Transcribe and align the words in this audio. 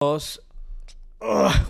Dos. 0.00 0.40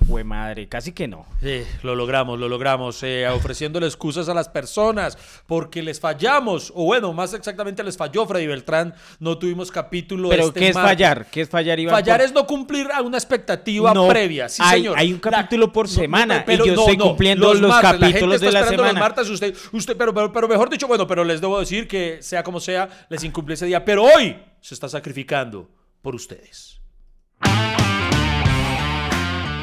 Jue 0.07 0.23
madre, 0.23 0.69
casi 0.69 0.93
que 0.93 1.09
no. 1.09 1.25
Sí, 1.41 1.63
lo 1.83 1.95
logramos, 1.97 2.39
lo 2.39 2.47
logramos, 2.47 3.03
eh, 3.03 3.27
ofreciéndole 3.27 3.87
excusas 3.87 4.29
a 4.29 4.35
las 4.35 4.51
personas 4.51 5.17
porque 5.47 5.83
les 5.83 5.99
fallamos, 5.99 6.71
o 6.77 6.85
bueno, 6.85 7.15
más 7.15 7.33
exactamente 7.33 7.83
les 7.83 7.97
falló 7.97 8.27
Freddy 8.27 8.47
Beltrán, 8.47 8.95
no 9.19 9.39
tuvimos 9.39 9.71
capítulo 9.73 10.29
Pero 10.29 10.49
este 10.49 10.61
¿qué 10.61 10.69
es 10.69 10.75
martes. 10.75 10.91
fallar? 10.91 11.27
¿Qué 11.31 11.41
es 11.41 11.49
fallar, 11.49 11.81
Iván? 11.81 11.95
Fallar 11.95 12.21
es 12.21 12.35
no 12.35 12.47
cumplir 12.47 12.89
a 12.93 13.01
una 13.01 13.17
expectativa 13.17 13.95
No, 13.95 14.07
previa, 14.09 14.51
sí 14.51 14.61
hay- 14.63 14.81
señor. 14.83 14.99
hay 14.99 15.11
un 15.11 15.21
capítulo 15.21 15.73
por 15.73 15.89
semana, 15.89 16.41
y 16.41 16.43
pero 16.45 16.67
yo 16.67 16.75
estoy 16.75 16.99
cumpliendo 16.99 17.55
los 17.55 17.67
martes, 17.71 17.99
capítulos 17.99 18.43
de 18.43 18.53
la 18.53 18.67
semana. 18.67 19.01
Martes, 19.01 19.31
usted, 19.31 19.57
usted, 19.73 19.97
pero, 19.97 20.13
pero, 20.13 20.31
pero 20.31 20.47
mejor 20.49 20.69
dicho, 20.69 20.87
bueno, 20.87 21.07
pero 21.07 21.25
les 21.25 21.41
debo 21.41 21.59
decir 21.59 21.89
que 21.89 22.19
sea 22.23 22.43
como 22.43 22.61
sea, 22.61 23.07
les 23.09 23.25
incumplí 23.25 23.55
ese 23.55 23.65
día, 23.65 23.83
pero 23.87 24.05
hoy 24.05 24.37
se 24.61 24.75
está 24.75 24.87
sacrificando 24.87 25.67
por 26.03 26.15
ustedes. 26.15 26.75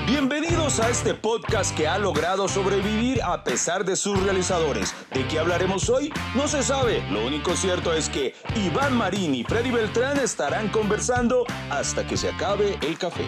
Bienvenidos 0.07 0.79
a 0.79 0.91
este 0.91 1.15
podcast 1.15 1.75
que 1.75 1.87
ha 1.87 1.97
logrado 1.97 2.47
sobrevivir 2.47 3.23
a 3.23 3.43
pesar 3.43 3.83
de 3.83 3.95
sus 3.95 4.21
realizadores. 4.21 4.93
¿De 5.11 5.27
qué 5.27 5.39
hablaremos 5.39 5.89
hoy? 5.89 6.13
No 6.35 6.47
se 6.47 6.61
sabe. 6.61 7.01
Lo 7.09 7.25
único 7.25 7.55
cierto 7.55 7.91
es 7.91 8.07
que 8.07 8.35
Iván 8.55 8.95
Marín 8.95 9.33
y 9.33 9.43
Freddy 9.43 9.71
Beltrán 9.71 10.19
estarán 10.19 10.67
conversando 10.67 11.43
hasta 11.71 12.05
que 12.05 12.17
se 12.17 12.29
acabe 12.29 12.77
el 12.83 12.99
café. 12.99 13.23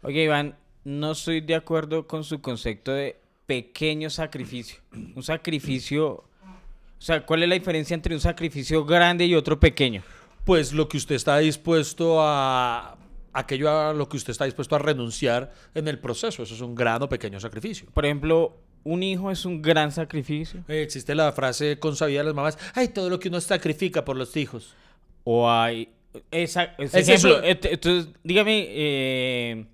Oye, 0.00 0.24
Iván, 0.24 0.56
no 0.84 1.12
estoy 1.12 1.42
de 1.42 1.56
acuerdo 1.56 2.06
con 2.06 2.24
su 2.24 2.40
concepto 2.40 2.92
de 2.92 3.20
pequeño 3.44 4.08
sacrificio. 4.08 4.80
Un 5.14 5.22
sacrificio. 5.22 6.06
O 6.08 7.02
sea, 7.02 7.26
¿cuál 7.26 7.42
es 7.42 7.50
la 7.50 7.54
diferencia 7.54 7.92
entre 7.92 8.14
un 8.14 8.20
sacrificio 8.22 8.86
grande 8.86 9.26
y 9.26 9.34
otro 9.34 9.60
pequeño? 9.60 10.02
Pues 10.50 10.72
lo 10.72 10.88
que 10.88 10.96
usted 10.96 11.14
está 11.14 11.38
dispuesto 11.38 12.20
a 12.20 12.98
aquello 13.32 13.70
a 13.70 13.94
lo 13.94 14.08
que 14.08 14.16
usted 14.16 14.32
está 14.32 14.46
dispuesto 14.46 14.74
a 14.74 14.80
renunciar 14.80 15.52
en 15.76 15.86
el 15.86 16.00
proceso, 16.00 16.42
eso 16.42 16.52
es 16.56 16.60
un 16.60 16.74
gran 16.74 17.00
o 17.04 17.08
pequeño 17.08 17.38
sacrificio. 17.38 17.88
Por 17.94 18.04
ejemplo, 18.04 18.58
un 18.82 19.04
hijo 19.04 19.30
es 19.30 19.44
un 19.44 19.62
gran 19.62 19.92
sacrificio. 19.92 20.64
Eh, 20.66 20.82
Existe 20.82 21.14
la 21.14 21.30
frase 21.30 21.78
consabida 21.78 22.18
de 22.18 22.24
las 22.24 22.34
mamás, 22.34 22.58
ay, 22.74 22.88
todo 22.88 23.08
lo 23.08 23.20
que 23.20 23.28
uno 23.28 23.40
sacrifica 23.40 24.04
por 24.04 24.16
los 24.16 24.36
hijos. 24.36 24.74
O 25.22 25.48
hay. 25.48 25.90
Esa, 26.32 26.74
ese 26.78 26.98
Es 26.98 27.08
ejemplo. 27.08 27.40
Entonces, 27.44 28.12
dígame, 28.24 28.66
eh, 28.70 29.66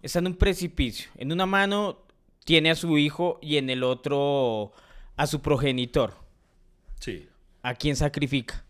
está 0.00 0.20
en 0.20 0.28
un 0.28 0.36
precipicio. 0.36 1.10
En 1.18 1.32
una 1.32 1.44
mano 1.44 1.98
tiene 2.46 2.70
a 2.70 2.76
su 2.76 2.96
hijo 2.96 3.38
y 3.42 3.58
en 3.58 3.68
el 3.68 3.82
otro 3.82 4.72
a 5.18 5.26
su 5.26 5.42
progenitor. 5.42 6.14
Sí. 6.98 7.28
¿A 7.60 7.74
quién 7.74 7.94
sacrifica? 7.94 8.63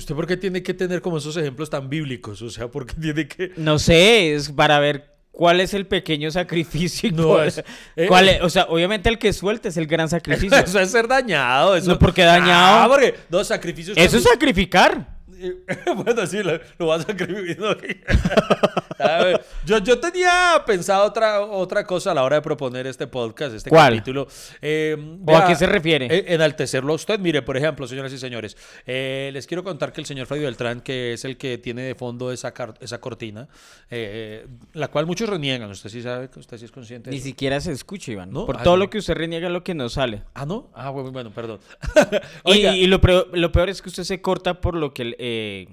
¿Usted 0.00 0.14
por 0.14 0.26
qué 0.26 0.36
tiene 0.36 0.62
que 0.62 0.72
tener 0.74 1.00
como 1.02 1.18
esos 1.18 1.36
ejemplos 1.36 1.68
tan 1.70 1.88
bíblicos? 1.88 2.40
O 2.42 2.50
sea, 2.50 2.68
¿por 2.68 2.86
qué 2.86 2.94
tiene 3.00 3.28
que...? 3.28 3.52
No 3.56 3.78
sé, 3.78 4.34
es 4.34 4.50
para 4.50 4.78
ver 4.80 5.10
cuál 5.30 5.60
es 5.60 5.74
el 5.74 5.86
pequeño 5.86 6.30
sacrificio. 6.30 7.08
y 7.10 7.12
No, 7.12 7.28
cuál- 7.28 7.46
es- 7.48 7.58
eh, 7.96 8.06
cuál 8.08 8.28
es- 8.30 8.40
o 8.42 8.48
sea, 8.50 8.64
obviamente 8.70 9.08
el 9.10 9.18
que 9.18 9.32
suelta 9.32 9.68
es 9.68 9.76
el 9.76 9.86
gran 9.86 10.08
sacrificio. 10.16 10.56
Eso 10.58 10.80
es 10.80 10.90
ser 10.90 11.06
dañado. 11.06 11.76
Eso... 11.76 11.90
No, 11.92 11.98
porque 11.98 12.22
dañado. 12.22 12.80
Ah, 12.80 12.88
porque 12.88 13.14
dos 13.28 13.46
sacrificios... 13.46 13.96
Eso 13.96 14.16
es 14.16 14.24
sacrificar. 14.24 15.19
bueno, 16.04 16.26
sí, 16.26 16.42
lo, 16.42 16.58
lo 16.78 16.86
vas 16.86 17.06
a 18.98 19.22
ver, 19.22 19.44
yo, 19.64 19.78
yo 19.78 19.98
tenía 19.98 20.62
pensado 20.66 21.04
otra, 21.06 21.40
otra 21.42 21.84
cosa 21.84 22.10
a 22.10 22.14
la 22.14 22.22
hora 22.22 22.36
de 22.36 22.42
proponer 22.42 22.86
este 22.86 23.06
podcast, 23.06 23.54
este 23.54 23.70
¿Cuál? 23.70 23.94
capítulo. 23.94 24.28
Eh, 24.60 24.96
¿O 25.26 25.36
a 25.36 25.46
qué 25.46 25.54
se 25.56 25.66
refiere? 25.66 26.06
eh, 26.06 26.24
enaltecerlo 26.28 26.92
a 26.92 26.96
usted. 26.96 27.18
Mire, 27.18 27.42
por 27.42 27.56
ejemplo, 27.56 27.86
señoras 27.86 28.12
y 28.12 28.18
señores, 28.18 28.56
eh, 28.86 29.30
les 29.32 29.46
quiero 29.46 29.64
contar 29.64 29.92
que 29.92 30.00
el 30.00 30.06
señor 30.06 30.26
Freddy 30.26 30.42
Beltrán, 30.44 30.80
que 30.80 31.14
es 31.14 31.24
el 31.24 31.36
que 31.36 31.58
tiene 31.58 31.82
de 31.82 31.94
fondo 31.94 32.30
esa, 32.32 32.52
esa 32.80 33.00
cortina, 33.00 33.48
eh, 33.90 34.46
la 34.74 34.88
cual 34.88 35.06
muchos 35.06 35.28
reniegan. 35.28 35.70
Usted 35.70 35.90
sí 35.90 36.02
sabe, 36.02 36.28
usted 36.36 36.58
sí 36.58 36.64
es 36.66 36.70
consciente 36.70 37.10
de 37.10 37.14
Ni 37.14 37.18
eso. 37.18 37.26
siquiera 37.26 37.60
se 37.60 37.72
escucha, 37.72 38.12
Iván. 38.12 38.30
No, 38.30 38.46
Por 38.46 38.58
ah, 38.58 38.62
todo 38.62 38.74
no. 38.76 38.84
lo 38.84 38.90
que 38.90 38.98
usted 38.98 39.14
reniega 39.14 39.46
es 39.46 39.52
lo 39.52 39.64
que 39.64 39.74
no 39.74 39.88
sale. 39.88 40.22
Ah, 40.34 40.44
¿no? 40.46 40.70
Ah, 40.74 40.90
bueno, 40.90 41.10
bueno, 41.12 41.30
perdón. 41.30 41.60
Y, 42.44 42.50
Oiga, 42.50 42.76
y 42.76 42.86
lo, 42.86 43.00
peor, 43.00 43.28
lo 43.32 43.52
peor 43.52 43.68
es 43.70 43.82
que 43.82 43.88
usted 43.88 44.04
se 44.04 44.20
corta 44.20 44.60
por 44.60 44.74
lo 44.74 44.92
que... 44.94 45.14
eh, 45.32 45.68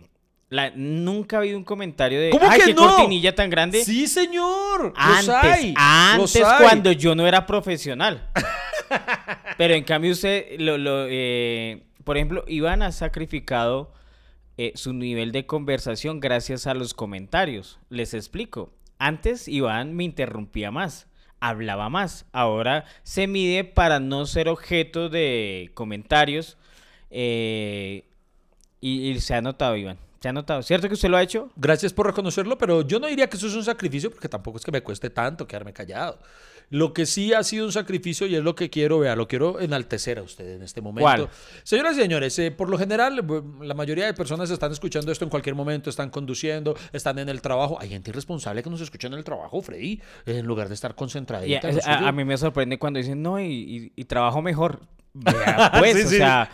la- 0.50 0.72
nunca 0.76 1.38
ha 1.38 1.40
habido 1.40 1.58
un 1.58 1.64
comentario 1.64 2.20
de... 2.22 2.30
¿Cómo 2.30 2.48
¡Ay, 2.50 2.60
que 2.60 2.66
qué 2.68 2.74
no? 2.74 2.88
cortinilla 2.88 3.34
tan 3.36 3.50
grande! 3.50 3.84
Sí, 3.84 4.08
señor. 4.08 4.94
Antes, 4.96 5.28
los 5.28 5.36
hay. 5.36 5.74
antes 5.76 6.40
los 6.40 6.50
hay. 6.50 6.64
cuando 6.64 6.92
yo 6.92 7.16
no 7.16 7.26
era 7.28 7.46
profesional. 7.46 8.30
Pero 9.58 9.74
en 9.74 9.84
cambio 9.84 10.12
usted, 10.12 10.60
lo, 10.60 10.78
lo, 10.78 11.06
eh, 11.10 11.84
por 12.04 12.18
ejemplo, 12.18 12.44
Iván 12.48 12.82
ha 12.84 12.92
sacrificado 12.92 13.92
eh, 14.58 14.72
su 14.76 14.94
nivel 14.94 15.32
de 15.32 15.46
conversación 15.46 16.20
gracias 16.20 16.68
a 16.68 16.74
los 16.74 16.94
comentarios. 16.94 17.80
Les 17.90 18.14
explico. 18.14 18.72
Antes 19.00 19.48
Iván 19.48 19.94
me 19.96 20.04
interrumpía 20.04 20.72
más, 20.72 21.08
hablaba 21.40 21.90
más. 21.90 22.26
Ahora 22.32 22.86
se 23.04 23.28
mide 23.28 23.64
para 23.64 24.00
no 24.00 24.26
ser 24.26 24.48
objeto 24.48 25.10
de 25.10 25.72
comentarios. 25.74 26.58
eh, 27.10 28.04
y, 28.82 29.10
y 29.12 29.20
se 29.20 29.34
ha 29.36 29.42
notado, 29.42 29.76
Iván. 29.76 29.98
Se 30.22 30.30
ha 30.30 30.34
notado. 30.34 30.64
¿Cierto 30.64 30.88
que 30.88 30.96
usted 30.96 31.10
lo 31.10 31.18
ha 31.18 31.22
hecho? 31.24 31.50
Gracias 31.56 31.94
por 31.94 32.08
reconocerlo, 32.08 32.58
pero 32.58 32.82
yo 32.82 33.00
no 33.00 33.06
diría 33.08 33.30
que 33.30 33.38
eso 33.38 33.48
es 33.48 33.54
un 33.54 33.64
sacrificio 33.64 34.10
porque 34.10 34.28
tampoco 34.28 34.58
es 34.58 34.66
que 34.66 34.72
me 34.72 34.82
cueste 34.82 35.10
tanto 35.12 35.48
quedarme 35.48 35.74
callado. 35.74 36.18
Lo 36.70 36.92
que 36.92 37.06
sí 37.06 37.34
ha 37.34 37.44
sido 37.44 37.66
un 37.66 37.72
sacrificio 37.72 38.28
y 38.28 38.36
es 38.36 38.44
lo 38.44 38.54
que 38.56 38.70
quiero, 38.70 39.00
vea, 39.00 39.16
lo 39.16 39.28
quiero 39.28 39.62
enaltecer 39.62 40.18
a 40.20 40.24
usted 40.24 40.56
en 40.56 40.64
este 40.64 40.82
momento. 40.82 41.04
¿Cuál? 41.04 41.30
Señoras 41.64 41.96
y 41.98 42.02
señores, 42.02 42.38
eh, 42.40 42.52
por 42.52 42.68
lo 42.68 42.78
general, 42.78 43.24
la 43.62 43.74
mayoría 43.74 44.06
de 44.08 44.14
personas 44.14 44.50
están 44.50 44.72
escuchando 44.74 45.12
esto 45.12 45.24
en 45.24 45.30
cualquier 45.30 45.56
momento, 45.56 45.90
están 45.90 46.10
conduciendo, 46.10 46.76
están 46.92 47.20
en 47.20 47.30
el 47.30 47.42
trabajo. 47.42 47.78
Hay 47.80 47.88
gente 47.88 48.10
irresponsable 48.10 48.64
que 48.64 48.70
nos 48.70 48.82
escucha 48.82 49.08
en 49.08 49.14
el 49.14 49.24
trabajo, 49.24 49.62
Freddy, 49.62 50.02
en 50.26 50.46
lugar 50.46 50.68
de 50.68 50.74
estar 50.74 50.94
concentradita. 50.96 51.70
a, 51.86 52.08
a 52.10 52.12
mí 52.12 52.26
me 52.26 52.38
sorprende 52.38 52.78
cuando 52.78 52.98
dicen, 52.98 53.22
no, 53.22 53.40
y, 53.40 53.46
y- 53.46 53.92
y 53.96 54.04
trabajo 54.06 54.42
mejor. 54.42 54.82
Vea 55.20 55.72
pues, 55.80 55.96
Sí, 55.96 56.02
o 56.04 56.10
sí. 56.10 56.18
sea, 56.18 56.50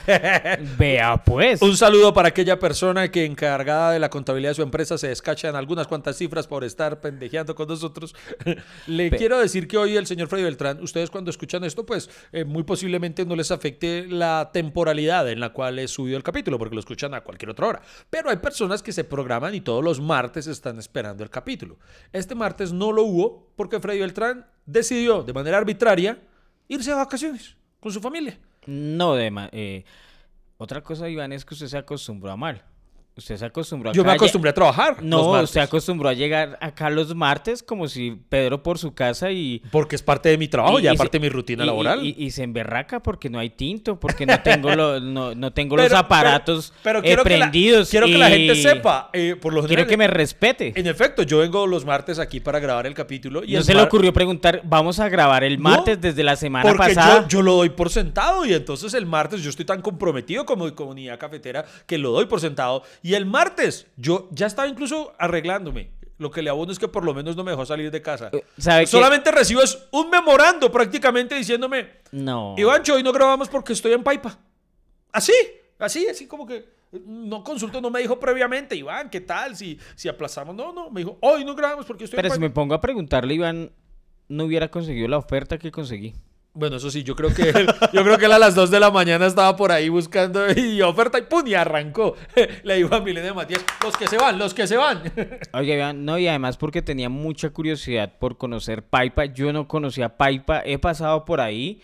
vea 0.78 1.18
pues. 1.24 1.62
Un 1.62 1.76
saludo 1.76 2.14
para 2.14 2.30
aquella 2.30 2.60
persona 2.60 3.10
que 3.12 3.26
encargada 3.26 3.92
de 3.92 4.00
la 4.00 4.10
contabilidad 4.10 4.52
de 4.52 4.56
su 4.56 4.62
empresa 4.62 4.98
se 4.98 5.08
descacha 5.10 5.50
en 5.50 5.56
algunas 5.56 5.88
cuantas 5.88 6.18
cifras 6.18 6.48
por 6.48 6.64
estar 6.64 7.02
pendejeando 7.02 7.56
con 7.56 7.68
nosotros. 7.68 8.16
Le 8.88 9.10
Pe- 9.10 9.18
quiero 9.18 9.40
decir 9.40 9.68
que 9.68 9.78
hoy 9.78 9.98
el 9.98 10.06
señor 10.08 10.28
Freddy 10.28 10.44
Beltrán, 10.44 10.82
ustedes 10.82 11.10
cuando 11.10 11.30
escuchan 11.30 11.64
esto, 11.64 11.86
pues 11.86 12.10
eh, 12.32 12.46
muy 12.46 12.64
posiblemente 12.64 13.26
no 13.26 13.36
les 13.36 13.52
afecte 13.52 14.06
la 14.08 14.50
temporalidad 14.54 15.30
en 15.30 15.40
la 15.40 15.52
cual 15.54 15.80
es 15.80 15.92
subido 15.92 16.18
el 16.18 16.24
capítulo, 16.24 16.58
porque 16.58 16.76
lo 16.76 16.80
escuchan 16.80 17.14
a 17.14 17.22
cualquier 17.22 17.50
otra 17.52 17.68
hora. 17.68 17.82
Pero 18.10 18.30
hay 18.30 18.38
personas 18.38 18.82
que 18.84 18.92
se 18.92 19.04
programan 19.04 19.56
y 19.56 19.62
todos 19.62 19.84
los 19.84 20.00
martes 20.00 20.48
están 20.48 20.80
esperando 20.80 21.24
el 21.24 21.30
capítulo. 21.30 21.78
Este 22.12 22.36
martes 22.36 22.72
no 22.74 22.92
lo 22.92 23.04
hubo 23.04 23.52
porque 23.56 23.80
Freddy 23.80 24.00
Beltrán 24.00 24.46
decidió 24.66 25.24
de 25.24 25.34
manera 25.34 25.58
arbitraria 25.58 26.18
irse 26.68 26.92
a 26.92 26.96
vacaciones 26.96 27.58
con 27.80 27.92
su 27.92 28.00
familia. 28.00 28.40
No, 28.66 29.16
de 29.16 29.32
eh, 29.52 29.86
otra 30.58 30.82
cosa, 30.82 31.10
Iván, 31.10 31.32
es 31.34 31.46
que 31.46 31.54
usted 31.54 31.68
se 31.68 31.78
acostumbró 31.78 32.32
a 32.32 32.38
mal. 32.38 32.64
Usted 33.16 33.38
se 33.38 33.46
acostumbró 33.46 33.92
a 33.92 33.94
Yo 33.94 34.04
me 34.04 34.12
acostumbré 34.12 34.50
a 34.50 34.54
trabajar. 34.56 34.96
los 34.96 35.04
No, 35.04 35.32
martes. 35.34 35.50
usted 35.52 35.62
acostumbró 35.62 36.10
a 36.10 36.14
llegar 36.14 36.58
acá 36.60 36.90
los 36.90 37.14
martes 37.14 37.62
como 37.62 37.88
si 37.88 38.20
Pedro 38.28 38.64
por 38.64 38.80
su 38.80 38.96
casa 38.96 39.30
y... 39.32 39.62
Porque 39.72 39.96
es 39.96 40.02
parte 40.02 40.30
de 40.30 40.38
mi 40.40 40.48
trabajo, 40.48 40.80
y- 40.80 40.84
ya 40.84 40.94
y 40.94 40.98
parte 40.98 41.18
se- 41.18 41.20
de 41.22 41.28
mi 41.28 41.30
rutina 41.30 41.64
y- 41.64 41.68
laboral. 41.68 42.04
Y, 42.04 42.32
se 42.32 42.42
emberraca 42.42 43.02
porque 43.04 43.30
no 43.30 43.38
hay 43.38 43.52
tinto, 43.52 44.00
porque 44.00 44.26
no 44.26 44.42
tengo, 44.42 44.74
lo- 44.76 45.00
no, 45.00 45.36
no 45.36 45.54
tengo 45.54 45.78
los 45.78 45.92
aparatos 45.94 46.74
pero, 46.82 47.00
pero 47.00 47.00
eh, 47.00 47.02
quiero 47.04 47.24
que 47.24 47.30
la- 47.38 47.46
prendidos. 47.52 47.90
quiero 47.92 48.08
que 48.08 48.18
la 48.18 48.30
gente 48.30 48.56
sepa, 48.56 49.12
eh, 49.14 49.36
por 49.40 49.54
lo 49.54 49.60
Quiero 49.62 49.84
general. 49.84 49.90
que 49.90 49.98
me 49.98 50.08
respete. 50.08 50.74
En 50.76 50.88
efecto, 50.88 51.22
yo 51.22 51.38
vengo 51.38 51.68
los 51.68 51.86
martes 51.86 52.18
aquí 52.18 52.40
para 52.40 52.60
grabar 52.60 52.88
el 52.88 52.96
capítulo. 52.96 53.44
Y 53.46 53.54
no 53.54 53.62
se 53.62 53.76
le 53.76 53.82
ocurrió 53.84 54.12
preguntar, 54.12 54.62
vamos 54.64 55.00
a 55.00 55.08
grabar 55.08 55.44
el 55.44 55.58
No, 55.62 55.70
martes 55.70 56.02
desde 56.02 56.24
la 56.24 56.36
semana 56.36 56.64
Porque 56.68 56.80
pasada. 56.96 57.22
yo, 57.22 57.28
yo 57.28 57.42
lo 57.44 57.54
doy 57.58 57.70
por 57.70 57.92
sentado 57.92 58.44
y 58.44 58.54
entonces 58.56 58.92
el 58.96 59.06
martes 59.06 59.44
yo 59.44 59.52
estoy 59.52 59.66
tan 59.66 59.84
comprometido 59.84 60.46
como 60.48 60.74
comunidad 60.74 61.20
cafetera 61.20 61.64
que 61.86 62.00
lo 62.00 62.10
doy 62.12 62.26
por 62.26 62.40
sentado. 62.42 62.82
Y 63.04 63.14
el 63.14 63.26
martes 63.28 63.86
yo 63.98 64.30
ya 64.32 64.48
estaba 64.48 64.68
incluso 64.68 65.14
arreglándome. 65.20 65.92
Lo 66.18 66.32
que 66.32 66.42
le 66.42 66.50
abono 66.50 66.72
es 66.72 66.80
que 66.80 66.88
por 66.88 67.04
lo 67.04 67.14
menos 67.14 67.36
no 67.36 67.44
me 67.44 67.52
dejó 67.52 67.66
salir 67.66 67.92
de 67.92 68.02
casa. 68.02 68.30
Eh, 68.32 68.44
¿sabe? 68.58 68.88
Solamente 68.88 69.30
recibo 69.30 69.62
es 69.62 69.78
un 69.92 70.10
memorando 70.10 70.72
prácticamente 70.72 71.36
diciéndome, 71.36 71.90
No. 72.12 72.56
Ivancho, 72.58 72.96
hoy 72.96 73.04
no 73.04 73.12
grabamos 73.12 73.50
porque 73.50 73.74
estoy 73.74 73.92
en 73.92 74.04
Paipa. 74.04 74.40
Así, 75.12 75.34
así, 75.80 76.08
así 76.08 76.26
como 76.28 76.48
que 76.48 76.66
no 77.06 77.44
consultó, 77.44 77.82
no 77.82 77.90
me 77.90 78.00
dijo 78.00 78.20
previamente, 78.20 78.76
Iván, 78.76 79.10
¿qué 79.10 79.20
tal? 79.20 79.56
Si, 79.58 79.78
si 79.96 80.08
aplazamos, 80.08 80.56
no, 80.56 80.72
no, 80.72 80.90
me 80.90 81.02
dijo, 81.02 81.18
hoy 81.22 81.44
no 81.44 81.56
grabamos 81.56 81.86
porque 81.86 82.06
estoy 82.06 82.16
Pero 82.16 82.28
en 82.30 82.34
si 82.34 82.40
Paipa. 82.40 82.50
me 82.50 82.54
pongo 82.54 82.74
a 82.76 82.80
preguntarle, 82.82 83.34
Iván, 83.34 83.72
no 84.30 84.46
hubiera 84.46 84.70
conseguido 84.70 85.08
la 85.10 85.18
oferta 85.18 85.58
que 85.58 85.72
conseguí. 85.72 86.14
Bueno, 86.56 86.76
eso 86.76 86.92
sí, 86.92 87.02
yo 87.02 87.16
creo 87.16 87.34
que 87.34 87.50
él, 87.50 87.68
yo 87.94 88.04
creo 88.04 88.20
que 88.20 88.26
él 88.26 88.32
a 88.32 88.38
las 88.38 88.54
2 88.54 88.70
de 88.70 88.80
la 88.80 88.92
mañana 88.92 89.26
estaba 89.26 89.56
por 89.56 89.72
ahí 89.72 89.90
buscando 89.90 90.52
y 90.52 90.84
oferta 90.84 91.18
y 91.18 91.24
¡pum! 91.24 91.48
y 91.48 91.56
arrancó. 91.56 92.16
Le 92.64 92.76
dijo 92.76 92.94
a 92.94 93.02
Milena 93.02 93.34
Matías, 93.34 93.66
los 93.84 93.98
que 93.98 94.08
se 94.08 94.18
van, 94.18 94.38
los 94.38 94.54
que 94.54 94.68
se 94.68 94.78
van. 94.78 95.02
Oye, 95.54 95.94
no, 95.94 96.20
y 96.20 96.28
además 96.28 96.58
porque 96.58 96.84
tenía 96.84 97.10
mucha 97.10 97.50
curiosidad 97.50 98.20
por 98.20 98.38
conocer 98.38 98.84
Paipa. 98.84 99.26
Yo 99.26 99.52
no 99.52 99.68
conocía 99.68 100.16
Paipa, 100.16 100.62
he 100.64 100.78
pasado 100.78 101.26
por 101.26 101.42
ahí. 101.42 101.82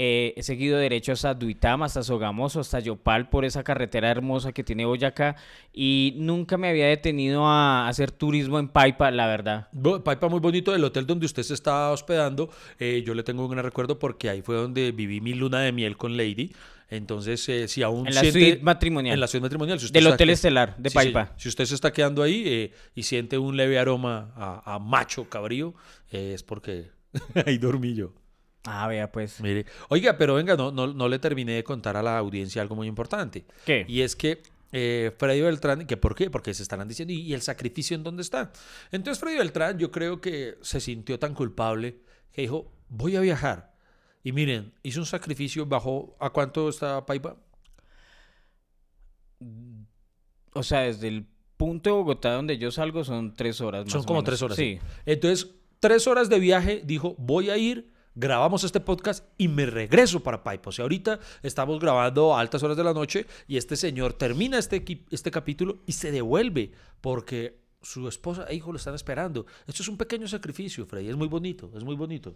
Eh, 0.00 0.32
he 0.36 0.44
seguido 0.44 0.78
derecho 0.78 1.10
hasta 1.10 1.34
Duitama, 1.34 1.86
hasta 1.86 2.04
Sogamoso, 2.04 2.60
hasta 2.60 2.78
Yopal, 2.78 3.28
por 3.30 3.44
esa 3.44 3.64
carretera 3.64 4.08
hermosa 4.08 4.52
que 4.52 4.62
tiene 4.62 4.84
Boyacá. 4.86 5.34
Y 5.72 6.14
nunca 6.18 6.56
me 6.56 6.68
había 6.68 6.86
detenido 6.86 7.44
a 7.46 7.88
hacer 7.88 8.12
turismo 8.12 8.60
en 8.60 8.68
Paipa, 8.68 9.10
la 9.10 9.26
verdad. 9.26 9.66
Paipa 10.04 10.28
muy 10.28 10.38
bonito, 10.38 10.72
el 10.72 10.84
hotel 10.84 11.04
donde 11.04 11.26
usted 11.26 11.42
se 11.42 11.54
está 11.54 11.90
hospedando, 11.90 12.48
eh, 12.78 13.02
yo 13.04 13.12
le 13.14 13.24
tengo 13.24 13.44
un 13.44 13.50
gran 13.50 13.64
recuerdo 13.64 13.98
porque 13.98 14.28
ahí 14.30 14.40
fue 14.40 14.54
donde 14.54 14.92
viví 14.92 15.20
mi 15.20 15.34
luna 15.34 15.60
de 15.62 15.72
miel 15.72 15.96
con 15.96 16.16
Lady. 16.16 16.52
Entonces, 16.90 17.46
eh, 17.48 17.66
si 17.66 17.82
aún 17.82 18.06
En 18.06 18.14
la 18.14 18.20
siente- 18.20 18.38
suite 18.40 18.62
matrimonial. 18.62 19.14
En 19.14 19.20
la 19.20 19.26
suite 19.26 19.42
matrimonial. 19.42 19.80
si 19.80 19.86
usted 19.86 19.98
Del 20.00 20.12
Hotel 20.12 20.30
Estelar 20.30 20.76
de 20.78 20.90
Paipa. 20.92 21.32
Si 21.36 21.48
usted 21.48 21.64
se 21.64 21.74
está 21.74 21.92
quedando 21.92 22.22
ahí 22.22 22.44
eh, 22.46 22.72
y 22.94 23.02
siente 23.02 23.36
un 23.36 23.56
leve 23.56 23.78
aroma 23.80 24.32
a, 24.36 24.74
a 24.74 24.78
macho 24.78 25.28
cabrío, 25.28 25.74
eh, 26.12 26.32
es 26.34 26.44
porque 26.44 26.90
ahí 27.46 27.58
dormí 27.58 27.94
yo. 27.94 28.12
Ah, 28.64 28.86
vea, 28.88 29.10
pues. 29.10 29.40
Mire, 29.40 29.64
oiga, 29.88 30.18
pero 30.18 30.34
venga, 30.34 30.56
no, 30.56 30.70
no, 30.70 30.86
no 30.92 31.08
le 31.08 31.18
terminé 31.18 31.52
de 31.52 31.64
contar 31.64 31.96
a 31.96 32.02
la 32.02 32.18
audiencia 32.18 32.60
algo 32.60 32.74
muy 32.74 32.86
importante. 32.88 33.44
¿Qué? 33.64 33.84
Y 33.88 34.02
es 34.02 34.14
que 34.16 34.42
eh, 34.72 35.12
Freddy 35.16 35.40
Beltrán, 35.40 35.86
que 35.86 35.96
¿por 35.96 36.14
qué? 36.14 36.28
Porque 36.28 36.52
se 36.52 36.62
estarán 36.62 36.88
diciendo, 36.88 37.14
¿y, 37.14 37.20
y 37.20 37.34
el 37.34 37.40
sacrificio 37.40 37.94
en 37.96 38.02
dónde 38.02 38.22
está? 38.22 38.52
Entonces 38.90 39.18
Freddy 39.20 39.38
Beltrán 39.38 39.78
yo 39.78 39.90
creo 39.90 40.20
que 40.20 40.58
se 40.60 40.80
sintió 40.80 41.18
tan 41.18 41.34
culpable 41.34 42.00
que 42.32 42.42
dijo, 42.42 42.70
voy 42.88 43.16
a 43.16 43.20
viajar. 43.20 43.74
Y 44.22 44.32
miren, 44.32 44.74
hizo 44.82 45.00
un 45.00 45.06
sacrificio, 45.06 45.64
bajó, 45.64 46.16
¿a 46.20 46.30
cuánto 46.30 46.68
está 46.68 47.06
Paipa? 47.06 47.36
O 50.52 50.62
sea, 50.62 50.80
desde 50.80 51.08
el 51.08 51.26
punto 51.56 51.90
de 51.90 51.96
Bogotá 51.96 52.32
donde 52.34 52.58
yo 52.58 52.70
salgo 52.70 53.04
son 53.04 53.34
tres 53.34 53.60
horas 53.60 53.84
más 53.84 53.92
Son 53.92 54.02
o 54.02 54.04
como 54.04 54.18
menos. 54.20 54.26
tres 54.26 54.42
horas. 54.42 54.56
Sí. 54.56 54.78
Entonces, 55.06 55.50
tres 55.80 56.06
horas 56.06 56.28
de 56.28 56.38
viaje, 56.40 56.82
dijo, 56.84 57.14
voy 57.18 57.50
a 57.50 57.56
ir, 57.56 57.92
grabamos 58.18 58.64
este 58.64 58.80
podcast 58.80 59.24
y 59.38 59.48
me 59.48 59.64
regreso 59.64 60.20
para 60.22 60.42
Paipa. 60.42 60.70
O 60.70 60.72
sea, 60.72 60.82
ahorita 60.82 61.20
estamos 61.42 61.78
grabando 61.78 62.34
a 62.34 62.40
altas 62.40 62.62
horas 62.62 62.76
de 62.76 62.84
la 62.84 62.92
noche 62.92 63.26
y 63.46 63.56
este 63.56 63.76
señor 63.76 64.12
termina 64.12 64.58
este, 64.58 64.84
este 65.10 65.30
capítulo 65.30 65.78
y 65.86 65.92
se 65.92 66.10
devuelve 66.10 66.72
porque 67.00 67.60
su 67.80 68.08
esposa 68.08 68.44
e 68.48 68.56
hijo 68.56 68.72
lo 68.72 68.78
están 68.78 68.94
esperando. 68.94 69.46
Esto 69.66 69.82
es 69.82 69.88
un 69.88 69.96
pequeño 69.96 70.26
sacrificio, 70.26 70.84
Freddy. 70.84 71.08
Es 71.08 71.16
muy 71.16 71.28
bonito, 71.28 71.70
es 71.76 71.84
muy 71.84 71.94
bonito. 71.94 72.34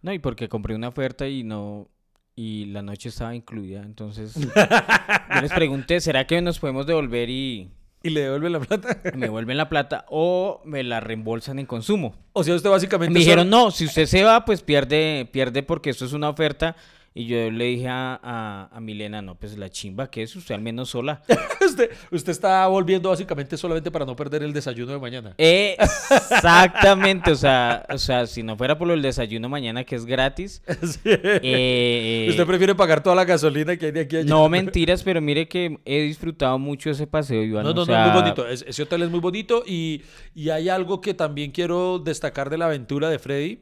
No, 0.00 0.12
y 0.12 0.18
porque 0.18 0.48
compré 0.48 0.74
una 0.74 0.88
oferta 0.88 1.28
y 1.28 1.44
no. 1.44 1.90
Y 2.34 2.66
la 2.66 2.82
noche 2.82 3.10
estaba 3.10 3.34
incluida. 3.34 3.82
Entonces. 3.82 4.34
yo 5.34 5.40
les 5.42 5.52
pregunté, 5.52 6.00
¿será 6.00 6.26
que 6.26 6.40
nos 6.40 6.58
podemos 6.58 6.86
devolver 6.86 7.28
y 7.28 7.68
Y 8.02 8.10
le 8.10 8.20
devuelve 8.22 8.50
la 8.50 8.60
plata. 8.60 8.98
me 9.14 9.26
devuelven 9.26 9.56
la 9.56 9.68
plata 9.68 10.04
o 10.08 10.60
me 10.64 10.82
la 10.82 11.00
reembolsan 11.00 11.58
en 11.58 11.66
consumo? 11.66 12.14
o 12.32 12.44
sea, 12.44 12.54
usted 12.54 12.70
básicamente... 12.70 13.12
Me 13.12 13.20
dijeron, 13.20 13.50
no, 13.50 13.70
si 13.70 13.84
usted 13.84 14.06
se 14.06 14.22
va, 14.22 14.44
pues 14.44 14.62
pierde, 14.62 15.28
pierde 15.32 15.62
porque 15.62 15.90
esto 15.90 16.04
es 16.04 16.12
una 16.12 16.28
oferta. 16.28 16.76
Y 17.14 17.26
yo 17.26 17.50
le 17.50 17.64
dije 17.64 17.88
a, 17.88 18.18
a, 18.22 18.68
a 18.72 18.80
Milena, 18.80 19.20
no, 19.22 19.34
pues 19.34 19.58
la 19.58 19.68
chimba 19.70 20.08
que 20.10 20.22
es 20.22 20.36
usted 20.36 20.54
al 20.54 20.60
menos 20.60 20.90
sola. 20.90 21.22
usted, 21.66 21.90
usted 22.12 22.30
está 22.30 22.66
volviendo 22.68 23.08
básicamente 23.10 23.56
solamente 23.56 23.90
para 23.90 24.04
no 24.04 24.14
perder 24.14 24.42
el 24.44 24.52
desayuno 24.52 24.92
de 24.92 24.98
mañana. 25.00 25.34
Exactamente, 25.38 27.32
o 27.32 27.34
sea, 27.34 27.84
o 27.92 27.98
sea, 27.98 28.26
si 28.26 28.42
no 28.42 28.56
fuera 28.56 28.78
por 28.78 28.90
el 28.90 29.02
desayuno 29.02 29.48
mañana 29.48 29.84
que 29.84 29.96
es 29.96 30.04
gratis. 30.06 30.62
Sí. 30.88 31.00
eh, 31.04 32.26
usted 32.30 32.46
prefiere 32.46 32.74
pagar 32.74 33.02
toda 33.02 33.14
la 33.16 33.24
gasolina 33.24 33.76
que 33.76 33.86
hay 33.86 33.92
de 33.92 34.00
aquí 34.00 34.16
a 34.16 34.20
allá. 34.20 34.28
no 34.28 34.48
mentiras, 34.48 35.02
pero 35.02 35.20
mire 35.20 35.46
que 35.48 35.78
he 35.84 36.02
disfrutado 36.02 36.58
mucho 36.58 36.88
ese 36.90 37.06
paseo, 37.06 37.42
Iván. 37.42 37.64
No, 37.64 37.70
o 37.70 37.74
no, 37.74 37.84
sea, 37.84 38.06
no, 38.06 38.12
muy 38.12 38.22
bonito. 38.22 38.48
Es- 38.48 38.64
ese 38.66 38.82
hotel 38.84 39.02
es 39.02 39.10
muy 39.10 39.20
bonito 39.20 39.62
y, 39.66 40.02
y 40.34 40.48
hay 40.50 40.68
algo 40.68 41.00
que 41.00 41.14
también 41.14 41.50
quiero 41.50 41.98
destacar 41.98 42.48
de 42.48 42.58
la 42.58 42.66
aventura 42.66 43.10
de 43.10 43.18
Freddy. 43.18 43.60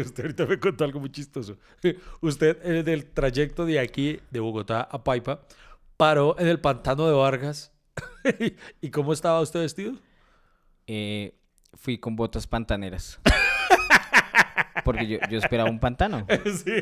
Usted 0.00 0.24
ahorita 0.24 0.46
me 0.46 0.58
contó 0.60 0.84
algo 0.84 1.00
muy 1.00 1.10
chistoso. 1.10 1.56
Usted 2.20 2.58
en 2.88 2.94
el 2.94 3.06
trayecto 3.06 3.64
de 3.66 3.78
aquí, 3.78 4.20
de 4.30 4.40
Bogotá 4.40 4.82
a 4.90 5.04
Paipa, 5.04 5.40
paró 5.96 6.36
en 6.38 6.48
el 6.48 6.60
pantano 6.60 7.06
de 7.06 7.14
Vargas. 7.14 7.72
¿Y 8.80 8.90
cómo 8.90 9.12
estaba 9.12 9.40
usted 9.40 9.60
vestido? 9.60 9.94
eh, 10.86 11.34
fui 11.74 11.98
con 11.98 12.16
botas 12.16 12.46
pantaneras. 12.46 13.20
Porque 14.84 15.06
yo, 15.06 15.18
yo 15.30 15.38
esperaba 15.38 15.68
un 15.68 15.80
pantano. 15.80 16.26
Sí. 16.46 16.72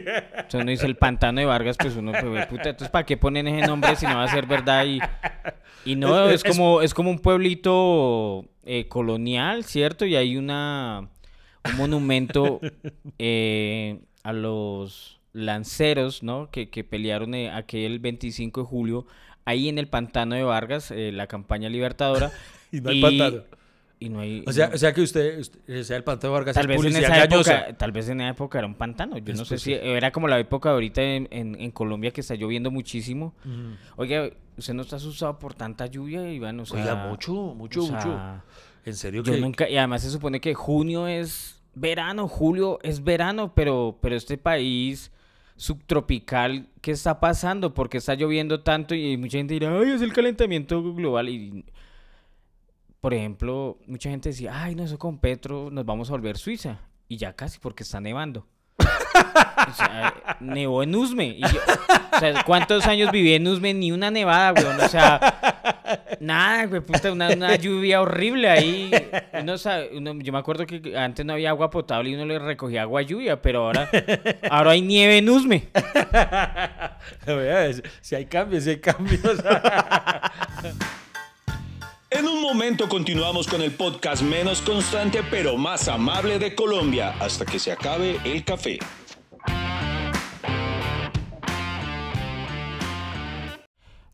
Sea, 0.48 0.60
uno 0.60 0.70
dice 0.70 0.86
el 0.86 0.96
pantano 0.96 1.40
de 1.40 1.46
Vargas, 1.46 1.76
pues 1.76 1.96
uno, 1.96 2.12
pues, 2.12 2.46
puta, 2.46 2.68
entonces 2.70 2.88
¿para 2.88 3.04
qué 3.04 3.16
ponen 3.16 3.48
ese 3.48 3.66
nombre 3.66 3.96
si 3.96 4.06
no 4.06 4.14
va 4.16 4.24
a 4.24 4.28
ser 4.28 4.46
verdad? 4.46 4.84
Y, 4.86 5.00
y 5.84 5.96
no, 5.96 6.28
Es- 6.30 6.44
es, 6.44 6.44
como, 6.44 6.82
es 6.82 6.94
como 6.94 7.10
un 7.10 7.18
pueblito 7.18 8.44
eh, 8.64 8.86
colonial, 8.88 9.64
¿cierto? 9.64 10.04
Y 10.04 10.14
hay 10.14 10.36
una, 10.36 11.08
un 11.64 11.76
monumento 11.76 12.60
eh, 13.18 13.98
a 14.22 14.32
los 14.32 15.18
lanceros, 15.36 16.22
¿no? 16.22 16.50
Que, 16.50 16.70
que 16.70 16.82
pelearon 16.84 17.34
eh, 17.34 17.50
aquel 17.50 17.98
25 18.00 18.62
de 18.62 18.66
julio 18.66 19.06
ahí 19.44 19.68
en 19.68 19.78
el 19.78 19.86
pantano 19.88 20.34
de 20.34 20.42
Vargas, 20.42 20.90
eh, 20.90 21.12
la 21.12 21.26
campaña 21.26 21.68
libertadora. 21.68 22.32
Y 22.72 22.80
no 22.80 22.90
hay 22.90 23.00
pantano. 23.00 23.42
Y 24.00 24.08
no 24.08 24.20
hay... 24.20 24.42
O 24.46 24.52
sea, 24.52 24.68
no- 24.68 24.74
o 24.74 24.78
sea 24.78 24.92
que 24.92 25.00
usted, 25.00 25.38
usted- 25.38 25.82
sea, 25.84 25.96
el 25.96 26.02
pantano 26.04 26.32
de 26.32 26.38
Vargas 26.38 26.54
Tal 26.56 26.66
vez, 26.66 26.84
en 26.84 26.96
esa 26.96 27.24
época, 27.24 27.76
tal 27.78 27.92
vez 27.92 28.08
en 28.08 28.20
esa 28.20 28.30
época 28.30 28.58
era 28.58 28.66
un 28.66 28.74
pantano. 28.74 29.16
Yo 29.18 29.32
Es 29.32 29.38
no 29.38 29.44
sé 29.44 29.56
si 29.58 29.72
era 29.72 30.10
como 30.10 30.26
la 30.26 30.38
época 30.40 30.70
ahorita 30.70 31.00
en, 31.00 31.28
en- 31.30 31.54
en 31.60 31.70
Colombia 31.70 32.10
que 32.10 32.20
está 32.22 32.34
lloviendo 32.34 32.70
muchísimo. 32.72 33.34
Oiga, 33.96 34.28
¿usted 34.58 34.74
no 34.74 34.82
está 34.82 34.96
asustado 34.96 35.38
por 35.38 35.54
tanta 35.54 35.86
lluvia, 35.86 36.30
Iván? 36.32 36.58
O 36.60 36.66
sea, 36.66 36.80
Oiga, 36.80 36.94
mucho, 37.08 37.32
mucho, 37.54 37.84
o 37.84 37.86
sea, 37.86 37.96
mucho. 37.96 38.42
En 38.84 38.94
serio 38.94 39.22
Yo 39.22 39.32
que... 39.32 39.40
nunca, 39.40 39.68
y 39.68 39.76
además 39.78 40.02
se 40.02 40.10
supone 40.10 40.40
que 40.40 40.54
junio 40.54 41.06
es 41.06 41.62
verano, 41.74 42.26
julio 42.28 42.78
es 42.82 43.02
verano, 43.04 43.52
pero, 43.54 43.96
pero 44.02 44.16
este 44.16 44.36
país 44.38 45.12
subtropical, 45.56 46.68
¿qué 46.80 46.92
está 46.92 47.20
pasando? 47.20 47.74
Porque 47.74 47.98
está 47.98 48.14
lloviendo 48.14 48.62
tanto 48.62 48.94
y 48.94 49.16
mucha 49.16 49.38
gente 49.38 49.54
dirá, 49.54 49.76
ay, 49.78 49.90
es 49.90 50.02
el 50.02 50.12
calentamiento 50.12 50.94
global. 50.94 51.28
Y, 51.28 51.64
por 53.00 53.14
ejemplo, 53.14 53.78
mucha 53.86 54.10
gente 54.10 54.30
decía, 54.30 54.62
ay, 54.62 54.74
no, 54.74 54.84
eso 54.84 54.98
con 54.98 55.18
Petro 55.18 55.70
nos 55.70 55.84
vamos 55.84 56.08
a 56.08 56.12
volver 56.12 56.36
Suiza. 56.36 56.80
Y 57.08 57.16
ya 57.16 57.34
casi, 57.34 57.58
porque 57.58 57.82
está 57.82 58.00
nevando. 58.00 58.46
O 58.78 59.72
sea, 59.72 60.36
nevó 60.40 60.82
en 60.82 60.94
Usme. 60.94 61.40
O 62.14 62.18
sea, 62.18 62.44
¿cuántos 62.44 62.86
años 62.86 63.10
viví 63.10 63.32
en 63.34 63.46
Usme? 63.46 63.74
Ni 63.74 63.92
una 63.92 64.10
nevada, 64.10 64.52
weón. 64.52 64.80
O 64.80 64.88
sea, 64.88 66.04
nada, 66.20 66.66
güey, 66.66 66.80
puta, 66.80 67.12
una, 67.12 67.28
una 67.30 67.54
lluvia 67.56 68.00
horrible 68.00 68.48
ahí. 68.48 68.90
Uno 69.40 69.58
sabe- 69.58 69.90
uno- 69.96 70.14
yo 70.20 70.32
me 70.32 70.38
acuerdo 70.38 70.66
que 70.66 70.96
antes 70.96 71.24
no 71.24 71.32
había 71.34 71.50
agua 71.50 71.70
potable 71.70 72.10
y 72.10 72.14
uno 72.14 72.24
le 72.26 72.38
recogía 72.38 72.82
agua 72.82 73.02
lluvia, 73.02 73.40
pero 73.42 73.66
ahora, 73.66 73.88
ahora 74.50 74.70
hay 74.72 74.82
nieve 74.82 75.18
en 75.18 75.28
Usme. 75.28 75.68
Si 78.00 78.14
hay 78.14 78.26
cambios, 78.26 78.64
si 78.64 78.70
hay 78.70 78.80
cambios. 78.80 79.20
En 82.08 82.26
un 82.26 82.40
momento 82.40 82.88
continuamos 82.88 83.46
con 83.46 83.60
el 83.62 83.72
podcast 83.72 84.22
menos 84.22 84.62
constante 84.62 85.22
pero 85.30 85.56
más 85.58 85.86
amable 85.88 86.38
de 86.38 86.54
Colombia 86.54 87.14
hasta 87.20 87.44
que 87.44 87.58
se 87.58 87.72
acabe 87.72 88.18
el 88.24 88.42
café. 88.44 88.78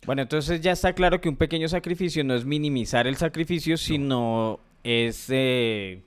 Bueno, 0.04 0.22
entonces 0.22 0.60
ya 0.60 0.72
está 0.72 0.94
claro 0.94 1.20
que 1.20 1.28
un 1.28 1.36
pequeño 1.36 1.68
sacrificio 1.68 2.24
no 2.24 2.34
es 2.34 2.44
minimizar 2.44 3.06
el 3.06 3.16
sacrificio, 3.16 3.76
sino 3.76 4.58
es, 4.82 5.26
eh, 5.30 6.02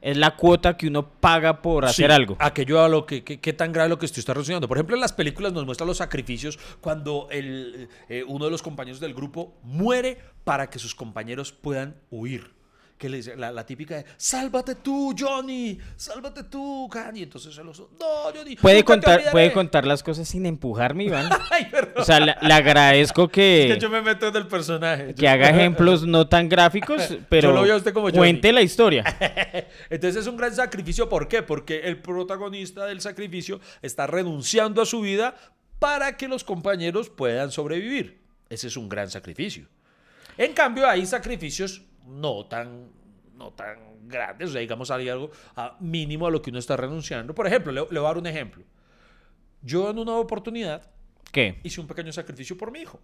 es 0.00 0.16
la 0.16 0.34
cuota 0.34 0.76
que 0.76 0.88
uno 0.88 1.08
paga 1.08 1.62
por 1.62 1.84
hacer 1.84 2.10
Sí, 2.10 2.12
algo. 2.12 2.36
Aquello 2.40 2.82
a 2.82 2.88
lo 2.88 3.06
que, 3.06 3.22
que- 3.22 3.38
qué 3.38 3.52
tan 3.52 3.72
grave 3.72 3.88
lo 3.88 3.98
que 4.00 4.06
usted 4.06 4.18
está 4.18 4.34
relacionando. 4.34 4.66
Por 4.66 4.78
ejemplo, 4.78 4.96
en 4.96 5.00
las 5.00 5.12
películas 5.12 5.52
nos 5.52 5.64
muestran 5.64 5.86
los 5.86 5.98
sacrificios 5.98 6.58
cuando 6.80 7.28
el, 7.30 7.88
eh, 8.08 8.24
uno 8.26 8.46
de 8.46 8.50
los 8.50 8.62
compañeros 8.62 8.98
del 8.98 9.14
grupo 9.14 9.54
muere 9.62 10.18
para 10.42 10.68
que 10.68 10.80
sus 10.80 10.96
compañeros 10.96 11.52
puedan 11.52 11.94
huir. 12.10 12.50
Que 13.00 13.08
le 13.08 13.16
dice 13.16 13.34
la, 13.34 13.50
la 13.50 13.64
típica 13.64 13.96
de, 13.96 14.04
sálvate 14.18 14.74
tú, 14.74 15.14
Johnny, 15.18 15.78
sálvate 15.96 16.44
tú, 16.44 16.86
Kanye. 16.92 17.22
Entonces 17.22 17.56
el 17.56 17.66
oso, 17.66 17.88
no, 17.98 18.30
Johnny. 18.30 18.56
Puede 18.56 18.84
contar, 18.84 19.14
olvidaré". 19.14 19.32
puede 19.32 19.52
contar 19.52 19.86
las 19.86 20.02
cosas 20.02 20.28
sin 20.28 20.44
empujarme, 20.44 21.04
Iván. 21.04 21.30
Ay, 21.50 21.68
perdón. 21.70 21.94
O 21.96 22.04
sea, 22.04 22.20
le, 22.20 22.36
le 22.42 22.52
agradezco 22.52 23.22
Es 23.24 23.30
que, 23.30 23.70
que 23.72 23.80
yo 23.80 23.88
me 23.88 24.02
meto 24.02 24.28
en 24.28 24.36
el 24.36 24.46
personaje. 24.46 25.14
que 25.14 25.26
haga 25.26 25.48
ejemplos 25.48 26.06
no 26.06 26.28
tan 26.28 26.50
gráficos, 26.50 27.16
pero 27.30 27.52
lo 27.52 27.62
veo 27.62 27.72
a 27.72 27.76
usted 27.78 27.94
como 27.94 28.12
cuente 28.12 28.52
la 28.52 28.60
historia. 28.60 29.02
Entonces 29.88 30.20
es 30.20 30.26
un 30.26 30.36
gran 30.36 30.54
sacrificio. 30.54 31.08
¿Por 31.08 31.26
qué? 31.26 31.42
Porque 31.42 31.80
el 31.84 32.02
protagonista 32.02 32.84
del 32.84 33.00
sacrificio 33.00 33.60
está 33.80 34.08
renunciando 34.08 34.82
a 34.82 34.84
su 34.84 35.00
vida 35.00 35.36
para 35.78 36.18
que 36.18 36.28
los 36.28 36.44
compañeros 36.44 37.08
puedan 37.08 37.50
sobrevivir. 37.50 38.20
Ese 38.50 38.66
es 38.66 38.76
un 38.76 38.90
gran 38.90 39.08
sacrificio. 39.08 39.68
En 40.36 40.52
cambio, 40.52 40.86
hay 40.86 41.06
sacrificios 41.06 41.80
no 42.10 42.46
tan, 42.46 42.88
no 43.36 43.52
tan 43.52 44.08
grandes. 44.08 44.50
O 44.50 44.52
sea, 44.52 44.60
digamos, 44.60 44.90
hay 44.90 45.08
algo 45.08 45.30
a 45.56 45.76
mínimo 45.80 46.26
a 46.26 46.30
lo 46.30 46.42
que 46.42 46.50
uno 46.50 46.58
está 46.58 46.76
renunciando. 46.76 47.34
Por 47.34 47.46
ejemplo, 47.46 47.72
le, 47.72 47.80
le 47.80 47.86
voy 48.00 48.06
a 48.06 48.10
dar 48.10 48.18
un 48.18 48.26
ejemplo. 48.26 48.62
Yo 49.62 49.90
en 49.90 49.98
una 49.98 50.16
oportunidad 50.16 50.82
¿Qué? 51.32 51.60
hice 51.62 51.80
un 51.80 51.86
pequeño 51.86 52.12
sacrificio 52.12 52.56
por 52.56 52.70
mi 52.72 52.80
hijo. 52.80 53.00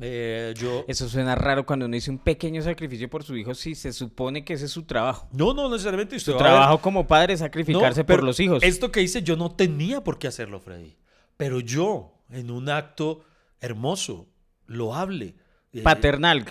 Eh, 0.00 0.54
yo... 0.56 0.84
Eso 0.86 1.08
suena 1.08 1.34
raro 1.34 1.66
cuando 1.66 1.86
uno 1.86 1.94
dice 1.94 2.10
un 2.10 2.18
pequeño 2.18 2.62
sacrificio 2.62 3.10
por 3.10 3.24
su 3.24 3.36
hijo, 3.36 3.52
si 3.54 3.74
se 3.74 3.92
supone 3.92 4.44
que 4.44 4.52
ese 4.54 4.66
es 4.66 4.70
su 4.70 4.84
trabajo. 4.84 5.28
No, 5.32 5.52
no 5.54 5.68
necesariamente. 5.68 6.14
Usted 6.16 6.32
Su 6.32 6.38
a 6.38 6.42
ver- 6.42 6.52
trabajo 6.52 6.78
como 6.80 7.06
padre 7.06 7.34
es 7.34 7.40
sacrificarse 7.40 8.00
No, 8.02 8.06
por 8.06 8.22
los 8.22 8.38
hijos. 8.38 8.62
Esto 8.62 8.92
que 8.92 9.02
hice 9.02 9.22
yo 9.22 9.36
no 9.36 9.50
tenía 9.50 10.04
por 10.04 10.18
qué 10.20 10.28
hacerlo, 10.28 10.60
Freddy. 10.60 10.96
Pero 11.36 11.58
yo, 11.60 12.14
en 12.30 12.50
un 12.52 12.68
acto 12.68 13.24
hermoso, 13.60 14.28
loable. 14.66 15.34
eh, 15.72 15.82
Paternal. 15.82 16.44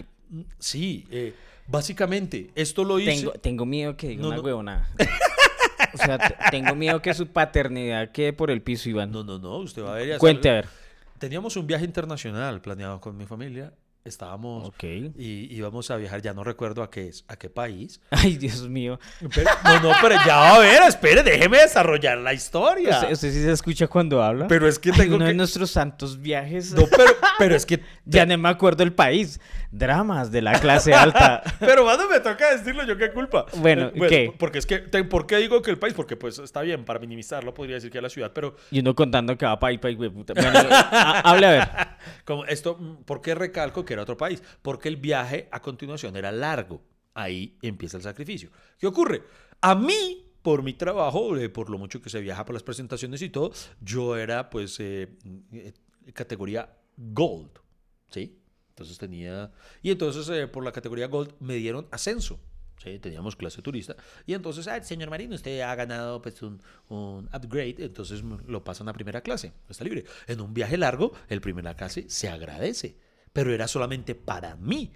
Sí, 0.59 1.05
eh, 1.11 1.33
básicamente, 1.67 2.49
esto 2.55 2.83
lo 2.83 2.99
hice. 2.99 3.11
Tengo, 3.11 3.31
tengo 3.33 3.65
miedo 3.65 3.95
que 3.97 4.09
diga 4.09 4.21
No, 4.21 4.27
una 4.29 4.37
no. 4.37 4.43
huevonada. 4.43 4.87
o 5.93 5.97
sea, 5.97 6.17
te- 6.17 6.35
tengo 6.51 6.75
miedo 6.75 7.01
que 7.01 7.13
su 7.13 7.27
paternidad 7.27 8.11
quede 8.11 8.33
por 8.33 8.51
el 8.51 8.61
piso, 8.61 8.89
Iván. 8.89 9.11
No, 9.11 9.23
no, 9.23 9.39
no, 9.39 9.57
usted 9.57 9.83
va 9.83 9.93
a 9.93 9.95
ver. 9.95 10.17
Cuente, 10.17 10.49
a 10.49 10.53
ver. 10.53 10.67
Teníamos 11.19 11.55
un 11.57 11.65
viaje 11.65 11.85
internacional 11.85 12.61
planeado 12.61 13.01
con 13.01 13.17
mi 13.17 13.25
familia. 13.25 13.73
Estábamos 14.07 14.69
Ok. 14.69 14.83
y 14.83 15.53
íbamos 15.53 15.91
a 15.91 15.97
viajar, 15.97 16.21
ya 16.21 16.33
no 16.33 16.43
recuerdo 16.43 16.81
a 16.81 16.89
qué 16.89 17.07
es, 17.09 17.25
a 17.27 17.35
qué 17.35 17.49
país. 17.49 17.99
Ay, 18.11 18.37
Dios 18.37 18.67
mío. 18.69 18.99
Pero- 19.35 19.49
no, 19.63 19.79
no, 19.81 19.91
pero 20.01 20.15
ya 20.25 20.37
va 20.37 20.55
a 20.55 20.59
ver, 20.59 20.81
espere, 20.83 21.23
déjeme 21.23 21.57
desarrollar 21.59 22.17
la 22.17 22.33
historia. 22.33 22.91
¿Usted, 22.99 23.11
usted 23.11 23.31
sí 23.33 23.43
se 23.43 23.51
escucha 23.51 23.87
cuando 23.87 24.23
habla? 24.23 24.47
Pero 24.47 24.67
es 24.67 24.79
que 24.79 24.91
Ay, 24.91 24.97
tengo 24.97 25.15
uno 25.15 25.25
que... 25.25 25.29
de 25.31 25.35
nuestros 25.37 25.71
santos 25.71 26.21
viajes. 26.21 26.73
No, 26.73 26.83
pero, 26.89 27.11
pero 27.37 27.55
es 27.55 27.65
que... 27.65 27.81
Ya 28.09 28.25
no 28.25 28.37
me 28.37 28.47
acuerdo 28.47 28.83
el 28.83 28.93
país. 28.93 29.37
Dramas 29.69 30.31
de 30.31 30.41
la 30.41 30.57
clase 30.61 30.93
alta. 30.93 31.43
Pero 31.59 31.83
cuando 31.83 32.07
me 32.07 32.21
toca 32.21 32.55
decirlo, 32.55 32.85
yo 32.85 32.97
qué 32.97 33.11
culpa. 33.11 33.45
Bueno, 33.57 33.91
Eh, 33.93 34.07
¿qué? 34.07 34.33
Porque 34.39 34.59
es 34.59 34.65
que, 34.65 34.77
¿por 34.79 35.27
qué 35.27 35.35
digo 35.35 35.61
que 35.61 35.69
el 35.71 35.77
país? 35.77 35.93
Porque 35.93 36.15
pues 36.15 36.39
está 36.39 36.61
bien, 36.61 36.85
para 36.85 36.99
minimizarlo 36.99 37.53
podría 37.53 37.75
decir 37.75 37.91
que 37.91 38.01
la 38.01 38.07
ciudad, 38.07 38.31
pero 38.33 38.55
Y 38.71 38.79
uno 38.79 38.95
contando 38.95 39.37
que 39.37 39.45
va 39.45 39.59
para 39.59 39.71
ahí, 39.71 39.77
pa' 39.77 39.89
ahí, 39.89 39.95
güey, 39.95 40.09
puta. 40.09 40.33
Bueno, 40.33 40.57
ha- 40.71 41.19
hable 41.19 41.47
a 41.47 41.49
ver. 41.51 41.67
como 42.23 42.45
esto, 42.45 42.79
¿por 43.05 43.19
qué 43.21 43.35
recalco 43.35 43.83
que 43.83 43.96
era 43.97 44.03
otro 44.03 44.17
país? 44.17 44.41
Porque 44.61 44.87
el 44.87 44.97
viaje 44.97 45.47
a 45.51 45.61
continuación 45.61 46.15
era 46.15 46.31
largo. 46.31 46.81
Ahí 47.13 47.57
empieza 47.61 47.97
el 47.97 48.03
sacrificio. 48.03 48.51
¿Qué 48.77 48.87
ocurre? 48.87 49.23
A 49.61 49.75
mí, 49.75 50.31
por 50.41 50.63
mi 50.63 50.73
trabajo, 50.73 51.35
eh, 51.35 51.49
por 51.49 51.69
lo 51.69 51.77
mucho 51.77 52.01
que 52.01 52.09
se 52.09 52.21
viaja 52.21 52.45
por 52.45 52.53
las 52.53 52.63
presentaciones 52.63 53.21
y 53.21 53.29
todo, 53.29 53.51
yo 53.81 54.15
era 54.15 54.49
pues 54.49 54.79
eh, 54.79 55.17
eh, 55.51 55.73
categoría 56.13 56.77
Gold, 56.95 57.59
¿sí? 58.09 58.39
Entonces 58.69 58.97
tenía... 58.99 59.51
Y 59.81 59.89
entonces 59.89 60.29
eh, 60.29 60.47
por 60.47 60.63
la 60.63 60.71
categoría 60.71 61.07
Gold 61.07 61.33
me 61.39 61.55
dieron 61.55 61.87
ascenso. 61.91 62.39
Sí, 62.77 62.99
teníamos 62.99 63.35
clase 63.35 63.63
turista. 63.63 63.95
Y 64.27 64.35
entonces, 64.35 64.67
ah, 64.67 64.81
señor 64.83 65.09
Marino, 65.09 65.33
usted 65.33 65.61
ha 65.61 65.73
ganado 65.73 66.21
pues, 66.21 66.43
un, 66.43 66.61
un 66.89 67.27
upgrade, 67.33 67.77
entonces 67.79 68.21
lo 68.21 68.63
pasan 68.63 68.87
a 68.87 68.93
primera 68.93 69.21
clase. 69.21 69.51
Está 69.67 69.83
libre. 69.83 70.05
En 70.27 70.41
un 70.41 70.53
viaje 70.53 70.77
largo, 70.77 71.11
el 71.27 71.41
primera 71.41 71.75
clase 71.75 72.05
se 72.07 72.29
agradece. 72.29 72.95
Pero 73.33 73.53
era 73.53 73.67
solamente 73.67 74.15
para 74.15 74.55
mí. 74.55 74.93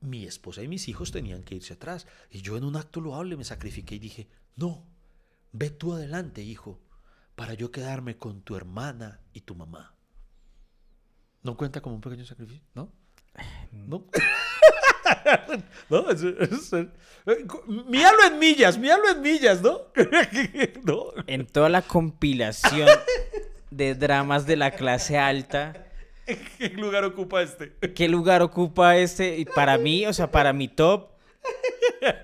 Mi 0.00 0.26
esposa 0.26 0.62
y 0.62 0.68
mis 0.68 0.88
hijos 0.88 1.12
tenían 1.12 1.42
que 1.44 1.54
irse 1.54 1.72
atrás. 1.74 2.06
Y 2.30 2.42
yo 2.42 2.56
en 2.56 2.64
un 2.64 2.76
acto 2.76 3.00
loable 3.00 3.36
me 3.36 3.44
sacrifiqué 3.44 3.94
y 3.94 3.98
dije, 4.00 4.28
no, 4.56 4.84
ve 5.52 5.70
tú 5.70 5.94
adelante, 5.94 6.42
hijo, 6.42 6.80
para 7.34 7.54
yo 7.54 7.70
quedarme 7.70 8.18
con 8.18 8.42
tu 8.42 8.54
hermana 8.56 9.20
y 9.32 9.40
tu 9.40 9.54
mamá. 9.54 9.94
¿No 11.42 11.56
cuenta 11.56 11.80
como 11.80 11.94
un 11.96 12.00
pequeño 12.00 12.24
sacrificio? 12.26 12.62
¿No? 12.74 12.92
¿No? 13.72 14.06
no, 15.90 16.10
es, 16.10 16.22
es- 16.22 16.72
es- 16.72 16.86
míralo 17.66 18.24
en 18.26 18.38
millas, 18.38 18.78
míralo 18.78 19.08
en 19.10 19.20
millas, 19.22 19.60
¿no? 19.62 19.80
no. 20.84 21.04
En 21.26 21.46
toda 21.46 21.68
la 21.68 21.82
compilación 21.82 22.88
de 23.70 23.94
dramas 23.94 24.46
de 24.46 24.56
la 24.56 24.70
clase 24.72 25.18
alta, 25.18 25.83
¿Qué 26.58 26.68
lugar 26.70 27.04
ocupa 27.04 27.42
este? 27.42 27.74
¿qué 27.94 28.08
lugar 28.08 28.42
ocupa 28.42 28.96
este? 28.96 29.38
Y 29.38 29.44
para 29.44 29.78
mí, 29.78 30.06
o 30.06 30.12
sea, 30.12 30.30
para 30.30 30.52
mi 30.52 30.68
top, 30.68 31.08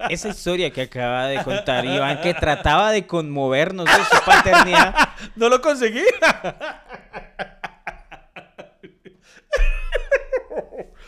esa 0.08 0.28
historia 0.28 0.70
que 0.70 0.82
acaba 0.82 1.26
de 1.26 1.42
contar 1.42 1.84
Iván, 1.84 2.20
que 2.20 2.34
trataba 2.34 2.92
de 2.92 3.06
conmovernos 3.06 3.86
de 3.86 4.04
su 4.04 4.24
paternidad. 4.24 4.94
¿No 5.36 5.48
lo 5.48 5.60
conseguí? 5.60 6.04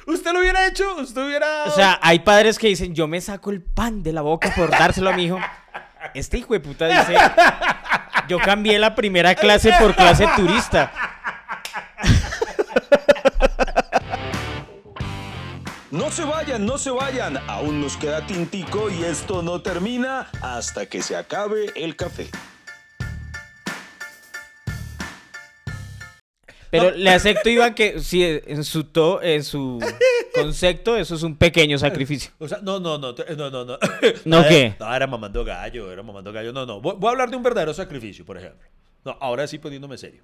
¿Usted 0.06 0.32
lo 0.32 0.40
hubiera 0.40 0.66
hecho? 0.66 0.96
¿Usted 0.96 1.26
hubiera...? 1.26 1.64
O 1.64 1.70
sea, 1.70 1.98
hay 2.02 2.18
padres 2.20 2.58
que 2.58 2.68
dicen, 2.68 2.94
yo 2.94 3.06
me 3.08 3.20
saco 3.20 3.50
el 3.50 3.62
pan 3.62 4.02
de 4.02 4.12
la 4.12 4.20
boca 4.20 4.52
por 4.54 4.70
dárselo 4.70 5.10
a 5.10 5.12
mi 5.14 5.24
hijo. 5.24 5.38
Este 6.14 6.38
hijo 6.38 6.52
de 6.52 6.60
puta 6.60 6.86
dice, 6.86 7.16
yo 8.28 8.38
cambié 8.38 8.78
la 8.78 8.94
primera 8.94 9.34
clase 9.34 9.72
por 9.78 9.94
clase 9.94 10.26
turista. 10.36 10.92
Se 16.12 16.24
vayan, 16.24 16.64
no 16.66 16.78
se 16.78 16.90
vayan. 16.90 17.38
Aún 17.48 17.80
nos 17.80 17.96
queda 17.96 18.26
tintico 18.26 18.90
y 18.90 19.02
esto 19.02 19.42
no 19.42 19.62
termina 19.62 20.28
hasta 20.40 20.86
que 20.86 21.02
se 21.02 21.16
acabe 21.16 21.72
el 21.74 21.96
café. 21.96 22.28
Pero 26.70 26.90
le 26.92 27.10
acepto, 27.10 27.50
Iván, 27.50 27.74
que 27.74 28.00
sí, 28.00 28.22
en 28.24 28.64
su, 28.64 28.84
to, 28.84 29.20
en 29.22 29.44
su 29.44 29.78
concepto, 30.34 30.96
eso 30.96 31.14
es 31.16 31.22
un 31.22 31.36
pequeño 31.36 31.78
sacrificio. 31.78 32.30
O 32.38 32.48
sea, 32.48 32.60
no, 32.62 32.80
no, 32.80 32.96
no, 32.96 33.12
no, 33.36 33.50
no, 33.50 33.64
no. 33.66 33.78
¿No 34.24 34.38
era- 34.40 34.48
qué? 34.48 34.74
No, 34.80 34.94
era 34.94 35.06
mamando 35.06 35.44
gallo, 35.44 35.92
era 35.92 36.02
mamando 36.02 36.32
gallo. 36.32 36.50
No, 36.52 36.64
no. 36.64 36.80
Voy, 36.80 36.94
voy 36.98 37.08
a 37.08 37.10
hablar 37.12 37.28
de 37.30 37.36
un 37.36 37.42
verdadero 37.42 37.74
sacrificio, 37.74 38.24
por 38.24 38.38
ejemplo. 38.38 38.66
No, 39.04 39.16
ahora 39.20 39.46
sí 39.46 39.58
poniéndome 39.58 39.98
serio. 39.98 40.22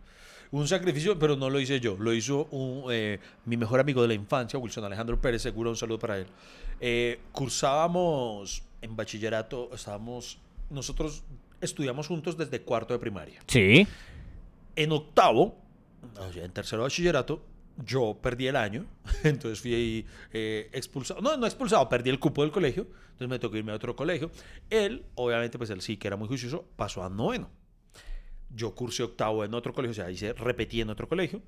Un 0.50 0.66
sacrificio, 0.66 1.18
pero 1.18 1.36
no 1.36 1.50
lo 1.50 1.60
hice 1.60 1.80
yo. 1.80 1.96
Lo 1.98 2.12
hizo 2.12 2.46
un, 2.50 2.84
eh, 2.90 3.20
mi 3.44 3.56
mejor 3.56 3.80
amigo 3.80 4.02
de 4.02 4.08
la 4.08 4.14
infancia, 4.14 4.58
Wilson 4.58 4.84
Alejandro 4.84 5.20
Pérez. 5.20 5.42
Seguro 5.42 5.70
un 5.70 5.76
saludo 5.76 5.98
para 5.98 6.18
él. 6.18 6.26
Eh, 6.80 7.20
cursábamos 7.32 8.62
en 8.80 8.96
bachillerato, 8.96 9.70
estábamos. 9.74 10.38
Nosotros 10.70 11.22
estudiamos 11.60 12.06
juntos 12.06 12.36
desde 12.36 12.62
cuarto 12.62 12.94
de 12.94 13.00
primaria. 13.00 13.40
Sí. 13.46 13.86
En 14.76 14.92
octavo, 14.92 15.56
en 16.34 16.52
tercero 16.52 16.82
de 16.82 16.86
bachillerato, 16.86 17.42
yo 17.84 18.18
perdí 18.20 18.46
el 18.46 18.56
año, 18.56 18.86
entonces 19.24 19.60
fui 19.60 20.06
eh, 20.32 20.70
expulsado. 20.72 21.20
No, 21.20 21.36
no 21.36 21.46
expulsado, 21.46 21.88
perdí 21.88 22.10
el 22.10 22.18
cupo 22.18 22.42
del 22.42 22.50
colegio, 22.50 22.86
entonces 23.12 23.28
me 23.28 23.38
tocó 23.38 23.56
irme 23.56 23.72
a 23.72 23.74
otro 23.74 23.94
colegio. 23.94 24.30
Él, 24.70 25.04
obviamente, 25.14 25.58
pues 25.58 25.70
él 25.70 25.80
sí 25.80 25.96
que 25.96 26.08
era 26.08 26.16
muy 26.16 26.28
juicioso, 26.28 26.64
pasó 26.76 27.04
a 27.04 27.10
noveno. 27.10 27.50
Yo 28.50 28.74
cursé 28.74 29.02
octavo 29.02 29.44
en 29.44 29.54
otro 29.54 29.72
colegio, 29.72 29.92
o 29.92 29.94
sea, 29.94 30.10
hice, 30.10 30.32
repetí 30.32 30.80
en 30.80 30.90
otro 30.90 31.08
colegio. 31.08 31.42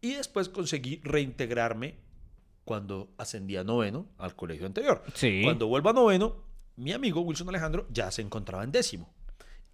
Y 0.00 0.14
después 0.14 0.48
conseguí 0.48 1.00
reintegrarme 1.04 2.00
cuando 2.64 3.12
ascendí 3.18 3.56
a 3.56 3.64
noveno 3.64 4.08
al 4.18 4.34
colegio 4.34 4.66
anterior. 4.66 5.02
Sí. 5.14 5.42
Cuando 5.44 5.68
vuelvo 5.68 5.90
a 5.90 5.92
noveno, 5.92 6.44
mi 6.76 6.92
amigo 6.92 7.20
Wilson 7.20 7.48
Alejandro 7.48 7.86
ya 7.90 8.10
se 8.10 8.22
encontraba 8.22 8.64
en 8.64 8.72
décimo. 8.72 9.12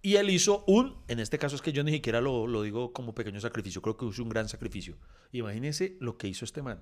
Y 0.01 0.15
él 0.15 0.29
hizo 0.29 0.63
un, 0.65 1.03
en 1.07 1.19
este 1.19 1.37
caso 1.37 1.55
es 1.55 1.61
que 1.61 1.73
yo 1.73 1.83
ni 1.83 1.91
siquiera 1.91 2.21
lo, 2.21 2.47
lo 2.47 2.61
digo 2.61 2.93
como 2.93 3.13
pequeño 3.13 3.41
sacrificio, 3.41 3.81
creo 3.81 3.97
que 3.97 4.05
hizo 4.05 4.23
un 4.23 4.29
gran 4.29 4.47
sacrificio. 4.47 4.97
Imagínense 5.31 5.97
lo 5.99 6.17
que 6.17 6.27
hizo 6.27 6.45
este 6.45 6.61
man. 6.61 6.81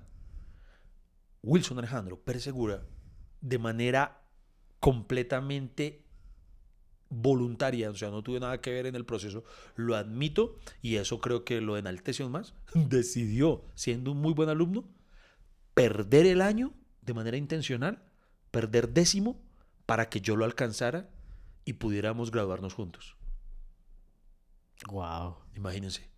Wilson 1.42 1.78
Alejandro 1.78 2.20
persegura 2.20 2.86
de 3.40 3.58
manera 3.58 4.22
completamente 4.80 6.04
voluntaria, 7.10 7.90
o 7.90 7.94
sea, 7.94 8.10
no 8.10 8.22
tuve 8.22 8.40
nada 8.40 8.60
que 8.60 8.70
ver 8.70 8.86
en 8.86 8.94
el 8.94 9.04
proceso, 9.04 9.44
lo 9.76 9.96
admito 9.96 10.58
y 10.82 10.96
eso 10.96 11.20
creo 11.20 11.44
que 11.44 11.60
lo 11.60 11.76
enalteció 11.76 12.28
más, 12.28 12.54
decidió, 12.74 13.64
siendo 13.74 14.12
un 14.12 14.18
muy 14.18 14.34
buen 14.34 14.48
alumno, 14.48 14.88
perder 15.74 16.26
el 16.26 16.42
año 16.42 16.72
de 17.02 17.14
manera 17.14 17.36
intencional, 17.36 18.02
perder 18.50 18.90
décimo 18.90 19.40
para 19.86 20.08
que 20.08 20.20
yo 20.20 20.36
lo 20.36 20.44
alcanzara 20.44 21.08
y 21.64 21.74
pudiéramos 21.74 22.30
graduarnos 22.30 22.74
juntos. 22.74 23.16
Wow. 24.86 25.36
Imagínense. 25.56 26.08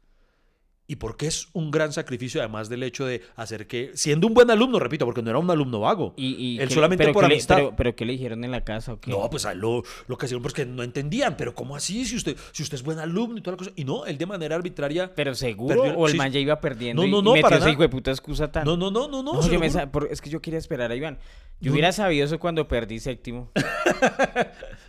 ¿Y 0.90 0.96
por 0.96 1.16
qué 1.16 1.28
es 1.28 1.46
un 1.52 1.70
gran 1.70 1.92
sacrificio, 1.92 2.40
además 2.40 2.68
del 2.68 2.82
hecho 2.82 3.06
de 3.06 3.22
hacer 3.36 3.68
que, 3.68 3.92
siendo 3.94 4.26
un 4.26 4.34
buen 4.34 4.50
alumno, 4.50 4.80
repito, 4.80 5.04
porque 5.04 5.22
no 5.22 5.30
era 5.30 5.38
un 5.38 5.48
alumno 5.48 5.78
vago, 5.78 6.14
Y, 6.16 6.34
y 6.34 6.58
él 6.60 6.68
solamente 6.70 7.04
pero 7.04 7.14
por 7.14 7.22
le- 7.28 7.34
amistad. 7.34 7.54
pero, 7.56 7.76
pero 7.76 7.94
¿qué 7.94 8.04
le 8.04 8.12
dijeron 8.14 8.42
en 8.42 8.50
la 8.50 8.64
casa? 8.64 8.94
o 8.94 9.00
qué? 9.00 9.12
No, 9.12 9.30
pues 9.30 9.46
lo, 9.54 9.84
lo 10.08 10.18
que 10.18 10.26
hicieron, 10.26 10.42
pues 10.42 10.52
que 10.52 10.66
no 10.66 10.82
entendían, 10.82 11.36
pero 11.36 11.54
¿cómo 11.54 11.76
así? 11.76 12.04
Si 12.04 12.16
usted, 12.16 12.36
si 12.50 12.64
usted 12.64 12.74
es 12.74 12.82
buen 12.82 12.98
alumno 12.98 13.38
y 13.38 13.40
toda 13.40 13.52
la 13.52 13.58
cosa. 13.58 13.70
Y 13.76 13.84
no, 13.84 14.04
él 14.04 14.18
de 14.18 14.26
manera 14.26 14.56
arbitraria. 14.56 15.14
¿Pero 15.14 15.32
seguro? 15.36 15.82
Perdió- 15.82 15.96
¿O 15.96 16.06
el 16.06 16.12
sí, 16.12 16.18
man 16.18 16.32
ya 16.32 16.40
iba 16.40 16.60
perdiendo 16.60 17.02
No, 17.02 17.06
y- 17.06 17.10
no, 17.12 17.18
y 17.20 17.22
no, 17.22 17.30
metió 17.34 17.42
para 17.44 17.56
esa 17.56 17.64
nada. 17.66 17.72
hijo 17.72 17.82
de 17.82 17.88
puta 17.88 18.10
excusa 18.10 18.50
tan... 18.50 18.64
No, 18.64 18.76
no, 18.76 18.90
no, 18.90 19.06
no, 19.06 19.22
no. 19.22 19.34
No, 19.34 19.48
yo 19.48 19.60
me 19.60 19.66
es 20.10 20.20
que 20.20 20.28
yo 20.28 20.42
quería 20.42 20.58
esperar 20.58 20.90
a 20.90 20.96
Iván. 20.96 21.18
Yo 21.60 21.68
No. 21.68 21.72
hubiera 21.74 21.92
sabido 21.92 22.24
eso 22.26 22.40
cuando 22.40 22.66
perdí 22.66 22.98
séptimo. 22.98 23.52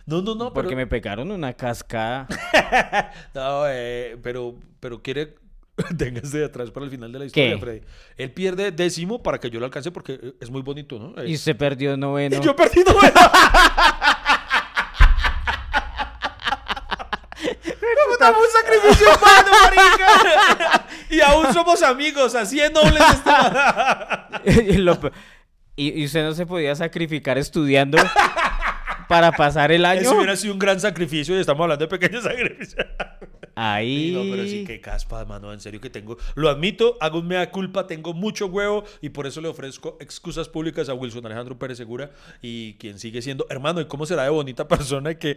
No, 0.04 0.20
no, 0.20 0.34
no, 0.34 0.52
pero. 0.52 0.54
Porque 0.54 0.74
me 0.74 0.86
pegaron 0.88 1.30
una 1.30 1.52
cascada. 1.52 2.26
No, 3.34 3.64
eh, 3.68 4.16
pero, 4.22 4.56
pero 4.80 5.00
quiere. 5.00 5.36
Téngase 5.98 6.38
de 6.38 6.44
atrás 6.44 6.70
para 6.70 6.84
el 6.84 6.90
final 6.90 7.10
de 7.12 7.18
la 7.18 7.24
historia, 7.24 7.54
¿Qué? 7.54 7.58
Freddy. 7.60 7.80
Él 8.18 8.30
pierde 8.32 8.70
décimo 8.72 9.22
para 9.22 9.38
que 9.40 9.48
yo 9.50 9.58
lo 9.58 9.66
alcance 9.66 9.90
porque 9.90 10.18
eh, 10.22 10.34
es 10.40 10.50
muy 10.50 10.62
bonito, 10.62 10.98
¿no? 10.98 11.20
Eh, 11.22 11.28
Y 11.30 11.36
se 11.38 11.54
perdió 11.54 11.96
noveno. 11.96 12.36
y 12.40 12.40
yo 12.40 12.54
perdí 12.54 12.82
noveno. 12.84 13.20
Un 18.22 18.46
sacrificio 18.52 19.08
humano, 19.08 19.50
marica. 19.64 20.86
Y 21.10 21.20
aún 21.20 21.52
somos 21.52 21.82
amigos, 21.82 22.34
así 22.34 22.58
es 22.58 22.72
noble 22.72 22.98
y, 24.46 24.80
y- 25.76 26.00
y 26.00 26.04
usted 26.06 26.24
no 26.24 26.32
se 26.32 26.46
podía 26.46 26.74
sacrificar 26.74 27.36
estudiando 27.36 27.98
para 29.12 29.32
pasar 29.32 29.72
el 29.72 29.84
año. 29.84 30.00
Eso 30.00 30.16
hubiera 30.16 30.36
sido 30.36 30.54
un 30.54 30.58
gran 30.58 30.80
sacrificio 30.80 31.36
y 31.36 31.40
estamos 31.40 31.62
hablando 31.62 31.86
de 31.86 31.88
pequeños 31.88 32.24
sacrificios. 32.24 32.86
Ahí. 33.54 34.12
No, 34.14 34.22
pero 34.22 34.46
sí, 34.46 34.64
qué 34.66 34.80
caspa, 34.80 35.24
mano, 35.24 35.52
en 35.52 35.60
serio 35.60 35.80
que 35.80 35.90
tengo. 35.90 36.16
Lo 36.34 36.48
admito, 36.48 36.96
hago 37.00 37.18
un 37.18 37.28
mea 37.28 37.50
culpa, 37.50 37.86
tengo 37.86 38.14
mucho 38.14 38.46
huevo 38.46 38.84
y 39.00 39.10
por 39.10 39.26
eso 39.26 39.40
le 39.40 39.48
ofrezco 39.48 39.98
excusas 40.00 40.48
públicas 40.48 40.88
a 40.88 40.94
Wilson 40.94 41.26
Alejandro 41.26 41.58
Pérez 41.58 41.76
Segura 41.76 42.10
y 42.40 42.74
quien 42.74 42.98
sigue 42.98 43.20
siendo, 43.20 43.46
hermano, 43.50 43.80
¿y 43.80 43.86
cómo 43.86 44.06
será 44.06 44.24
de 44.24 44.30
bonita 44.30 44.66
persona 44.68 45.14
que 45.18 45.36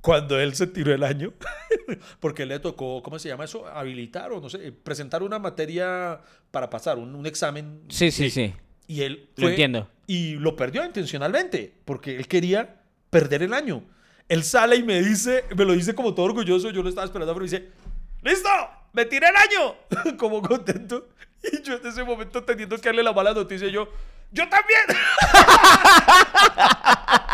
cuando 0.00 0.38
él 0.38 0.54
se 0.54 0.68
tiró 0.68 0.94
el 0.94 1.02
año, 1.02 1.32
porque 2.20 2.46
le 2.46 2.60
tocó, 2.60 3.02
¿cómo 3.02 3.18
se 3.18 3.28
llama 3.28 3.44
eso? 3.44 3.66
Habilitar 3.66 4.32
o 4.32 4.40
no 4.40 4.48
sé, 4.48 4.70
presentar 4.70 5.22
una 5.22 5.38
materia 5.38 6.20
para 6.52 6.70
pasar, 6.70 6.98
un, 6.98 7.14
un 7.14 7.26
examen. 7.26 7.80
Sí, 7.88 8.10
sí, 8.12 8.30
sí. 8.30 8.54
Y 8.86 9.02
él 9.02 9.28
Lo 9.36 9.48
entiendo. 9.48 9.90
Y 10.06 10.34
lo 10.34 10.54
perdió 10.54 10.84
intencionalmente, 10.84 11.74
porque 11.84 12.16
él 12.16 12.28
quería 12.28 12.85
perder 13.10 13.42
el 13.42 13.54
año. 13.54 13.82
Él 14.28 14.42
sale 14.42 14.76
y 14.76 14.82
me 14.82 15.00
dice, 15.02 15.44
me 15.56 15.64
lo 15.64 15.72
dice 15.72 15.94
como 15.94 16.14
todo 16.14 16.26
orgulloso, 16.26 16.70
yo 16.70 16.82
lo 16.82 16.88
estaba 16.88 17.04
esperando, 17.04 17.32
pero 17.32 17.44
dice, 17.44 17.68
¡Listo! 18.22 18.48
¡Me 18.92 19.04
tiré 19.04 19.28
el 19.28 19.36
año! 19.36 20.16
como 20.18 20.42
contento. 20.42 21.08
Y 21.42 21.62
yo 21.62 21.76
en 21.76 21.86
ese 21.86 22.02
momento 22.02 22.42
teniendo 22.42 22.76
que 22.76 22.88
darle 22.88 23.02
la 23.02 23.12
mala 23.12 23.32
noticia, 23.32 23.68
yo, 23.68 23.88
¡Yo 24.32 24.48
también! 24.48 24.80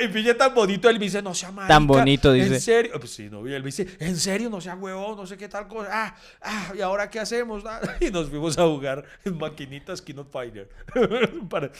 Y 0.00 0.08
pille 0.08 0.34
tan 0.34 0.54
bonito, 0.54 0.88
él 0.88 0.98
me 0.98 1.04
dice, 1.04 1.22
no 1.22 1.34
sea 1.34 1.52
marica. 1.52 1.74
Tan 1.74 1.86
bonito, 1.86 2.32
dice. 2.32 2.54
¿En 2.54 2.60
serio? 2.60 2.92
Pues 2.98 3.10
sí, 3.12 3.28
no, 3.30 3.42
me 3.42 3.60
dice, 3.60 3.86
¿en 3.98 4.16
serio? 4.16 4.50
No 4.50 4.60
sea 4.60 4.74
huevón, 4.74 5.16
no 5.16 5.26
sé 5.26 5.36
qué 5.36 5.48
tal 5.48 5.68
cosa. 5.68 5.88
Ah, 5.92 6.16
ah, 6.42 6.72
¿y 6.76 6.80
ahora 6.80 7.08
qué 7.08 7.20
hacemos? 7.20 7.64
Ah, 7.64 7.80
Y 8.00 8.10
nos 8.10 8.28
fuimos 8.28 8.58
a 8.58 8.66
jugar 8.66 9.04
en 9.24 9.38
maquinitas 9.38 10.02
Keynote 10.02 10.30
Fighter. 10.30 10.68
Para- 11.48 11.70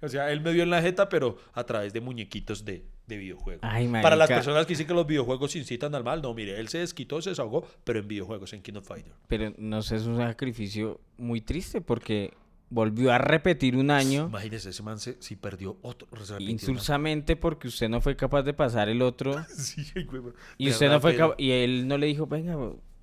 o 0.00 0.08
sea, 0.08 0.30
él 0.30 0.40
me 0.40 0.52
dio 0.52 0.62
en 0.62 0.70
la 0.70 0.80
jeta, 0.80 1.08
pero 1.08 1.38
a 1.52 1.64
través 1.64 1.92
de 1.92 2.00
muñequitos 2.00 2.64
de, 2.64 2.84
de 3.06 3.16
videojuegos. 3.16 3.60
Ay, 3.62 3.88
Para 3.88 4.16
las 4.16 4.28
personas 4.28 4.66
que 4.66 4.72
dicen 4.72 4.86
que 4.86 4.94
los 4.94 5.06
videojuegos 5.06 5.56
incitan 5.56 5.94
al 5.94 6.04
mal, 6.04 6.22
no, 6.22 6.34
mire, 6.34 6.58
él 6.58 6.68
se 6.68 6.78
desquitó, 6.78 7.20
se 7.20 7.30
desahogó, 7.30 7.66
pero 7.84 7.98
en 7.98 8.08
videojuegos, 8.08 8.52
en 8.52 8.62
Keynote 8.62 8.86
Fighter. 8.86 9.12
Pero 9.28 9.52
no 9.58 9.82
sé, 9.82 9.96
es 9.96 10.02
un 10.06 10.16
sacrificio 10.18 11.00
muy 11.16 11.40
triste 11.40 11.80
porque 11.80 12.32
volvió 12.68 13.12
a 13.12 13.18
repetir 13.18 13.76
un 13.76 13.90
año 13.90 14.26
Imagínese, 14.26 14.70
ese 14.70 14.82
man 14.82 14.98
se, 14.98 15.16
sí 15.20 15.36
perdió 15.36 15.76
otro. 15.82 16.08
insulsamente 16.40 17.36
porque 17.36 17.68
usted 17.68 17.88
no 17.88 18.00
fue 18.00 18.16
capaz 18.16 18.42
de 18.42 18.54
pasar 18.54 18.88
el 18.88 19.02
otro 19.02 19.34
Sí, 19.56 19.84
güey, 20.04 20.22
y 20.58 20.70
usted 20.70 20.90
no 20.90 21.00
fue 21.00 21.16
capaz 21.16 21.36
y 21.38 21.50
él 21.50 21.86
no 21.86 21.96
le 21.98 22.06
dijo, 22.06 22.26
venga, 22.26 22.56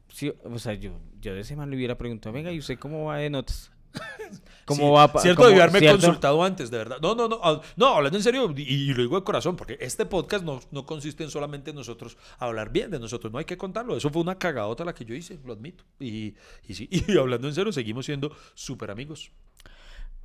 sí", 0.10 0.34
o 0.44 0.60
sea, 0.60 0.74
yo, 0.74 0.92
yo 1.22 1.34
de 1.34 1.42
ese 1.42 1.56
man 1.56 1.70
le 1.70 1.76
hubiera 1.78 1.98
preguntado, 1.98 2.34
venga, 2.34 2.52
¿y 2.52 2.60
usted 2.60 2.78
cómo 2.78 3.06
va 3.06 3.18
de 3.18 3.30
notas? 3.30 3.72
¿Cómo 4.66 4.88
Sí, 4.88 4.92
va? 5.14 5.22
Cierto, 5.22 5.46
debió 5.46 5.62
haberme 5.62 5.80
cierto? 5.80 6.00
consultado 6.00 6.44
antes, 6.44 6.72
de 6.72 6.78
verdad. 6.78 6.98
No, 7.02 7.14
no, 7.14 7.28
no. 7.28 7.40
No, 7.76 7.88
hablando 7.96 8.18
en 8.18 8.24
serio, 8.24 8.52
y, 8.56 8.62
y 8.62 8.94
lo 8.94 9.02
digo 9.04 9.20
de 9.20 9.24
corazón, 9.24 9.56
porque 9.56 9.78
este 9.80 10.06
podcast 10.06 10.44
no, 10.44 10.62
no 10.72 10.86
consiste 10.86 11.24
en 11.24 11.30
solamente 11.30 11.74
nosotros 11.74 12.18
hablar 12.40 12.72
bien 12.72 12.90
de 12.90 13.00
nosotros. 13.00 13.32
No 13.32 13.38
hay 13.40 13.46
que 13.46 13.58
contarlo. 13.58 13.96
Eso 13.96 14.10
fue 14.10 14.22
una 14.22 14.40
cagadota 14.40 14.84
la 14.86 14.94
que 14.96 15.06
yo 15.06 15.14
hice, 15.14 15.38
lo 15.46 15.54
admito. 15.54 15.84
Y, 16.00 16.34
y 16.68 16.74
sí, 16.74 16.88
y 17.08 17.18
hablando 17.18 17.48
en 17.48 17.54
serio, 17.54 17.72
seguimos 17.72 18.06
siendo 18.06 18.36
súper 18.56 18.90
amigos. 18.90 19.32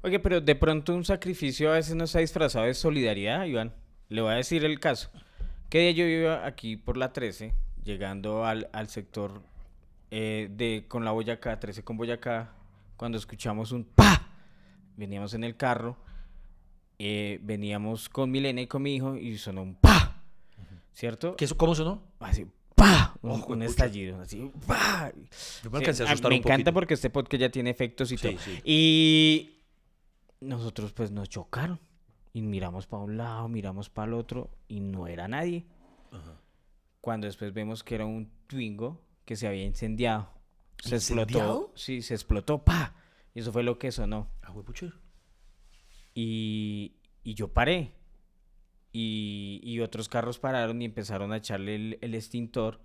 Oye, 0.03 0.19
pero 0.21 0.41
de 0.41 0.55
pronto 0.55 0.95
un 0.95 1.05
sacrificio 1.05 1.71
a 1.71 1.75
veces 1.75 1.95
no 1.95 2.05
está 2.05 2.21
disfrazado 2.21 2.67
de 2.67 2.75
solidaridad, 2.75 3.45
Iván. 3.47 3.75
Le 4.09 4.21
voy 4.23 4.33
a 4.33 4.37
decir 4.37 4.65
el 4.65 4.79
caso. 4.81 5.11
Que 5.69 5.81
día 5.81 5.91
yo 5.91 6.05
iba 6.07 6.47
aquí 6.47 6.77
por 6.77 6.97
la 6.97 7.13
13, 7.13 7.53
llegando 7.85 8.45
al, 8.47 8.69
al 8.73 8.89
sector 8.89 9.43
eh, 10.11 10.49
de 10.51 10.85
con 10.89 11.05
la 11.05 11.11
Boyacá, 11.11 11.59
13 11.61 11.83
con 11.85 11.97
Boyacá, 11.97 12.53
cuando 12.97 13.19
escuchamos 13.19 13.73
un 13.73 13.85
pa, 13.85 14.29
veníamos 14.97 15.35
en 15.35 15.45
el 15.45 15.57
carro, 15.57 15.97
eh, 16.99 17.39
veníamos 17.43 18.09
con 18.09 18.31
Milena 18.31 18.61
y 18.63 18.67
con 18.67 18.83
mi 18.83 18.95
hijo 18.95 19.17
y 19.17 19.37
sonó 19.37 19.63
un 19.63 19.75
pa, 19.75 20.23
¿cierto? 20.95 21.37
¿Qué 21.37 21.47
¿Cómo 21.57 21.75
sonó? 21.75 22.03
Así, 22.21 22.47
pa, 22.75 23.15
un, 23.21 23.31
Oh, 23.43 23.47
un 23.49 23.63
estallido, 23.63 24.21
así, 24.23 24.51
pa. 24.67 25.13
Yo 25.63 25.71
me 25.71 25.81
Sí, 25.93 26.03
a 26.03 26.11
a- 26.11 26.15
me 26.15 26.27
un 26.29 26.33
encanta 26.33 26.73
porque 26.73 26.95
este 26.95 27.11
podcast 27.11 27.41
ya 27.43 27.51
tiene 27.51 27.69
efectos 27.71 28.11
y 28.11 28.17
Sí, 28.17 28.29
todo. 28.31 28.39
sí. 28.43 28.59
Y 28.65 29.58
nosotros 30.41 30.93
pues 30.93 31.11
nos 31.11 31.29
chocaron. 31.29 31.81
Y 32.33 32.43
miramos 32.43 32.87
para 32.87 33.03
un 33.03 33.17
lado, 33.17 33.49
miramos 33.49 33.89
para 33.89 34.09
el 34.09 34.15
otro 34.15 34.51
y 34.69 34.81
no 34.81 35.07
era 35.07 35.29
nadie. 35.29 35.67
Cuando 37.01 37.27
después 37.27 37.53
vemos 37.53 37.83
que 37.83 37.95
era 37.95 38.07
un 38.07 38.31
Twingo 38.47 39.01
que 39.25 39.37
se 39.37 39.47
había 39.47 39.65
incendiado. 39.65 40.31
Se 40.79 40.97
explotó. 40.97 41.73
Sí, 41.75 42.03
se 42.03 42.15
explotó, 42.15 42.65
pa. 42.65 42.95
Y 43.35 43.41
eso 43.41 43.53
fue 43.53 43.63
lo 43.63 43.79
que 43.79 43.91
sonó. 43.93 44.31
Ah. 44.43 44.53
Y, 46.15 46.97
y 47.25 47.35
yo 47.35 47.53
paré. 47.53 47.95
Y, 48.93 49.61
y 49.63 49.81
otros 49.81 50.09
carros 50.09 50.39
pararon 50.39 50.81
y 50.81 50.85
empezaron 50.85 51.33
a 51.33 51.39
echarle 51.39 51.75
el, 51.75 51.99
el 52.01 52.15
extintor. 52.15 52.81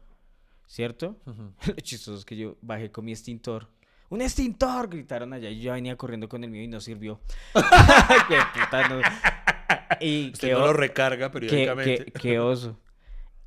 ¿Cierto? 0.68 1.18
Lo 1.68 1.76
chistoso 1.76 2.18
es 2.18 2.26
que 2.26 2.38
yo 2.38 2.58
bajé 2.62 2.92
con 2.92 3.06
mi 3.06 3.12
extintor. 3.12 3.70
¡Un 4.14 4.22
extintor! 4.22 4.90
Gritaron 4.90 5.34
allá 5.34 5.50
y 5.50 5.60
yo 5.60 5.74
venía 5.74 5.96
corriendo 5.96 6.30
con 6.30 6.44
el 6.44 6.52
mío 6.52 6.62
y 6.62 6.68
no 6.68 6.80
sirvió. 6.80 7.20
¡Qué 7.54 8.38
puta, 8.54 8.88
no! 8.88 9.02
Y 10.00 10.30
Usted 10.34 10.50
qué 10.50 10.54
no 10.54 10.60
lo 10.60 10.74
recarga 10.74 11.32
periódicamente. 11.32 12.06
qué- 12.06 12.12
qué 12.12 12.40
oso. 12.40 12.80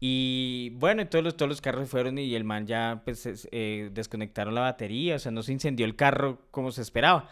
Y 0.00 0.70
bueno, 0.74 1.02
y 1.02 1.04
todos 1.06 1.24
los, 1.24 1.36
todos 1.36 1.48
los 1.48 1.60
carros 1.60 1.88
fueron 1.88 2.18
y 2.18 2.34
el 2.34 2.42
man 2.44 2.66
ya 2.66 3.00
pues 3.04 3.26
es- 3.26 3.48
eh, 3.52 3.90
desconectaron 3.92 4.54
la 4.56 4.62
batería, 4.62 5.16
o 5.16 5.18
sea, 5.20 5.30
no 5.32 5.42
se 5.44 5.52
incendió 5.52 5.86
el 5.86 5.94
carro 5.94 6.42
como 6.50 6.72
se 6.72 6.82
esperaba. 6.82 7.30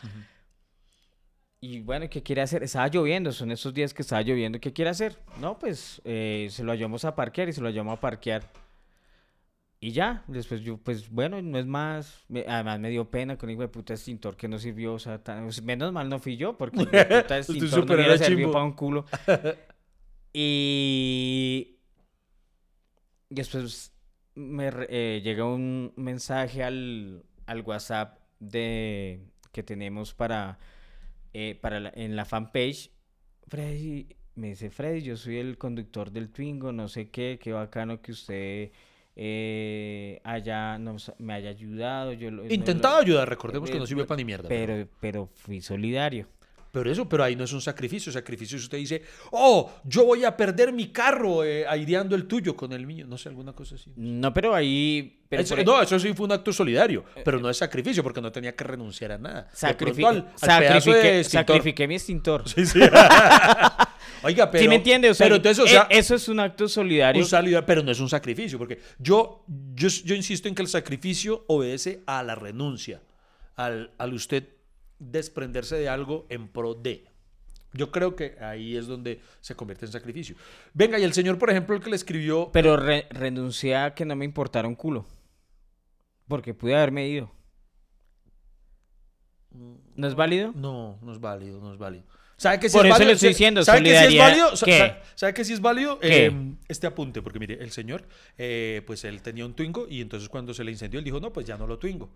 Y 1.61 1.81
bueno, 1.81 2.09
¿qué 2.11 2.23
quiere 2.23 2.43
hacer? 2.43 2.63
Estaba 2.63 2.87
lloviendo, 2.89 3.33
son 3.33 3.51
esos 3.51 3.73
días 3.75 3.93
que 3.95 4.03
estaba 4.03 4.23
lloviendo. 4.23 4.61
¿Qué 4.61 4.73
quiere 4.73 4.91
hacer? 4.91 5.19
No, 5.41 5.59
pues 5.59 6.01
eh, 6.05 6.49
se 6.51 6.63
lo 6.63 6.71
ayudamos 6.73 7.05
a 7.05 7.15
parquear 7.17 7.49
y 7.49 7.53
se 7.53 7.61
lo 7.63 7.69
ayudamos 7.69 7.97
a 7.99 8.01
parquear. 8.01 8.43
Y 9.85 9.91
ya, 9.93 10.25
después 10.29 10.63
yo, 10.63 10.79
pues 10.79 11.11
bueno, 11.11 11.43
no 11.43 11.59
es 11.59 11.67
más. 11.67 12.25
me- 12.29 12.47
además 12.49 12.81
me 12.81 12.89
dio 12.89 13.11
pena 13.11 13.37
con 13.37 13.51
el 13.51 13.53
hijo 13.55 13.61
de 13.63 13.69
puta 13.69 13.93
extintor 13.93 14.35
que 14.35 14.49
no 14.49 14.57
sirvió. 14.59 14.95
O 14.95 14.99
sea, 14.99 15.23
tan- 15.23 15.51
menos 15.63 15.93
mal 15.93 16.09
no 16.09 16.19
fui 16.19 16.39
yo, 16.39 16.57
porque 16.57 16.79
el 16.79 16.83
hijo 16.89 16.91
de 16.97 17.05
puta 17.23 17.37
extintor 17.37 17.87
no 17.87 17.95
hubiera 17.95 18.15
era 18.15 18.25
servido 18.25 18.51
para 18.51 18.65
un 18.65 18.73
culo. 18.73 19.05
Y 20.37 21.77
después 23.29 23.95
me 24.35 24.71
eh, 24.89 25.21
llega 25.23 25.45
un 25.45 25.93
mensaje 25.97 26.65
al, 26.65 27.25
al 27.47 27.61
WhatsApp 27.61 28.19
de 28.41 29.21
que 29.53 29.63
tenemos 29.63 30.13
para, 30.15 30.59
eh, 31.35 31.59
para 31.61 31.79
la- 31.79 31.93
en 31.95 32.17
la 32.17 32.25
fanpage. 32.25 32.91
Freddy, 33.47 34.09
me 34.35 34.49
dice 34.49 34.71
Freddy, 34.71 35.03
yo 35.03 35.17
soy 35.17 35.37
el 35.37 35.57
conductor 35.59 36.11
del 36.11 36.31
Twingo, 36.31 36.73
no 36.73 36.89
sé 36.89 37.11
qué, 37.11 37.39
qué 37.41 37.53
bacano 37.53 38.01
que 38.03 38.13
usted 38.13 38.73
eh, 39.17 40.21
haya, 40.25 40.79
nos- 40.79 41.13
me 41.19 41.35
haya 41.35 41.51
ayudado. 41.51 42.13
Yo 42.13 42.31
no 42.31 42.45
Intentaba 42.47 42.99
ayudar, 42.99 43.29
recordemos 43.29 43.71
que 43.71 43.77
eh, 43.77 43.81
no 43.81 43.87
sirve 43.87 44.05
para 44.05 44.17
ni 44.17 44.25
mierda. 44.25 44.49
pero, 44.49 44.87
pero 45.01 45.29
fui 45.35 45.61
solidario. 45.61 46.27
Pero 46.73 46.91
eso, 46.91 47.09
pero 47.09 47.23
ahí 47.23 47.37
no 47.37 47.45
es 47.45 47.53
un 47.53 47.61
sacrificio. 47.61 48.11
Sacrificio 48.11 48.59
usted 48.59 48.79
dice, 48.79 49.01
oh, 49.31 49.71
yo 49.85 50.05
voy 50.05 50.25
a 50.25 50.37
perder 50.37 50.73
mi 50.73 50.89
carro 50.89 51.45
eh, 51.45 51.65
aireando 51.69 52.17
el 52.17 52.27
tuyo 52.27 52.57
con 52.57 52.73
el 52.73 52.85
mío. 52.85 53.07
No 53.07 53.17
sé, 53.17 53.29
alguna 53.29 53.53
cosa 53.53 53.77
así. 53.77 53.93
No, 53.95 54.35
pero 54.35 54.53
ahí... 54.57 55.21
Pero 55.29 55.43
Eso- 55.43 55.55
por- 55.55 55.61
e 55.61 55.65
no, 55.65 55.81
eso 55.81 55.97
sí 56.01 56.13
fue 56.15 56.27
un 56.27 56.33
acto 56.33 56.53
solidario, 56.53 57.05
pero 57.25 57.39
no 57.39 57.49
es 57.49 57.57
sacrificio 57.59 58.03
porque 58.03 58.21
no 58.21 58.33
tenía 58.33 58.57
que 58.57 58.65
renunciar 58.65 59.13
a 59.13 59.19
nada. 59.19 59.43
De 59.43 59.57
sacrifi- 59.57 60.01
pronto 60.01 60.07
al- 60.43 60.51
al 60.51 61.25
sacrifiqué 61.25 61.87
mi 61.87 61.95
extintor. 61.95 62.49
Sí, 62.49 62.67
sí. 62.67 62.81
Oiga, 64.25 64.51
pero. 64.51 64.63
¿Sí 64.63 64.69
me 64.69 64.77
entiende? 64.77 65.11
O 65.11 65.15
sea, 65.15 65.27
pero 65.27 65.37
entonces, 65.37 65.63
o 65.63 65.67
e- 65.67 65.71
sea, 65.71 65.87
eso 65.91 66.15
es 66.15 66.29
un 66.29 66.41
acto 66.41 66.67
solidario. 66.69 67.23
un 67.23 67.29
solidario, 67.29 67.67
pero 67.67 67.83
no 67.83 67.91
es 67.91 68.01
un 68.01 68.09
sacrificio, 68.09 68.59
porque 68.59 68.81
yo, 68.99 69.45
yo, 69.75 69.89
yo 69.89 70.15
insisto 70.15 70.49
en 70.49 70.55
que 70.55 70.63
el 70.63 70.69
sacrificio 70.69 71.45
obedece 71.47 72.03
a 72.07 72.23
la 72.23 72.35
renuncia, 72.35 73.03
al, 73.57 73.93
al 73.99 74.15
usted 74.15 74.49
desprenderse 74.99 75.77
de 75.77 75.89
algo 75.89 76.27
en 76.31 76.49
pro 76.49 76.75
de. 76.75 77.05
Yo 77.73 77.91
creo 77.91 78.15
que 78.15 78.37
ahí 78.41 78.77
es 78.77 78.87
donde 78.87 79.21
se 79.41 79.57
convierte 79.57 79.85
en 79.87 79.93
sacrificio. 79.93 80.37
Venga, 80.73 80.99
y 80.99 81.03
el 81.03 81.13
señor, 81.13 81.39
por 81.39 81.51
ejemplo, 81.51 81.75
el 81.75 81.83
que 81.83 81.91
le 81.91 81.97
escribió. 81.97 82.51
Pero 82.53 82.77
re- 82.77 83.07
renuncié 83.11 83.75
a 83.77 83.95
que 83.95 84.05
no 84.05 84.15
me 84.15 84.25
importara 84.25 84.69
un 84.69 84.77
culo. 84.77 85.07
Porque 86.29 86.55
pude 86.55 86.75
haberme 86.77 87.09
ido. 87.09 87.31
¿No 89.97 90.07
es 90.09 90.15
válido? 90.15 90.53
No, 90.55 90.99
no 91.03 91.13
es 91.13 91.21
válido, 91.21 91.61
no 91.61 91.73
es 91.73 91.79
válido. 91.79 92.05
¿Sabe 92.45 92.61
que 92.61 92.69
Por 92.69 92.85
es 92.85 92.91
eso 92.91 92.93
válido? 92.93 93.07
le 93.09 93.13
estoy 93.15 93.29
Sí, 93.29 93.33
diciendo, 93.33 93.65
¿Sabe 93.65 93.83
que 93.83 93.89
sí 93.99 94.17
es 94.17 94.19
válido? 94.19 94.51
¿qué? 94.67 94.79
sa- 94.79 94.99
¿Sabe 95.15 95.33
que 95.33 95.45
sí 95.47 95.53
es 95.55 95.61
válido? 95.63 95.99
Eh, 96.03 96.31
este 96.69 96.87
apunte, 96.87 97.23
porque 97.23 97.39
mire, 97.39 97.55
el 97.59 97.71
señor, 97.71 98.05
eh, 98.37 98.83
pues 98.87 99.03
él 99.05 99.23
tenía 99.23 99.47
un 99.47 99.55
Twingo 99.55 99.87
y 99.89 100.03
entonces 100.03 100.29
cuando 100.29 100.53
se 100.53 100.63
le 100.63 100.71
incendió, 100.71 100.99
él 100.99 101.05
dijo, 101.07 101.21
no, 101.21 101.33
pues 101.33 101.47
ya 101.47 101.57
no 101.57 101.67
lo 101.67 101.79
Twingo. 101.79 102.11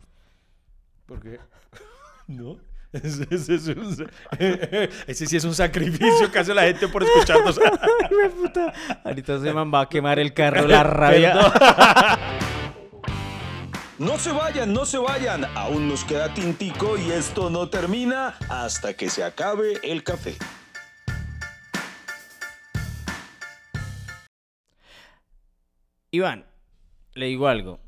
Porque, 1.07 1.38
¿no? 2.27 2.59
Ese, 2.93 3.27
ese 3.31 3.55
es 3.55 3.69
un- 3.69 4.11
ese 5.07 5.27
sí 5.27 5.37
es 5.38 5.45
un 5.45 5.55
sacrificio 5.55 6.31
que 6.31 6.38
hace 6.41 6.53
la 6.53 6.62
gente 6.64 6.88
por 6.88 7.03
escucharnos. 7.05 7.59
Ahorita 9.05 9.38
se 9.41 9.53
me 9.55 9.64
va 9.64 9.81
a 9.81 9.88
quemar 9.88 10.19
el 10.19 10.35
carro, 10.35 10.67
la 10.69 10.83
rabia. 10.83 11.38
No 13.98 14.16
se 14.16 14.30
vayan, 14.30 14.72
no 14.72 14.87
se 14.87 14.96
vayan. 14.96 15.44
Aún 15.56 15.88
nos 15.88 16.04
queda 16.04 16.32
tintico 16.32 16.96
y 16.96 17.11
esto 17.11 17.50
no 17.50 17.68
termina 17.68 18.37
hasta 18.48 18.94
que 18.94 19.11
se 19.11 19.24
acabe 19.24 19.80
el 19.82 20.04
café. 20.04 20.37
Iván, 26.12 26.46
le 27.14 27.26
digo 27.26 27.48
algo. 27.48 27.80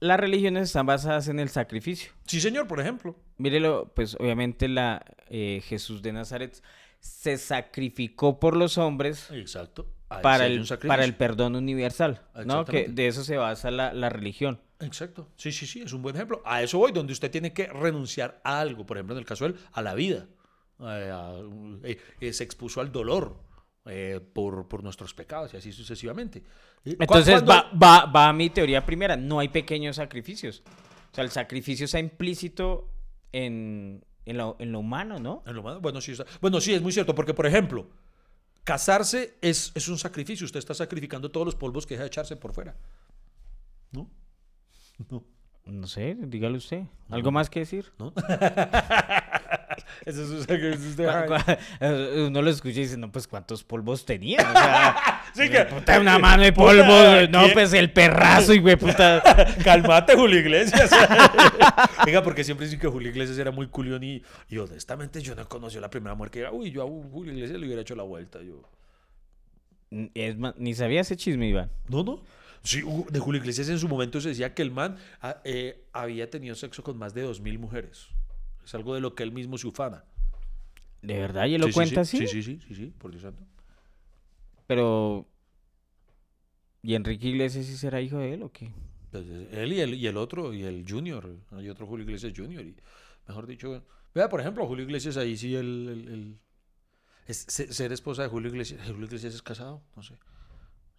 Las 0.00 0.18
religiones 0.18 0.64
están 0.64 0.86
basadas 0.86 1.28
en 1.28 1.38
el 1.38 1.50
sacrificio. 1.50 2.10
Sí, 2.26 2.40
señor, 2.40 2.66
por 2.66 2.80
ejemplo. 2.80 3.14
Mírelo, 3.36 3.92
pues 3.94 4.16
obviamente 4.18 4.66
la 4.66 5.04
eh, 5.28 5.62
Jesús 5.64 6.02
de 6.02 6.12
Nazaret 6.12 6.60
se 6.98 7.38
sacrificó 7.38 8.40
por 8.40 8.56
los 8.56 8.76
hombres 8.76 9.30
Exacto. 9.30 9.86
Ahí 10.08 10.20
para 10.20 10.46
el, 10.46 10.66
para 10.84 11.04
el 11.04 11.14
perdón 11.14 11.54
universal, 11.54 12.22
¿no? 12.44 12.64
Que 12.64 12.88
de 12.88 13.06
eso 13.06 13.22
se 13.22 13.36
basa 13.36 13.70
la, 13.70 13.92
la 13.92 14.08
religión. 14.08 14.60
Exacto. 14.80 15.28
Sí, 15.36 15.50
sí, 15.52 15.66
sí, 15.66 15.82
es 15.82 15.92
un 15.92 16.02
buen 16.02 16.14
ejemplo. 16.14 16.40
A 16.44 16.62
eso 16.62 16.78
voy, 16.78 16.92
donde 16.92 17.12
usted 17.12 17.30
tiene 17.30 17.52
que 17.52 17.66
renunciar 17.66 18.40
a 18.44 18.60
algo. 18.60 18.86
Por 18.86 18.96
ejemplo, 18.96 19.14
en 19.16 19.18
el 19.20 19.24
caso 19.26 19.44
de 19.44 19.50
él, 19.54 19.58
a 19.72 19.82
la 19.82 19.94
vida. 19.94 20.26
Eh, 20.80 21.10
a- 21.12 21.40
eh, 21.82 21.98
eh, 22.20 22.32
se 22.32 22.44
expuso 22.44 22.80
al 22.80 22.92
dolor 22.92 23.36
eh, 23.86 24.20
por, 24.32 24.68
por 24.68 24.84
nuestros 24.84 25.14
pecados 25.14 25.52
y 25.54 25.56
así 25.56 25.72
sucesivamente. 25.72 26.44
Entonces 26.84 27.42
va, 27.48 27.70
va, 27.82 28.06
va 28.06 28.28
a 28.28 28.32
mi 28.32 28.50
teoría 28.50 28.86
primera, 28.86 29.16
no 29.16 29.40
hay 29.40 29.48
pequeños 29.48 29.96
sacrificios. 29.96 30.62
O 31.10 31.14
sea, 31.14 31.24
el 31.24 31.30
sacrificio 31.30 31.86
está 31.86 31.98
implícito 31.98 32.88
en, 33.32 34.04
en, 34.26 34.36
lo, 34.36 34.54
en 34.60 34.70
lo 34.70 34.78
humano, 34.78 35.18
¿no? 35.18 35.42
En 35.46 35.54
lo 35.54 35.62
humano, 35.62 35.80
bueno, 35.80 36.00
sí, 36.00 36.12
está- 36.12 36.26
bueno, 36.40 36.60
sí, 36.60 36.72
es 36.74 36.82
muy 36.82 36.92
cierto, 36.92 37.14
porque, 37.16 37.34
por 37.34 37.46
ejemplo, 37.46 37.88
casarse 38.62 39.34
es, 39.40 39.72
es 39.74 39.88
un 39.88 39.98
sacrificio. 39.98 40.44
Usted 40.44 40.58
está 40.60 40.74
sacrificando 40.74 41.30
todos 41.30 41.46
los 41.46 41.56
polvos 41.56 41.86
que 41.86 41.94
deja 41.94 42.02
de 42.04 42.08
echarse 42.08 42.36
por 42.36 42.52
fuera. 42.52 42.76
¿No? 43.90 44.08
No. 45.10 45.24
No 45.66 45.86
sé, 45.86 46.16
dígalo 46.18 46.56
usted. 46.56 46.84
¿Algo 47.10 47.30
más 47.30 47.50
que 47.50 47.60
decir? 47.60 47.92
¿No? 47.98 48.14
Ese 50.06 50.22
es 50.40 50.46
eh, 50.48 52.24
Uno 52.26 52.40
lo 52.40 52.48
escucha 52.50 52.78
y 52.78 52.82
dice, 52.84 52.96
no, 52.96 53.12
pues 53.12 53.28
¿cuántos 53.28 53.64
polvos 53.64 54.06
tenía? 54.06 54.38
O 54.48 54.52
sea, 54.52 55.22
Sí 55.34 55.48
que- 55.50 55.66
puta, 55.66 56.00
una 56.00 56.18
mano 56.18 56.42
de 56.42 56.52
polvo. 56.54 56.82
Puta, 56.84 57.26
no, 57.28 57.48
pues 57.52 57.74
el 57.74 57.92
perrazo, 57.92 58.54
y 58.54 58.60
güey, 58.60 58.76
puta. 58.76 59.22
Calmate, 59.62 60.14
Julio 60.16 60.40
Iglesias. 60.40 60.90
Venga, 62.06 62.22
porque 62.22 62.44
siempre 62.44 62.66
dicen 62.66 62.80
que 62.80 62.88
Julio 62.88 63.10
Iglesias 63.10 63.36
era 63.38 63.50
muy 63.50 63.66
culión 63.68 64.02
y, 64.02 64.22
y 64.48 64.58
honestamente 64.58 65.20
yo 65.20 65.34
no 65.34 65.46
conocí 65.48 65.78
la 65.78 65.90
primera 65.90 66.14
mujer 66.14 66.30
que 66.30 66.38
era, 66.40 66.50
uy, 66.52 66.70
yo 66.70 66.82
a 66.82 66.86
Julio 66.86 67.32
Iglesias 67.34 67.60
le 67.60 67.66
hubiera 67.66 67.82
hecho 67.82 67.94
la 67.94 68.04
vuelta. 68.04 68.38
Yo, 68.42 68.62
Es 70.14 70.38
más, 70.38 70.54
ni 70.56 70.72
sabía 70.74 71.02
ese 71.02 71.16
chisme, 71.16 71.46
Iván. 71.48 71.70
no, 71.88 72.02
no. 72.02 72.22
Sí, 72.62 72.82
de 73.10 73.18
Julio 73.20 73.40
Iglesias 73.40 73.68
en 73.68 73.78
su 73.78 73.88
momento 73.88 74.20
se 74.20 74.30
decía 74.30 74.54
que 74.54 74.62
el 74.62 74.70
man 74.70 74.96
ah, 75.22 75.40
eh, 75.44 75.86
había 75.92 76.28
tenido 76.28 76.54
sexo 76.54 76.82
con 76.82 76.98
más 76.98 77.14
de 77.14 77.22
dos 77.22 77.40
mil 77.40 77.58
mujeres. 77.58 78.08
Es 78.64 78.74
algo 78.74 78.94
de 78.94 79.00
lo 79.00 79.14
que 79.14 79.22
él 79.22 79.32
mismo 79.32 79.56
se 79.58 79.66
ufana. 79.66 80.04
¿De 81.00 81.18
verdad? 81.18 81.46
¿Y 81.46 81.54
él 81.54 81.60
lo 81.60 81.68
Sí, 81.68 81.72
cuenta 81.72 82.04
sí. 82.04 82.18
así? 82.18 82.26
Sí, 82.26 82.42
sí, 82.42 82.58
sí, 82.58 82.66
sí, 82.68 82.74
sí, 82.74 82.86
por 82.98 83.10
Dios 83.10 83.22
santo. 83.22 83.42
Pero... 84.66 85.26
¿Y 86.82 86.94
Enrique 86.94 87.28
Iglesias 87.28 87.66
sí 87.66 87.76
será 87.76 88.00
hijo 88.00 88.18
de 88.18 88.34
él 88.34 88.42
o 88.42 88.52
qué? 88.52 88.70
Pues, 89.10 89.24
él 89.52 89.72
y 89.72 89.80
el, 89.80 89.94
y 89.94 90.06
el 90.06 90.16
otro, 90.16 90.52
y 90.52 90.62
el 90.64 90.84
Junior. 90.88 91.28
Hay 91.52 91.68
otro 91.68 91.86
Julio 91.86 92.04
Iglesias 92.04 92.32
Junior. 92.36 92.64
Y, 92.64 92.76
mejor 93.26 93.46
dicho, 93.46 93.84
vea, 94.14 94.28
por 94.28 94.40
ejemplo, 94.40 94.66
Julio 94.66 94.84
Iglesias 94.84 95.16
ahí 95.16 95.36
sí 95.36 95.54
el... 95.54 95.88
el- 95.88 96.08
el- 96.08 96.38
es 97.26 97.44
se- 97.48 97.72
ser 97.72 97.92
esposa 97.92 98.22
de 98.22 98.28
Julio 98.28 98.48
Iglesias. 98.50 98.80
Julio 98.86 99.04
Iglesias 99.06 99.34
es 99.34 99.42
casado, 99.42 99.82
no 99.96 100.02
sé. 100.02 100.14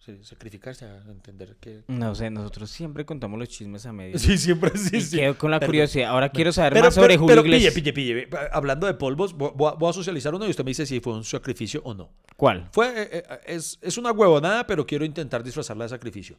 Sí, 0.02 0.16
sacrificarse 0.22 0.86
a 0.86 0.96
entender 1.10 1.56
que... 1.60 1.82
No 1.88 2.14
sé, 2.14 2.30
nosotros 2.30 2.70
siempre 2.70 3.04
contamos 3.04 3.38
los 3.38 3.50
chismes 3.50 3.84
a 3.84 3.92
medio. 3.92 4.18
Sí, 4.18 4.38
siempre 4.38 4.70
sí, 4.74 4.96
y 4.96 5.00
sí. 5.02 5.16
quedo 5.18 5.36
con 5.36 5.50
la 5.50 5.58
Perdón. 5.60 5.72
curiosidad. 5.72 6.08
Ahora 6.10 6.30
quiero 6.30 6.52
saber 6.52 6.72
Pero, 6.72 6.86
más 6.86 6.94
sobre 6.94 7.08
pero- 7.08 7.20
Julio 7.20 7.34
pero 7.36 7.46
Iglesias. 7.46 7.74
pille, 7.74 7.92
pille, 7.92 8.26
pille. 8.26 8.38
Hablando 8.50 8.86
de 8.86 8.94
polvos, 8.94 9.34
voy 9.34 9.50
voy 9.54 9.70
a, 9.70 9.74
voy 9.74 9.90
a 9.90 9.92
socializar 9.92 10.34
uno 10.34 10.46
y 10.46 10.50
usted 10.50 10.64
me 10.64 10.70
dice 10.70 10.86
si 10.86 11.00
fue 11.00 11.12
un 11.12 11.22
sacrificio 11.22 11.82
o 11.84 11.92
no. 11.92 12.08
¿Cuál? 12.34 12.70
Fue, 12.72 12.86
eh, 12.88 13.08
eh, 13.12 13.40
es, 13.46 13.78
es 13.82 13.98
una 13.98 14.10
huevonada, 14.12 14.66
pero 14.66 14.86
quiero 14.86 15.04
intentar 15.04 15.42
disfrazarla 15.44 15.84
de 15.84 15.90
sacrificio. 15.90 16.38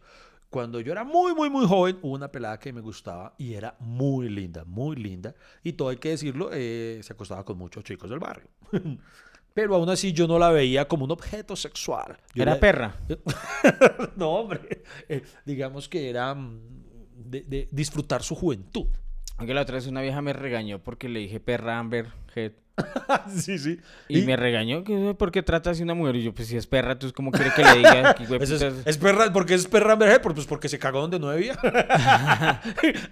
Cuando 0.49 0.79
yo 0.81 0.91
era 0.91 1.03
muy, 1.03 1.35
muy, 1.35 1.51
muy 1.51 1.67
joven, 1.67 1.99
hubo 2.01 2.15
una 2.15 2.29
pelada 2.31 2.57
que 2.57 2.73
me 2.73 2.81
gustaba 2.81 3.35
y 3.37 3.53
era 3.53 3.75
muy 3.79 4.27
linda, 4.27 4.65
muy 4.65 4.95
linda. 4.95 5.35
Y 5.63 5.73
todo 5.73 5.89
hay 5.89 5.97
que 5.97 6.09
decirlo, 6.09 6.49
eh, 6.51 6.99
se 7.03 7.13
acostaba 7.13 7.45
con 7.45 7.59
muchos 7.59 7.83
chicos 7.83 8.09
del 8.09 8.17
barrio. 8.19 8.47
pero 9.53 9.75
aún 9.75 9.89
así 9.89 10.13
yo 10.13 10.27
no 10.27 10.39
la 10.39 10.49
veía 10.49 10.87
como 10.87 11.05
un 11.05 11.11
objeto 11.11 11.55
sexual. 11.55 12.17
Yo 12.33 12.43
¿Era 12.43 12.53
la- 12.55 12.59
perra? 12.59 12.95
no, 14.15 14.29
hombre. 14.31 14.83
Eh, 15.09 15.21
digamos 15.45 15.87
que 15.89 16.09
era 16.09 16.33
mm, 16.33 16.59
de, 17.15 17.41
de 17.41 17.67
disfrutar 17.71 18.23
su 18.23 18.35
juventud. 18.35 18.87
Aunque 19.37 19.53
la 19.53 19.61
otra 19.61 19.75
vez 19.75 19.87
una 19.87 20.01
vieja 20.01 20.21
me 20.21 20.33
regañó 20.33 20.79
porque 20.79 21.09
le 21.09 21.19
dije 21.21 21.39
perra 21.39 21.79
Amber 21.79 22.07
Head. 22.35 22.51
sí, 23.35 23.57
sí. 23.57 23.79
Y, 24.07 24.21
me 24.23 24.35
regañó 24.35 24.83
por 25.17 25.31
qué 25.31 25.43
trata 25.43 25.71
así 25.71 25.83
una 25.83 25.93
mujer. 25.93 26.15
Y 26.17 26.23
yo, 26.23 26.33
pues 26.33 26.47
si 26.47 26.57
es 26.57 26.67
perra, 26.67 26.93
entonces 26.93 27.13
¿cómo 27.13 27.31
quiere 27.31 27.51
que 27.55 27.63
le 27.63 27.75
diga? 27.77 28.15
Es, 28.41 28.51
es 28.51 28.97
perra, 28.97 29.31
porque 29.31 29.53
es 29.53 29.67
perra? 29.67 29.97
Pues 30.21 30.45
porque 30.45 30.69
se 30.69 30.79
cagó 30.79 31.01
donde 31.01 31.19
no 31.19 31.29
debía. 31.29 31.57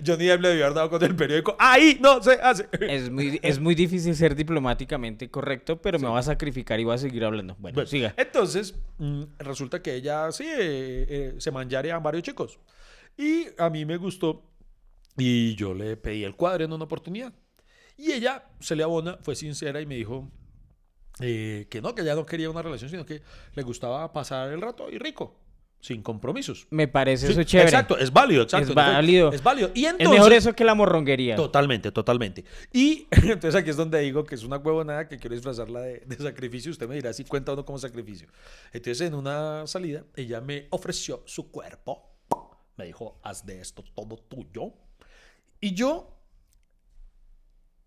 Johnny 0.05 0.25
Depp 0.25 0.41
le 0.41 0.49
debió 0.49 0.65
haber 0.65 0.75
dado 0.75 0.89
con 0.89 1.03
el 1.03 1.15
periódico. 1.15 1.55
Ahí 1.59 1.97
no 2.01 2.21
se 2.21 2.33
hace. 2.33 2.67
Es 2.79 3.09
muy, 3.09 3.39
es 3.41 3.59
muy 3.59 3.75
difícil 3.75 4.15
ser 4.15 4.35
diplomáticamente 4.35 5.29
correcto, 5.29 5.81
pero 5.81 5.99
me 5.99 6.07
voy 6.07 6.19
a 6.19 6.23
sacrificar 6.23 6.79
y 6.79 6.83
voy 6.83 6.95
a 6.95 6.97
seguir 6.97 7.25
hablando. 7.25 7.55
Bueno, 7.59 7.75
Bueno, 7.75 7.87
siga. 7.87 8.13
Entonces, 8.17 8.75
mm, 8.97 9.23
resulta 9.39 9.81
que 9.81 9.95
ella 9.95 10.31
sí 10.31 10.45
eh, 10.45 11.05
eh, 11.09 11.35
se 11.37 11.51
manjarea 11.51 11.95
a 11.95 11.99
varios 11.99 12.23
chicos. 12.23 12.59
Y 13.17 13.47
a 13.57 13.69
mí 13.69 13.85
me 13.85 13.97
gustó. 13.97 14.43
Y 15.17 15.55
yo 15.55 15.73
le 15.73 15.97
pedí 15.97 16.23
el 16.23 16.35
cuadro 16.35 16.63
en 16.63 16.71
una 16.71 16.85
oportunidad. 16.85 17.33
Y 17.99 18.13
ella 18.13 18.45
se 18.61 18.77
le 18.77 18.83
abona, 18.83 19.17
fue 19.21 19.35
sincera 19.35 19.81
y 19.81 19.85
me 19.85 19.95
dijo 19.95 20.31
eh, 21.19 21.67
que 21.69 21.81
no, 21.81 21.93
que 21.93 22.01
ella 22.01 22.15
no 22.15 22.25
quería 22.25 22.49
una 22.49 22.61
relación, 22.61 22.89
sino 22.89 23.05
que 23.05 23.21
le 23.53 23.63
gustaba 23.63 24.13
pasar 24.13 24.53
el 24.53 24.61
rato 24.61 24.89
y 24.89 24.97
rico, 24.97 25.37
sin 25.81 26.01
compromisos. 26.01 26.65
Me 26.69 26.87
parece 26.87 27.27
Sí, 27.27 27.33
eso 27.33 27.43
chévere. 27.43 27.67
Exacto, 27.67 27.97
es 27.97 28.13
válido, 28.13 28.43
exacto. 28.43 28.69
Es 28.69 28.75
válido. 28.75 29.33
Es 29.33 29.43
válido. 29.43 29.71
Y 29.75 29.83
Es 29.83 29.91
entonces, 29.91 30.11
mejor 30.11 30.31
eso 30.31 30.53
que 30.53 30.63
la 30.63 30.75
morronguería. 30.75 31.35
Totalmente, 31.35 31.91
totalmente. 31.91 32.45
Y 32.71 33.05
entonces 33.11 33.55
aquí 33.55 33.69
es 33.69 33.75
donde 33.75 33.99
digo 33.99 34.23
que 34.23 34.35
es 34.35 34.45
una 34.45 34.55
huevonada 34.55 35.09
que 35.09 35.17
quiero 35.17 35.35
disfrazarla 35.35 35.81
de, 35.81 35.99
de 36.05 36.15
sacrificio. 36.15 36.71
Usted 36.71 36.87
me 36.87 36.95
dirá 36.95 37.11
si 37.11 37.25
cuenta 37.25 37.51
o 37.51 37.57
no 37.57 37.65
como 37.65 37.79
sacrificio. 37.79 38.29
Entonces 38.71 39.05
en 39.05 39.13
una 39.13 39.67
salida 39.67 40.05
ella 40.15 40.39
me 40.39 40.67
ofreció 40.69 41.21
su 41.25 41.51
cuerpo. 41.51 42.15
Me 42.77 42.85
dijo, 42.85 43.19
haz 43.23 43.45
de 43.45 43.59
esto 43.59 43.83
todo 43.93 44.15
tuyo. 44.15 44.71
Y 45.59 45.73
yo 45.73 46.18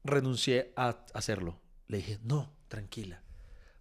renuncié 0.04 0.72
a 0.76 0.96
hacerlo. 1.14 1.60
Le 1.88 1.98
dije, 1.98 2.18
no, 2.22 2.52
tranquila. 2.68 3.22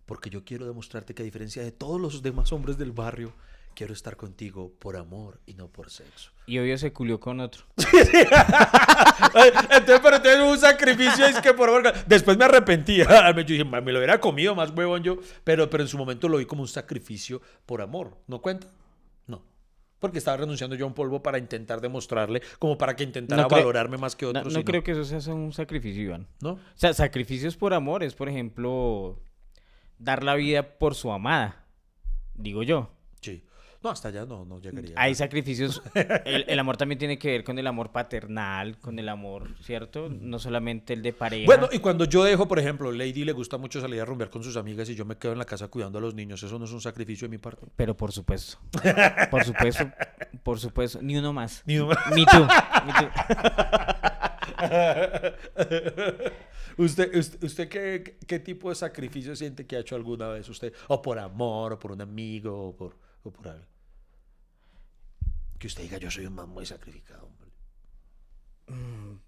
Porque 0.05 0.29
yo 0.29 0.43
quiero 0.43 0.65
demostrarte 0.65 1.13
que 1.13 1.21
a 1.21 1.25
diferencia 1.25 1.63
de 1.63 1.71
todos 1.71 1.99
los 1.99 2.21
demás 2.21 2.51
hombres 2.51 2.77
del 2.77 2.91
barrio, 2.91 3.33
quiero 3.73 3.93
estar 3.93 4.17
contigo 4.17 4.73
por 4.79 4.97
amor 4.97 5.39
y 5.45 5.53
no 5.53 5.69
por 5.69 5.89
sexo. 5.89 6.31
Y 6.45 6.59
obvio 6.59 6.77
se 6.77 6.91
culió 6.91 7.19
con 7.19 7.39
otro. 7.39 7.63
Entonces, 7.77 8.27
pero 10.03 10.15
entonces 10.17 10.41
un 10.41 10.57
sacrificio 10.57 11.25
es 11.25 11.39
que 11.39 11.53
por 11.53 11.69
favor, 11.69 11.93
Después 12.05 12.37
me 12.37 12.45
arrepentí. 12.45 12.97
Yo 12.97 13.43
dije, 13.43 13.63
"Ma, 13.63 13.79
me 13.79 13.91
lo 13.91 13.99
hubiera 13.99 14.19
comido 14.19 14.55
más 14.55 14.71
huevón 14.71 15.03
yo. 15.03 15.17
Pero, 15.43 15.69
pero 15.69 15.83
en 15.83 15.87
su 15.87 15.97
momento 15.97 16.27
lo 16.27 16.37
vi 16.37 16.45
como 16.45 16.63
un 16.63 16.67
sacrificio 16.67 17.41
por 17.65 17.81
amor. 17.81 18.17
¿No 18.27 18.41
cuenta? 18.41 18.67
No. 20.01 20.07
Porque 20.07 20.17
estaba 20.17 20.37
renunciando 20.37 20.75
yo 20.75 20.85
a 20.85 20.87
un 20.87 20.93
polvo 20.95 21.21
para 21.21 21.37
intentar 21.37 21.79
demostrarle, 21.79 22.41
como 22.57 22.75
para 22.77 22.95
que 22.95 23.03
intentara 23.03 23.43
No 23.43 23.47
valorarme 23.49 23.97
más 23.97 24.15
que 24.15 24.25
No, 24.25 24.31
otros. 24.31 24.51
no 24.53 24.59
y 24.59 24.63
creo 24.63 24.83
que 24.83 24.91
eso 24.93 25.05
sea 25.05 25.33
un 25.33 25.53
sacrificio, 25.53 26.01
Iván. 26.01 26.27
¿No? 26.41 26.53
O 26.53 26.59
sea, 26.75 26.93
sacrificios 26.93 27.55
por 27.55 27.73
amor 27.73 28.01
es, 28.03 28.15
por 28.15 28.27
ejemplo, 28.27 29.21
dar 29.99 30.23
la 30.23 30.33
vida 30.35 30.77
por 30.79 30.95
su 30.95 31.11
amada. 31.11 31.65
Digo 32.33 32.63
yo. 32.63 32.89
Sí. 33.21 33.43
No, 33.83 33.89
hasta 33.89 34.09
allá 34.09 34.25
no, 34.27 34.45
no 34.45 34.59
llegaría. 34.59 34.93
Hay 34.95 35.15
sacrificios. 35.15 35.81
El, 36.25 36.45
el 36.47 36.59
amor 36.59 36.77
también 36.77 36.99
tiene 36.99 37.17
que 37.17 37.29
ver 37.31 37.43
con 37.43 37.57
el 37.57 37.65
amor 37.65 37.91
paternal, 37.91 38.77
con 38.77 38.99
el 38.99 39.09
amor, 39.09 39.55
¿cierto? 39.63 40.07
No 40.07 40.37
solamente 40.37 40.93
el 40.93 41.01
de 41.01 41.13
pareja. 41.13 41.45
Bueno, 41.47 41.67
y 41.71 41.79
cuando 41.79 42.05
yo 42.05 42.23
dejo, 42.23 42.47
por 42.47 42.59
ejemplo, 42.59 42.91
Lady 42.91 43.25
le 43.25 43.31
gusta 43.31 43.57
mucho 43.57 43.81
salir 43.81 43.99
a 43.99 44.05
rumbear 44.05 44.29
con 44.29 44.43
sus 44.43 44.55
amigas 44.55 44.87
y 44.89 44.95
yo 44.95 45.03
me 45.03 45.17
quedo 45.17 45.31
en 45.31 45.39
la 45.39 45.45
casa 45.45 45.67
cuidando 45.67 45.97
a 45.97 46.01
los 46.01 46.13
niños, 46.13 46.43
¿eso 46.43 46.59
no 46.59 46.65
es 46.65 46.71
un 46.71 46.81
sacrificio 46.81 47.27
de 47.27 47.31
mi 47.31 47.37
parte? 47.39 47.65
Pero 47.75 47.97
por 47.97 48.11
supuesto. 48.11 48.59
Por 49.31 49.43
supuesto. 49.43 49.89
Por 50.43 50.59
supuesto. 50.59 50.99
Ni 51.01 51.17
uno 51.17 51.33
más. 51.33 51.63
Ni 51.65 51.79
uno- 51.79 51.95
Ni 52.15 52.23
tú. 52.25 52.47
Ni 52.85 52.91
tú. 52.93 53.07
¿Usted, 56.77 57.15
usted, 57.15 57.43
usted 57.43 57.67
qué, 57.69 58.17
qué 58.27 58.39
tipo 58.39 58.69
de 58.69 58.75
sacrificio 58.75 59.35
siente 59.35 59.65
que 59.65 59.75
ha 59.75 59.79
hecho 59.79 59.95
alguna 59.95 60.29
vez 60.29 60.47
usted? 60.49 60.73
O 60.87 61.01
por 61.01 61.19
amor, 61.19 61.73
o 61.73 61.79
por 61.79 61.91
un 61.91 62.01
amigo, 62.01 62.69
o 62.69 62.75
por, 62.75 62.95
o 63.23 63.31
por 63.31 63.47
algo. 63.49 63.65
Que 65.61 65.67
usted 65.67 65.83
diga, 65.83 65.99
yo 65.99 66.09
soy 66.09 66.25
un 66.25 66.33
man 66.33 66.49
muy 66.49 66.65
sacrificado. 66.65 67.27
hombre. 67.27 67.51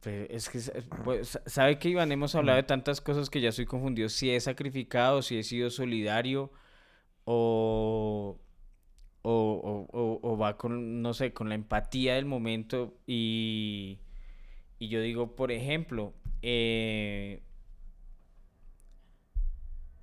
Pero 0.01 0.25
es 0.33 0.49
que, 0.49 0.59
pues, 1.03 1.39
¿sabe 1.45 1.77
que 1.77 1.89
Iván? 1.89 2.11
Hemos 2.11 2.33
hablado 2.33 2.55
de 2.57 2.63
tantas 2.63 3.01
cosas 3.01 3.29
que 3.29 3.39
ya 3.39 3.49
estoy 3.49 3.67
confundido. 3.67 4.09
Si 4.09 4.31
he 4.31 4.39
sacrificado, 4.39 5.21
si 5.21 5.37
he 5.37 5.43
sido 5.43 5.69
solidario 5.69 6.51
o, 7.25 8.39
o, 9.21 9.31
o- 9.31 9.87
o- 9.99 10.19
o 10.23 10.37
va 10.39 10.57
con, 10.57 11.03
no 11.03 11.13
sé, 11.13 11.33
con 11.33 11.49
la 11.49 11.55
empatía 11.55 12.15
del 12.15 12.25
momento 12.25 12.95
y, 13.05 13.99
y 14.79 14.87
yo 14.87 15.01
digo, 15.01 15.35
por 15.35 15.51
ejemplo, 15.51 16.13
eh, 16.41 17.43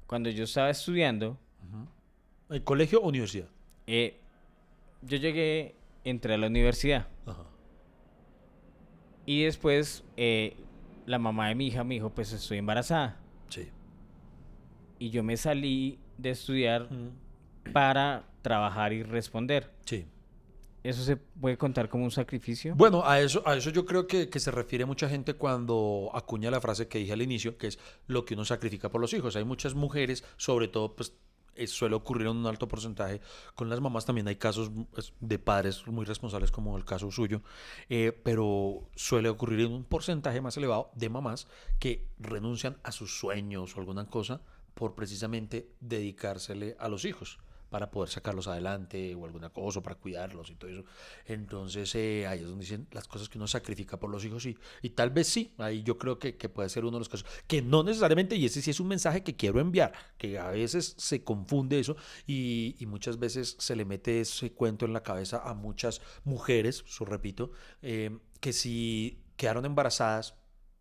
cuando 0.06 0.30
yo 0.30 0.44
estaba 0.44 0.70
estudiando, 0.70 1.38
¿El 2.50 2.62
colegio 2.62 3.00
o 3.00 3.08
universidad? 3.08 3.48
eh, 3.88 4.16
yo 5.02 5.16
llegué, 5.16 5.74
entré 6.04 6.34
a 6.34 6.38
la 6.38 6.46
universidad 6.46 7.08
Ajá. 7.26 7.44
y 9.26 9.42
después 9.44 10.04
eh, 10.16 10.56
la 11.06 11.18
mamá 11.18 11.48
de 11.48 11.54
mi 11.54 11.66
hija 11.68 11.84
me 11.84 11.94
dijo, 11.94 12.10
pues 12.10 12.32
estoy 12.32 12.58
embarazada. 12.58 13.20
Sí. 13.48 13.68
Y 14.98 15.10
yo 15.10 15.22
me 15.22 15.36
salí 15.36 15.98
de 16.18 16.30
estudiar 16.30 16.88
para 17.72 18.24
trabajar 18.42 18.92
y 18.92 19.02
responder. 19.02 19.72
Sí. 19.84 20.06
¿Eso 20.82 21.02
se 21.02 21.16
puede 21.16 21.58
contar 21.58 21.90
como 21.90 22.04
un 22.04 22.10
sacrificio? 22.10 22.74
Bueno, 22.74 23.02
a 23.04 23.20
eso, 23.20 23.42
a 23.46 23.54
eso 23.54 23.70
yo 23.70 23.84
creo 23.84 24.06
que, 24.06 24.30
que 24.30 24.40
se 24.40 24.50
refiere 24.50 24.86
mucha 24.86 25.08
gente 25.10 25.34
cuando 25.34 26.10
acuña 26.14 26.50
la 26.50 26.60
frase 26.60 26.88
que 26.88 26.98
dije 26.98 27.12
al 27.12 27.20
inicio, 27.20 27.58
que 27.58 27.66
es 27.66 27.78
lo 28.06 28.24
que 28.24 28.34
uno 28.34 28.46
sacrifica 28.46 28.88
por 28.88 29.00
los 29.00 29.12
hijos. 29.12 29.36
Hay 29.36 29.44
muchas 29.44 29.74
mujeres, 29.74 30.24
sobre 30.38 30.68
todo, 30.68 30.96
pues 30.96 31.14
suele 31.66 31.94
ocurrir 31.94 32.26
en 32.26 32.36
un 32.36 32.46
alto 32.46 32.68
porcentaje. 32.68 33.20
Con 33.54 33.68
las 33.68 33.80
mamás 33.80 34.06
también 34.06 34.28
hay 34.28 34.36
casos 34.36 34.70
pues, 34.92 35.12
de 35.20 35.38
padres 35.38 35.86
muy 35.86 36.04
responsables, 36.04 36.50
como 36.50 36.76
el 36.76 36.84
caso 36.84 37.10
suyo, 37.10 37.42
eh, 37.88 38.12
pero 38.22 38.88
suele 38.94 39.28
ocurrir 39.28 39.60
en 39.60 39.72
un 39.72 39.84
porcentaje 39.84 40.40
más 40.40 40.56
elevado 40.56 40.90
de 40.94 41.08
mamás 41.08 41.46
que 41.78 42.08
renuncian 42.18 42.78
a 42.82 42.92
sus 42.92 43.18
sueños 43.18 43.76
o 43.76 43.80
alguna 43.80 44.06
cosa 44.06 44.40
por 44.74 44.94
precisamente 44.94 45.70
dedicársele 45.80 46.76
a 46.78 46.88
los 46.88 47.04
hijos 47.04 47.38
para 47.70 47.90
poder 47.90 48.10
sacarlos 48.10 48.48
adelante 48.48 49.14
o 49.14 49.24
alguna 49.24 49.50
cosa, 49.50 49.80
para 49.82 49.96
cuidarlos 49.96 50.50
y 50.50 50.56
todo 50.56 50.70
eso. 50.70 50.84
Entonces 51.24 51.94
eh, 51.94 52.26
ahí 52.26 52.40
es 52.40 52.46
donde 52.46 52.64
dicen 52.64 52.86
las 52.92 53.08
cosas 53.08 53.28
que 53.28 53.38
uno 53.38 53.46
sacrifica 53.46 53.98
por 53.98 54.10
los 54.10 54.24
hijos 54.24 54.44
y, 54.46 54.56
y 54.82 54.90
tal 54.90 55.10
vez 55.10 55.28
sí, 55.28 55.54
ahí 55.58 55.82
yo 55.82 55.96
creo 55.96 56.18
que, 56.18 56.36
que 56.36 56.48
puede 56.48 56.68
ser 56.68 56.84
uno 56.84 56.96
de 56.96 57.00
los 57.00 57.08
casos, 57.08 57.26
que 57.46 57.62
no 57.62 57.82
necesariamente, 57.82 58.36
y 58.36 58.44
ese 58.44 58.60
sí 58.60 58.70
es 58.70 58.80
un 58.80 58.88
mensaje 58.88 59.22
que 59.22 59.36
quiero 59.36 59.60
enviar, 59.60 59.92
que 60.18 60.38
a 60.38 60.50
veces 60.50 60.94
se 60.98 61.24
confunde 61.24 61.78
eso 61.78 61.96
y, 62.26 62.76
y 62.78 62.86
muchas 62.86 63.18
veces 63.18 63.56
se 63.58 63.76
le 63.76 63.84
mete 63.84 64.20
ese 64.20 64.52
cuento 64.52 64.84
en 64.84 64.92
la 64.92 65.02
cabeza 65.02 65.42
a 65.44 65.54
muchas 65.54 66.00
mujeres, 66.24 66.84
eso 66.86 67.04
repito, 67.04 67.52
eh, 67.82 68.18
que 68.40 68.52
si 68.52 69.22
quedaron 69.36 69.64
embarazadas, 69.64 70.34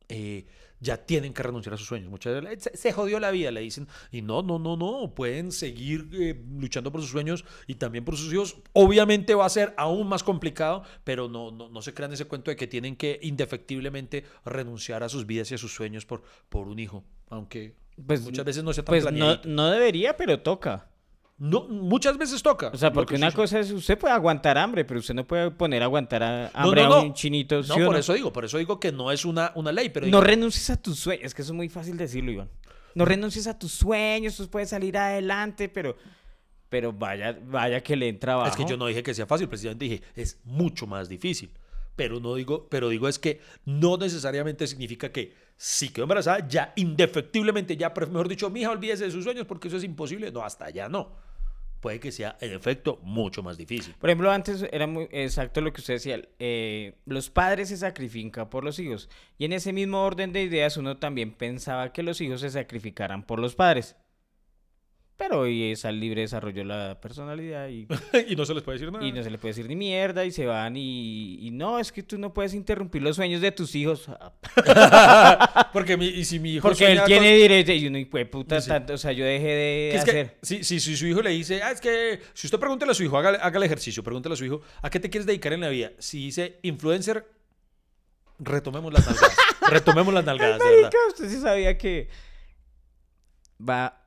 eh, 0.09 0.47
ya 0.79 0.97
tienen 0.97 1.33
que 1.33 1.43
renunciar 1.43 1.73
a 1.73 1.77
sus 1.77 1.87
sueños. 1.87 2.09
Muchas 2.09 2.41
veces 2.41 2.63
se, 2.63 2.77
se 2.77 2.91
jodió 2.91 3.19
la 3.19 3.31
vida, 3.31 3.51
le 3.51 3.61
dicen. 3.61 3.87
Y 4.11 4.21
no, 4.21 4.41
no, 4.41 4.59
no, 4.59 4.77
no. 4.77 5.13
Pueden 5.13 5.51
seguir 5.51 6.07
eh, 6.13 6.41
luchando 6.57 6.91
por 6.91 7.01
sus 7.01 7.09
sueños 7.09 7.45
y 7.67 7.75
también 7.75 8.05
por 8.05 8.15
sus 8.17 8.31
hijos. 8.33 8.57
Obviamente 8.73 9.35
va 9.35 9.45
a 9.45 9.49
ser 9.49 9.73
aún 9.77 10.07
más 10.07 10.23
complicado, 10.23 10.83
pero 11.03 11.27
no, 11.27 11.51
no, 11.51 11.69
no 11.69 11.81
se 11.81 11.93
crean 11.93 12.13
ese 12.13 12.25
cuento 12.25 12.51
de 12.51 12.55
que 12.55 12.67
tienen 12.67 12.95
que 12.95 13.19
indefectiblemente 13.21 14.23
renunciar 14.45 15.03
a 15.03 15.09
sus 15.09 15.25
vidas 15.25 15.51
y 15.51 15.55
a 15.55 15.57
sus 15.57 15.73
sueños 15.73 16.05
por, 16.05 16.23
por 16.49 16.67
un 16.67 16.79
hijo. 16.79 17.03
Aunque 17.29 17.75
Pues, 18.05 18.21
muchas 18.21 18.45
veces 18.45 18.63
no 18.63 18.73
sea 18.73 18.83
tan 18.83 18.93
Pues 18.93 19.11
no, 19.11 19.39
no 19.45 19.69
debería, 19.69 20.15
pero 20.17 20.39
toca. 20.41 20.89
No, 21.39 21.67
muchas 21.69 22.17
veces 22.17 22.43
toca. 22.43 22.69
O 22.73 22.77
sea, 22.77 22.91
porque 22.91 23.15
que 23.15 23.17
una 23.21 23.31
cosa 23.31 23.59
es, 23.59 23.71
usted 23.71 23.97
puede 23.97 24.13
aguantar 24.13 24.57
hambre, 24.57 24.83
pero 24.83 24.99
usted 24.99 25.13
no 25.13 25.25
puede 25.25 25.49
poner 25.51 25.81
a 25.81 25.85
aguantar 25.85 26.21
a- 26.21 26.51
hambre 26.53 26.83
no, 26.83 26.93
a 26.95 27.01
un 27.01 27.13
chinito. 27.13 27.63
¿sí 27.63 27.69
No, 27.77 27.85
por 27.85 27.95
eso 27.95 28.13
digo, 28.13 28.33
por 28.33 28.43
eso 28.43 28.57
digo 28.57 28.77
que 28.79 28.91
no 28.91 29.09
es 29.11 29.23
una, 29.23 29.53
una 29.55 29.71
ley, 29.71 29.89
pero 29.89 30.05
No 30.07 30.17
digo- 30.17 30.21
renuncies 30.21 30.69
a 30.69 30.81
tus 30.81 30.99
sueños. 30.99 31.23
Es 31.25 31.33
que 31.33 31.41
eso 31.41 31.53
es 31.53 31.55
muy 31.55 31.69
fácil 31.69 31.95
decirlo, 31.97 32.31
Iván. 32.31 32.49
No 32.93 33.05
renuncies 33.05 33.47
a 33.47 33.57
tus 33.57 33.71
sueños, 33.71 34.35
tú 34.35 34.49
puedes 34.49 34.69
salir 34.69 34.97
adelante, 34.97 35.69
pero, 35.69 35.95
pero 36.67 36.91
vaya, 36.91 37.39
vaya 37.45 37.81
que 37.81 37.95
le 37.95 38.09
entra 38.09 38.33
abajo. 38.33 38.49
Es 38.49 38.55
que 38.57 38.65
yo 38.69 38.75
no 38.75 38.87
dije 38.87 39.01
que 39.01 39.13
sea 39.13 39.25
fácil, 39.25 39.47
precisamente 39.47 39.85
dije, 39.85 40.01
es 40.15 40.39
mucho 40.43 40.87
más 40.87 41.07
difícil. 41.07 41.51
Pero 41.95 42.19
no 42.19 42.35
digo, 42.35 42.67
pero 42.69 42.89
digo 42.89 43.07
es 43.07 43.19
que 43.19 43.41
no 43.65 43.95
necesariamente 43.97 44.67
significa 44.67 45.09
que 45.11 45.33
si 45.55 45.89
quedó 45.89 46.03
embarazada, 46.03 46.47
ya 46.47 46.71
indefectiblemente, 46.77 47.75
ya, 47.77 47.89
mejor 47.89 48.27
dicho, 48.27 48.49
mi 48.49 48.61
hija 48.61 48.71
olvídese 48.71 49.05
de 49.05 49.11
sus 49.11 49.23
sueños 49.23 49.45
porque 49.45 49.67
eso 49.67 49.77
es 49.77 49.83
imposible. 49.83 50.31
No, 50.31 50.43
hasta 50.43 50.65
allá 50.65 50.87
no. 50.89 51.28
Puede 51.79 51.99
que 51.99 52.11
sea, 52.11 52.37
en 52.41 52.53
efecto, 52.53 52.99
mucho 53.03 53.41
más 53.41 53.57
difícil. 53.57 53.95
Por 53.99 54.09
ejemplo, 54.09 54.31
antes 54.31 54.65
era 54.71 54.85
muy 54.85 55.07
exacto 55.11 55.61
lo 55.61 55.71
que 55.71 55.81
usted 55.81 55.93
decía. 55.95 56.21
eh, 56.39 56.95
los 57.05 57.29
padres 57.29 57.69
se 57.69 57.77
sacrifican 57.77 58.49
por 58.49 58.63
los 58.63 58.79
hijos. 58.79 59.09
Y 59.37 59.45
en 59.45 59.53
ese 59.53 59.71
mismo 59.71 60.03
orden 60.03 60.33
de 60.33 60.43
ideas, 60.43 60.77
uno 60.77 60.97
también 60.97 61.33
pensaba 61.33 61.93
que 61.93 62.03
los 62.03 62.19
hijos 62.21 62.41
se 62.41 62.49
sacrificaran 62.49 63.23
por 63.23 63.39
los 63.39 63.55
padres. 63.55 63.95
Pero 65.19 65.41
hoy 65.41 65.73
es 65.73 65.83
al 65.83 65.99
libre 65.99 66.21
desarrollo 66.21 66.59
de 66.59 66.65
la 66.65 66.97
personalidad 67.01 67.67
y, 67.67 67.85
y 68.29 68.37
no 68.37 68.45
se 68.45 68.53
les 68.53 68.63
puede 68.63 68.77
decir 68.79 68.89
nada. 68.89 69.05
y 69.05 69.11
no 69.11 69.21
se 69.21 69.29
le 69.29 69.37
puede 69.37 69.49
decir 69.53 69.67
ni 69.67 69.75
mierda 69.75 70.23
y 70.23 70.31
se 70.31 70.45
van 70.45 70.77
y, 70.77 71.45
y 71.45 71.51
no, 71.51 71.77
es 71.77 71.91
que 71.91 72.03
tú 72.03 72.17
no 72.17 72.33
puedes 72.33 72.53
interrumpir 72.53 73.01
los 73.01 73.17
sueños 73.17 73.41
de 73.41 73.51
tus 73.51 73.75
hijos. 73.75 74.09
porque 75.73 75.97
mi- 75.97 76.07
y 76.07 76.23
si 76.23 76.39
mi 76.39 76.53
hijo 76.55 76.67
Porque 76.69 76.93
él 76.93 77.01
tiene 77.05 77.31
con- 77.31 77.39
derecho 77.41 77.73
y 77.73 77.87
uno, 77.87 77.97
hijo 77.97 78.17
de 78.17 78.25
puta, 78.27 78.61
Sí. 78.61 78.69
tanto, 78.69 78.93
o 78.93 78.97
sea, 78.97 79.11
yo 79.11 79.25
dejé 79.25 79.45
de 79.47 79.89
es 79.95 80.03
que 80.05 80.09
hacer. 80.11 80.37
si, 80.41 80.63
si, 80.63 80.79
si 80.79 80.95
su 80.95 81.05
hijo 81.05 81.21
le 81.21 81.31
dice, 81.31 81.61
ah, 81.63 81.71
es 81.71 81.81
que 81.81 82.21
si 82.33 82.47
usted 82.47 82.57
pregúntale 82.57 82.91
a 82.93 82.95
su 82.95 83.03
hijo, 83.03 83.17
haga, 83.17 83.31
haga 83.31 83.57
el 83.57 83.63
ejercicio, 83.63 84.01
pregúntale 84.01 84.33
a 84.33 84.37
su 84.37 84.45
hijo, 84.45 84.61
¿a 84.81 84.89
qué 84.89 85.01
te 85.01 85.09
quieres 85.09 85.25
dedicar 85.25 85.51
en 85.51 85.59
la 85.59 85.67
vida? 85.69 85.91
Si 85.99 86.17
dice 86.25 86.59
influencer, 86.61 87.29
retomemos 88.39 88.93
las 88.93 89.05
nalgadas. 89.05 89.35
retomemos 89.69 90.13
las 90.13 90.23
nalgadas, 90.23 90.59
de 90.59 90.75
verdad. 90.77 90.91
Usted 91.09 91.29
sí 91.29 91.41
sabía 91.41 91.77
que 91.77 92.07
va, 93.59 93.98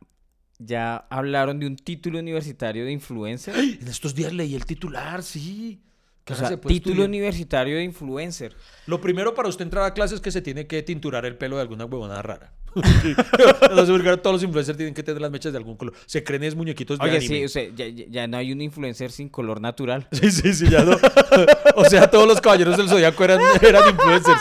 ya 0.64 1.07
hablaron 1.11 1.59
de 1.59 1.66
un 1.66 1.77
título 1.77 2.18
universitario 2.18 2.85
de 2.85 2.92
influencer. 2.92 3.55
En 3.57 3.88
estos 3.88 4.14
días 4.14 4.33
leí 4.33 4.55
el 4.55 4.64
titular, 4.64 5.22
sí. 5.22 5.81
Que 6.25 6.35
O 6.35 6.37
ahora 6.37 6.48
sea, 6.48 6.57
se 6.57 6.59
puede 6.62 6.75
título 6.75 6.92
estudiar. 6.94 7.09
universitario 7.09 7.77
de 7.77 7.83
influencer. 7.83 8.55
Lo 8.87 9.01
primero 9.01 9.35
para 9.35 9.48
usted 9.48 9.64
entrar 9.64 9.85
a 9.85 9.92
clase 9.92 10.14
es 10.14 10.20
que 10.20 10.31
se 10.31 10.40
tiene 10.40 10.68
que 10.68 10.81
tinturar 10.83 11.27
el 11.27 11.37
pelo 11.37 11.57
de 11.57 11.62
alguna 11.62 11.85
huevonada 11.85 12.22
rara. 12.22 12.53
qué 12.75 14.16
todos 14.22 14.35
los 14.35 14.42
influencers 14.42 14.77
tienen 14.79 14.94
que 14.94 15.03
tener 15.03 15.20
las 15.20 15.31
mechas 15.31 15.53
de 15.53 15.59
algún 15.59 15.77
color. 15.77 15.94
Se 16.07 16.22
creen 16.25 16.44
es 16.44 16.55
muñequitos 16.55 16.98
de 16.98 17.05
Oye, 17.05 17.16
anime. 17.16 17.37
sí, 17.37 17.44
o 17.44 17.48
sea, 17.48 17.64
ya, 17.75 18.27
no 18.29 18.37
hay 18.37 18.53
un 18.53 18.61
influencer 18.61 19.11
sin 19.11 19.29
color 19.29 19.61
natural. 19.61 20.07
Sí, 20.12 20.31
sí, 20.31 20.55
sí, 20.55 20.68
ya 20.70 20.85
no. 20.85 20.96
o 21.77 21.85
sea, 21.85 22.11
todos 22.11 22.27
los 22.27 22.40
caballeros 22.40 22.77
del 22.77 22.88
zodiaco 22.88 23.25
eran, 23.25 23.40
eran 23.61 23.90
influencers. 23.90 24.40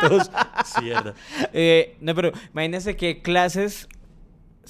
Todos. 0.00 0.30
Sí. 0.64 0.90
Eh, 1.52 1.96
no, 2.00 2.14
pero 2.14 2.32
imagínense 2.52 2.96
qué 2.96 3.22
clases 3.22 3.88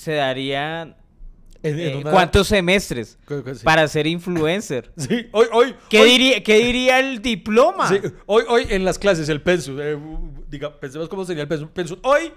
se 0.01 0.13
darían. 0.15 0.97
Eh, 1.63 1.95
una- 2.01 2.11
¿Cuántos 2.11 2.49
semestres 2.49 3.19
sí. 3.29 3.65
para 3.65 3.87
ser 3.87 4.07
influencer? 4.07 4.91
Sí, 4.97 5.27
hoy, 5.33 5.47
hoy. 5.53 5.75
¿Qué, 5.91 6.01
hoy- 6.01 6.09
diría, 6.11 6.43
¿Qué 6.43 6.57
diría 6.57 6.99
el 7.01 7.21
diploma? 7.21 7.87
sí, 7.89 7.99
hoy, 8.27 8.45
hoy 8.49 8.67
en 8.71 8.83
las 8.85 8.99
clases, 8.99 9.29
el 9.29 9.43
pensum. 9.43 9.79
eh, 9.79 9.99
diga, 10.49 10.81
pensemos 10.81 11.09
cómo 11.11 11.25
sería 11.27 11.43
el 11.43 11.49
pensum. 11.49 11.69
Pensum. 11.69 11.99
Hoy, 12.03 12.33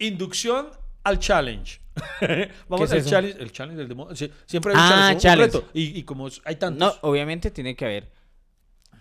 inducción 0.00 0.66
al 1.04 1.20
challenge. 1.20 1.80
Vamos 2.68 2.88
¿Qué 2.90 2.96
al 2.96 3.00
es 3.02 3.06
challenge. 3.06 3.40
El 3.40 3.52
challenge 3.52 3.78
del 3.78 3.88
demonio. 3.88 4.16
Sí, 4.16 4.28
siempre 4.46 4.72
hay 4.72 4.76
un 4.78 4.82
Ah, 4.82 4.88
challenge. 4.88 5.10
un- 5.10 5.14
un 5.14 5.20
challenge. 5.20 5.56
reto. 5.58 5.70
Y, 5.72 5.98
y 6.00 6.02
como 6.02 6.28
hay 6.44 6.56
tantos. 6.56 6.78
No, 6.80 7.08
obviamente 7.08 7.52
tiene 7.52 7.76
que 7.76 7.84
haber 7.84 8.10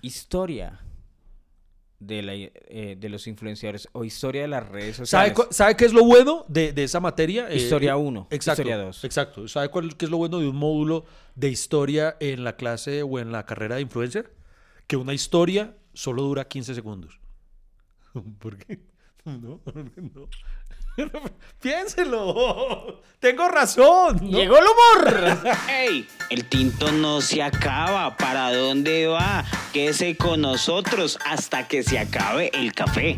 historia 0.04 0.80
de, 2.06 2.22
la, 2.22 2.34
eh, 2.36 2.96
de 3.00 3.10
los 3.10 3.28
influenciadores 3.28 3.88
o 3.94 4.04
historia 4.04 4.42
de 4.44 4.48
las 4.48 4.68
redes 4.68 4.96
¿Sabe, 4.98 5.06
sociales. 5.30 5.34
cu- 5.34 5.48
¿Sabe 5.52 5.76
qué 5.76 5.86
es 5.86 5.94
lo 5.94 6.04
bueno 6.04 6.46
de, 6.48 6.74
de 6.74 6.84
esa 6.84 7.00
materia? 7.00 7.50
Eh, 7.50 7.56
Historia 7.58 7.92
eh, 7.94 7.96
1, 7.96 8.28
Exacto. 8.32 8.62
historia 8.62 8.78
2. 8.84 9.04
Exacto. 9.04 9.48
¿Sabe 9.48 9.70
cuál, 9.70 9.96
qué 9.98 10.06
es 10.06 10.12
lo 10.12 10.18
bueno 10.18 10.40
de 10.40 10.48
un 10.48 10.56
módulo 10.56 11.06
de 11.36 11.50
historia 11.50 12.16
en 12.20 12.44
la 12.44 12.56
clase 12.56 13.04
o 13.04 13.20
en 13.20 13.32
la 13.32 13.46
carrera 13.46 13.76
de 13.76 13.82
influencer? 13.82 14.34
Que 14.88 14.96
una 14.98 15.14
historia 15.14 15.76
solo 15.94 16.24
dura 16.24 16.48
15 16.48 16.76
segundos. 16.76 17.20
¿Por 18.40 18.58
qué? 18.58 18.80
No, 19.26 19.62
no. 19.96 20.28
Piénselo. 21.62 23.02
Tengo 23.20 23.48
razón. 23.48 24.20
¿no? 24.22 24.38
¡Llegó 24.38 24.58
el 24.58 24.66
humor! 24.66 25.38
¡Ey! 25.70 26.08
El 26.30 26.46
tinto 26.46 26.92
no 26.92 27.22
se 27.22 27.42
acaba. 27.42 28.16
¿Para 28.18 28.54
dónde 28.54 29.08
va? 29.08 29.46
Quédese 29.72 30.18
con 30.18 30.42
nosotros 30.42 31.18
hasta 31.26 31.68
que 31.68 31.84
se 31.84 32.00
acabe 32.00 32.52
el 32.54 32.74
café. 32.74 33.18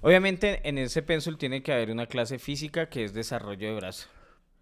Obviamente 0.00 0.60
en 0.68 0.78
ese 0.78 1.02
pencil 1.02 1.38
tiene 1.38 1.62
que 1.62 1.72
haber 1.72 1.90
una 1.90 2.06
clase 2.06 2.38
física 2.38 2.88
que 2.88 3.04
es 3.04 3.14
desarrollo 3.14 3.68
de 3.68 3.74
brazo, 3.74 4.08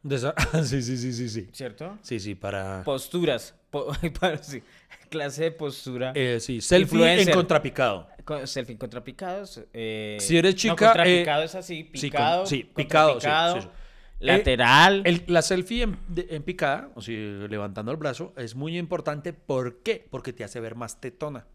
Sí, 0.64 0.82
sí, 0.82 0.96
sí, 0.96 1.12
sí, 1.12 1.28
sí. 1.28 1.48
¿cierto? 1.52 1.98
Sí, 2.02 2.18
sí, 2.20 2.34
para... 2.34 2.82
Posturas. 2.84 3.54
po- 3.70 3.92
para- 4.20 4.42
sí, 4.42 4.62
Clase 5.10 5.44
de 5.44 5.50
postura. 5.52 6.12
Eh, 6.14 6.38
sí, 6.40 6.60
selfie 6.60 6.82
Influencer. 6.98 7.28
en 7.28 7.34
contrapicado. 7.34 8.08
Con- 8.24 8.46
selfie 8.46 8.76
contrapicados. 8.76 9.60
eh, 9.72 10.16
Si 10.20 10.36
eres 10.36 10.54
no, 10.54 10.58
chica, 10.58 10.74
contrapicado 10.76 11.42
eh, 11.42 11.44
es 11.44 11.54
así, 11.54 11.74
sí, 11.76 11.84
con- 11.84 12.00
picado. 12.00 12.46
sí, 12.46 12.70
picado, 12.74 13.08
sí, 13.20 13.26
contrapicado. 13.26 13.72
Lateral. 14.18 15.02
El- 15.04 15.24
la 15.28 15.42
selfie 15.42 15.82
en, 15.82 15.98
de- 16.08 16.26
en 16.30 16.42
picada, 16.42 16.88
o 16.94 17.02
sea, 17.02 17.14
levantando 17.14 17.92
el 17.92 17.98
brazo, 17.98 18.32
es 18.36 18.54
muy 18.54 18.78
importante. 18.78 19.32
¿Por 19.32 19.82
qué? 19.82 20.06
Porque 20.10 20.32
te 20.32 20.42
hace 20.42 20.58
ver 20.58 20.74
más 20.74 21.00
tetona. 21.00 21.46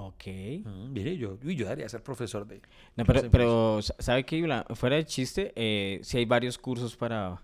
Ok. 0.00 0.26
Mm, 0.64 0.92
mire, 0.92 1.16
yo, 1.16 1.38
uy, 1.44 1.56
yo 1.56 1.64
debería 1.64 1.88
ser 1.88 2.02
profesor 2.02 2.46
de... 2.46 2.60
No, 2.94 3.04
pero, 3.04 3.30
pero 3.30 3.80
¿sabe 3.82 4.24
qué? 4.24 4.46
Fuera 4.74 4.96
de 4.96 5.04
chiste, 5.04 5.52
eh, 5.56 5.98
si 6.02 6.18
hay 6.18 6.24
varios 6.24 6.56
cursos 6.56 6.94
para, 6.96 7.42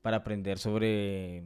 para 0.00 0.18
aprender 0.18 0.58
sobre 0.58 1.42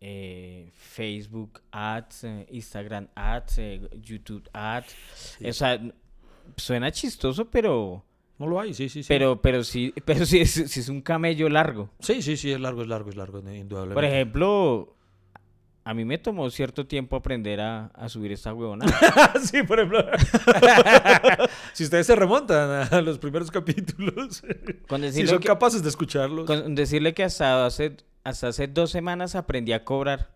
eh, 0.00 0.68
Facebook 0.74 1.60
Ads, 1.70 2.24
eh, 2.24 2.46
Instagram 2.50 3.06
Ads, 3.14 3.58
eh, 3.58 3.80
YouTube 4.00 4.48
Ads. 4.52 4.96
O 5.48 5.52
sea, 5.52 5.80
suena 6.56 6.90
chistoso, 6.90 7.48
pero, 7.48 8.04
No 8.38 8.48
lo 8.48 8.58
hay, 8.58 8.74
sí, 8.74 8.88
sí, 8.88 9.04
sí. 9.04 9.08
pero, 9.08 9.40
pero 9.40 9.62
sí, 9.62 9.94
pero 10.04 10.26
sí 10.26 10.40
es, 10.40 10.50
sí 10.50 10.80
es 10.80 10.88
un 10.88 11.02
camello 11.02 11.48
largo. 11.48 11.88
Sí, 12.00 12.20
sí, 12.20 12.36
sí, 12.36 12.50
es 12.50 12.60
largo, 12.60 12.82
es 12.82 12.88
largo, 12.88 13.10
es 13.10 13.16
largo, 13.16 13.38
indudablemente. 13.38 13.94
Por 13.94 14.04
ejemplo, 14.04 14.96
a 15.84 15.94
mí 15.94 16.04
me 16.04 16.18
tomó 16.18 16.48
cierto 16.50 16.86
tiempo 16.86 17.16
aprender 17.16 17.60
a, 17.60 17.86
a 17.86 18.08
subir 18.08 18.32
esta 18.32 18.54
huevona. 18.54 18.86
sí, 19.42 19.62
por 19.62 19.78
ejemplo. 19.80 20.04
si 21.72 21.84
ustedes 21.84 22.06
se 22.06 22.14
remontan 22.16 22.88
a 22.92 23.00
los 23.00 23.18
primeros 23.18 23.50
capítulos, 23.50 24.42
Con 24.88 25.10
si 25.12 25.26
son 25.26 25.40
que, 25.40 25.46
capaces 25.48 25.82
de 25.82 25.88
escucharlos. 25.88 26.46
con 26.46 26.74
decirle 26.74 27.14
que 27.14 27.24
hasta 27.24 27.66
hace, 27.66 27.96
hasta 28.24 28.48
hace 28.48 28.68
dos 28.68 28.90
semanas 28.90 29.34
aprendí 29.34 29.72
a 29.72 29.84
cobrar. 29.84 30.30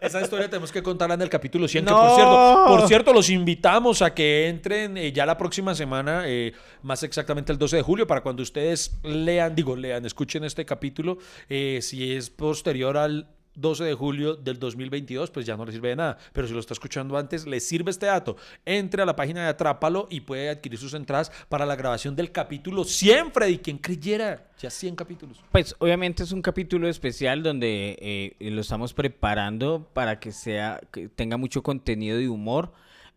Esa 0.00 0.20
historia 0.20 0.48
tenemos 0.48 0.70
que 0.70 0.82
contarla 0.82 1.14
en 1.14 1.22
el 1.22 1.28
capítulo 1.28 1.68
100, 1.68 1.84
que 1.84 1.90
¡No! 1.90 1.98
por 1.98 2.14
cierto, 2.14 2.64
por 2.66 2.88
cierto, 2.88 3.12
los 3.12 3.30
invitamos 3.30 4.02
a 4.02 4.14
que 4.14 4.48
entren 4.48 4.96
eh, 4.96 5.12
ya 5.12 5.26
la 5.26 5.36
próxima 5.36 5.74
semana, 5.74 6.24
eh, 6.26 6.52
más 6.82 7.02
exactamente 7.02 7.52
el 7.52 7.58
12 7.58 7.76
de 7.76 7.82
julio, 7.82 8.06
para 8.06 8.22
cuando 8.22 8.42
ustedes 8.42 8.98
lean, 9.02 9.54
digo, 9.54 9.76
lean, 9.76 10.04
escuchen 10.04 10.44
este 10.44 10.64
capítulo, 10.64 11.18
eh, 11.48 11.80
si 11.82 12.14
es 12.14 12.30
posterior 12.30 12.96
al 12.96 13.28
12 13.54 13.84
de 13.84 13.94
julio 13.94 14.36
del 14.36 14.58
2022, 14.58 15.30
pues 15.30 15.46
ya 15.46 15.56
no 15.56 15.64
le 15.64 15.72
sirve 15.72 15.90
de 15.90 15.96
nada. 15.96 16.18
Pero 16.32 16.46
si 16.46 16.54
lo 16.54 16.60
está 16.60 16.74
escuchando 16.74 17.16
antes, 17.16 17.46
le 17.46 17.60
sirve 17.60 17.90
este 17.90 18.06
dato. 18.06 18.36
Entre 18.64 19.02
a 19.02 19.06
la 19.06 19.16
página 19.16 19.42
de 19.42 19.48
Atrápalo 19.48 20.06
y 20.10 20.20
puede 20.20 20.50
adquirir 20.50 20.78
sus 20.78 20.94
entradas 20.94 21.30
para 21.48 21.66
la 21.66 21.76
grabación 21.76 22.16
del 22.16 22.32
capítulo 22.32 22.84
100, 22.84 23.32
Freddy. 23.32 23.58
¿Quién 23.58 23.78
creyera? 23.78 24.48
Ya 24.58 24.70
100 24.70 24.96
capítulos. 24.96 25.42
Pues 25.52 25.74
obviamente 25.78 26.22
es 26.22 26.32
un 26.32 26.42
capítulo 26.42 26.88
especial 26.88 27.42
donde 27.42 27.96
eh, 28.00 28.50
lo 28.50 28.60
estamos 28.60 28.94
preparando 28.94 29.88
para 29.92 30.18
que 30.20 30.32
sea 30.32 30.80
que 30.92 31.08
tenga 31.08 31.36
mucho 31.36 31.62
contenido 31.62 32.18
de 32.18 32.28
humor. 32.28 32.72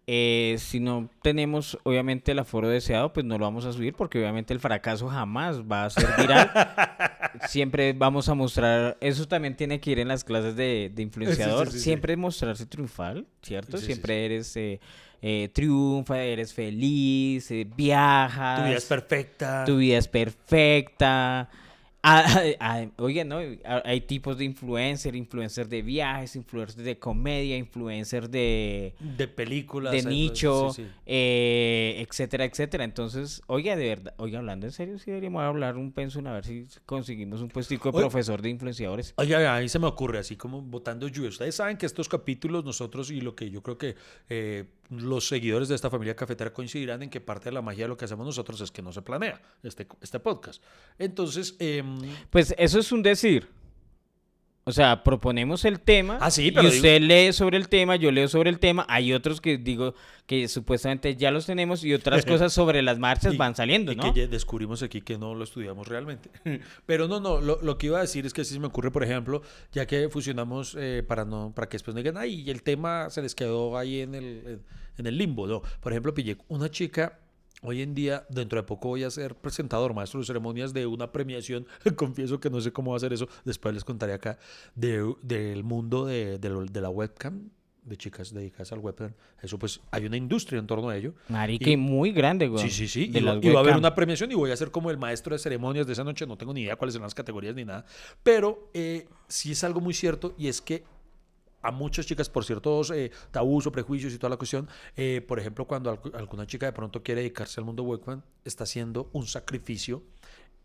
Eh, 0.09 0.55
si 0.57 0.79
no 0.79 1.09
tenemos 1.21 1.77
obviamente 1.83 2.31
el 2.31 2.39
aforo 2.39 2.69
deseado, 2.69 3.11
pues 3.11 3.25
no 3.25 3.37
lo 3.37 3.43
vamos 3.43 3.65
a 3.65 3.73
subir 3.73 3.93
porque 3.93 4.19
obviamente 4.19 4.53
el 4.53 4.61
fracaso 4.61 5.09
jamás 5.09 5.61
va 5.63 5.83
a 5.83 5.89
ser 5.89 6.07
viral. 6.17 6.49
Siempre 7.49 7.91
vamos 7.91 8.29
a 8.29 8.33
mostrar, 8.33 8.97
eso 9.01 9.27
también 9.27 9.57
tiene 9.57 9.81
que 9.81 9.91
ir 9.91 9.99
en 9.99 10.07
las 10.07 10.23
clases 10.23 10.55
de, 10.55 10.91
de 10.95 11.01
influenciador, 11.03 11.67
sí, 11.67 11.77
sí. 11.77 11.83
siempre 11.83 12.15
mostrarse 12.15 12.65
triunfal, 12.65 13.27
¿cierto? 13.41 13.77
Siempre 13.77 14.25
eres 14.25 14.55
eh, 14.55 14.79
eh, 15.21 15.49
triunfa, 15.51 16.21
eres 16.21 16.53
feliz, 16.53 17.49
eh, 17.51 17.67
viajas. 17.75 18.59
Tu 18.59 18.65
vida 18.67 18.77
es 18.77 18.85
perfecta. 18.85 19.63
Tu 19.65 19.77
vida 19.77 19.97
es 19.97 20.07
perfecta. 20.07 21.49
Ah, 22.03 22.85
oye, 22.99 23.25
¿no? 23.25 23.39
Hay 23.83 24.01
tipos 24.01 24.37
de 24.37 24.45
influencer, 24.45 25.15
influencer 25.15 25.67
de 25.67 25.81
viajes, 25.81 26.35
influencer 26.37 26.83
de 26.83 26.97
comedia, 26.99 27.57
influencer 27.57 28.29
de, 28.29 28.93
De 28.99 29.27
películas. 29.27 29.91
de 29.91 30.03
nicho, 30.03 30.71
sí, 30.73 30.83
sí. 30.83 30.89
eh, 31.05 32.05
etcétera, 32.07 32.45
etcétera. 32.45 32.83
Entonces, 32.85 33.41
oye, 33.47 33.75
de 33.75 33.87
verdad, 33.89 34.13
oye, 34.17 34.37
hablando 34.37 34.65
en 34.67 34.71
serio, 34.71 34.97
sí 34.99 35.05
deberíamos 35.11 35.41
hablar 35.43 35.75
un 35.75 35.91
pensum 35.91 36.27
a 36.27 36.33
ver 36.33 36.45
si 36.45 36.65
conseguimos 36.85 37.41
un 37.41 37.49
puestico 37.49 37.91
de 37.91 37.97
Oye. 37.97 38.03
profesor 38.07 38.41
de 38.41 38.49
influenciadores. 38.49 39.13
Oye, 39.17 39.35
ahí 39.35 39.67
se 39.67 39.79
me 39.79 39.87
ocurre, 39.87 40.19
así 40.19 40.35
como 40.37 40.61
votando 40.61 41.07
lluvia. 41.09 41.29
Ustedes 41.29 41.55
saben 41.55 41.77
que 41.77 41.85
estos 41.87 42.07
capítulos, 42.07 42.63
nosotros 42.63 43.11
y 43.11 43.19
lo 43.21 43.35
que 43.35 43.49
yo 43.49 43.61
creo 43.63 43.77
que 43.77 43.95
eh, 44.29 44.65
los 44.89 45.27
seguidores 45.27 45.67
de 45.67 45.75
esta 45.75 45.89
familia 45.89 46.15
cafetera 46.15 46.53
coincidirán 46.53 47.03
en 47.03 47.09
que 47.09 47.19
parte 47.19 47.45
de 47.49 47.53
la 47.53 47.61
magia 47.61 47.83
de 47.85 47.89
lo 47.89 47.97
que 47.97 48.05
hacemos 48.05 48.25
nosotros 48.25 48.61
es 48.61 48.71
que 48.71 48.81
no 48.81 48.93
se 48.93 49.01
planea 49.01 49.41
este, 49.63 49.85
este 50.01 50.19
podcast. 50.21 50.63
Entonces, 50.97 51.55
em, 51.59 51.86
Pues 52.29 52.53
eso 52.57 52.79
es 52.79 52.91
un 52.91 53.03
decir. 53.03 53.47
O 54.69 54.73
sea, 54.73 55.01
proponemos 55.01 55.63
el 55.63 55.79
tema 55.79 56.17
Ah, 56.19 56.29
sí, 56.29 56.47
y 56.47 56.51
pero 56.51 56.67
usted 56.67 56.99
lee 56.99 57.31
sobre 57.31 57.55
el 57.55 57.69
tema, 57.69 57.95
yo 57.95 58.11
leo 58.11 58.27
sobre 58.27 58.49
el 58.49 58.59
tema. 58.59 58.85
Hay 58.89 59.13
otros 59.13 59.39
que 59.39 59.57
digo 59.57 59.93
que 60.25 60.49
supuestamente 60.49 61.15
ya 61.15 61.31
los 61.31 61.45
tenemos 61.45 61.85
y 61.85 61.93
otras 61.93 62.25
cosas 62.25 62.51
sobre 62.51 62.81
las 62.81 62.99
marchas 62.99 63.33
y- 63.33 63.37
van 63.37 63.55
saliendo, 63.55 63.93
y 63.93 63.95
¿no? 63.95 64.13
que 64.13 64.27
descubrimos 64.27 64.83
aquí 64.83 64.99
que 64.99 65.17
no 65.17 65.35
lo 65.35 65.45
estudiamos 65.45 65.87
realmente. 65.87 66.29
Pero 66.85 67.07
no, 67.07 67.21
no, 67.21 67.39
lo, 67.39 67.61
lo 67.61 67.77
que 67.77 67.87
iba 67.87 67.99
a 67.99 68.01
decir 68.01 68.25
es 68.25 68.33
que 68.33 68.43
sí 68.43 68.55
se 68.55 68.59
me 68.59 68.67
ocurre, 68.67 68.91
por 68.91 69.05
ejemplo, 69.05 69.41
ya 69.71 69.85
que 69.87 70.09
fusionamos 70.09 70.75
eh, 70.77 71.01
para 71.07 71.23
no 71.23 71.53
para 71.55 71.69
que 71.69 71.75
después 71.75 71.95
no 71.95 71.99
digan, 72.01 72.17
ay, 72.17 72.49
el 72.49 72.61
tema 72.61 73.09
se 73.09 73.21
les 73.21 73.35
quedó 73.35 73.77
ahí 73.77 74.01
en 74.01 74.15
el, 74.15 74.59
en 74.97 75.07
el 75.07 75.17
limbo, 75.17 75.47
¿no? 75.47 75.61
Por 75.79 75.93
ejemplo, 75.93 76.13
pillé 76.13 76.35
una 76.49 76.69
chica 76.69 77.17
Hoy 77.63 77.81
en 77.81 77.95
día, 77.95 78.25
dentro 78.29 78.57
de 78.61 78.63
poco 78.67 78.89
voy 78.89 79.03
a 79.03 79.09
ser 79.09 79.35
presentador, 79.35 79.93
maestro 79.95 80.19
de 80.19 80.25
ceremonias 80.27 80.73
de 80.73 80.85
una 80.85 81.11
premiación. 81.11 81.65
Confieso 81.95 82.39
que 82.39 82.49
no 82.51 82.61
sé 82.61 82.71
cómo 82.71 82.91
va 82.91 82.95
a 82.95 82.97
hacer 82.97 83.13
eso. 83.13 83.27
Después 83.45 83.73
les 83.73 83.83
contaré 83.83 84.13
acá 84.13 84.37
de- 84.75 85.15
del 85.23 85.63
mundo 85.63 86.05
de, 86.05 86.39
la 86.81 86.89
webcam, 86.89 87.49
de 87.83 87.97
chicas 87.97 88.31
dedicadas 88.33 88.71
al 88.73 88.79
webcam. 88.79 89.11
Eso 89.41 89.57
pues 89.57 89.79
hay 89.91 90.05
una 90.05 90.17
industria 90.17 90.59
en 90.59 90.67
torno 90.67 90.89
a 90.89 90.95
ello. 90.97 91.15
Marica, 91.29 91.69
Y- 91.69 91.77
muy 91.77 92.11
grande, 92.11 92.47
güey. 92.47 92.61
Sí, 92.63 92.69
sí, 92.69 92.87
sí. 92.87 93.09
Y, 93.11 93.21
va, 93.23 93.33
las 93.35 93.43
y 93.43 93.49
va 93.49 93.59
a 93.59 93.63
haber 93.63 93.75
una 93.77 93.95
premiación 93.95 94.31
y 94.31 94.35
voy 94.35 94.51
a 94.51 94.55
ser 94.57 94.69
como 94.69 94.91
el 94.91 94.97
maestro 94.97 95.33
de 95.33 95.39
ceremonias 95.39 95.87
de 95.87 95.93
esa 95.93 96.03
noche. 96.03 96.27
No 96.27 96.37
tengo 96.37 96.53
ni 96.53 96.61
idea 96.61 96.75
cuáles 96.75 96.93
son 96.93 97.01
las 97.01 97.15
categorías 97.15 97.55
ni 97.55 97.65
nada. 97.65 97.85
Pero 98.21 98.69
eh, 98.75 99.07
sí 99.27 99.53
es 99.53 99.63
algo 99.63 99.81
muy 99.81 99.95
cierto 99.95 100.35
y 100.37 100.47
es 100.47 100.61
que 100.61 100.83
a 101.67 101.71
muchas 101.71 102.05
chicas 102.05 102.29
por 102.29 102.43
ciertos 102.45 102.91
eh, 102.91 103.11
tabús 103.31 103.67
o 103.67 103.71
prejuicios 103.71 104.13
y 104.13 104.17
toda 104.17 104.29
la 104.31 104.37
cuestión, 104.37 104.67
eh, 104.95 105.21
por 105.27 105.37
ejemplo, 105.39 105.65
cuando 105.65 105.91
algu- 105.93 106.15
alguna 106.15 106.45
chica 106.47 106.65
de 106.65 106.73
pronto 106.73 107.03
quiere 107.03 107.21
dedicarse 107.21 107.59
al 107.59 107.65
mundo 107.65 107.83
webcam, 107.83 108.21
está 108.45 108.63
haciendo 108.63 109.09
un 109.13 109.25
sacrificio 109.27 110.03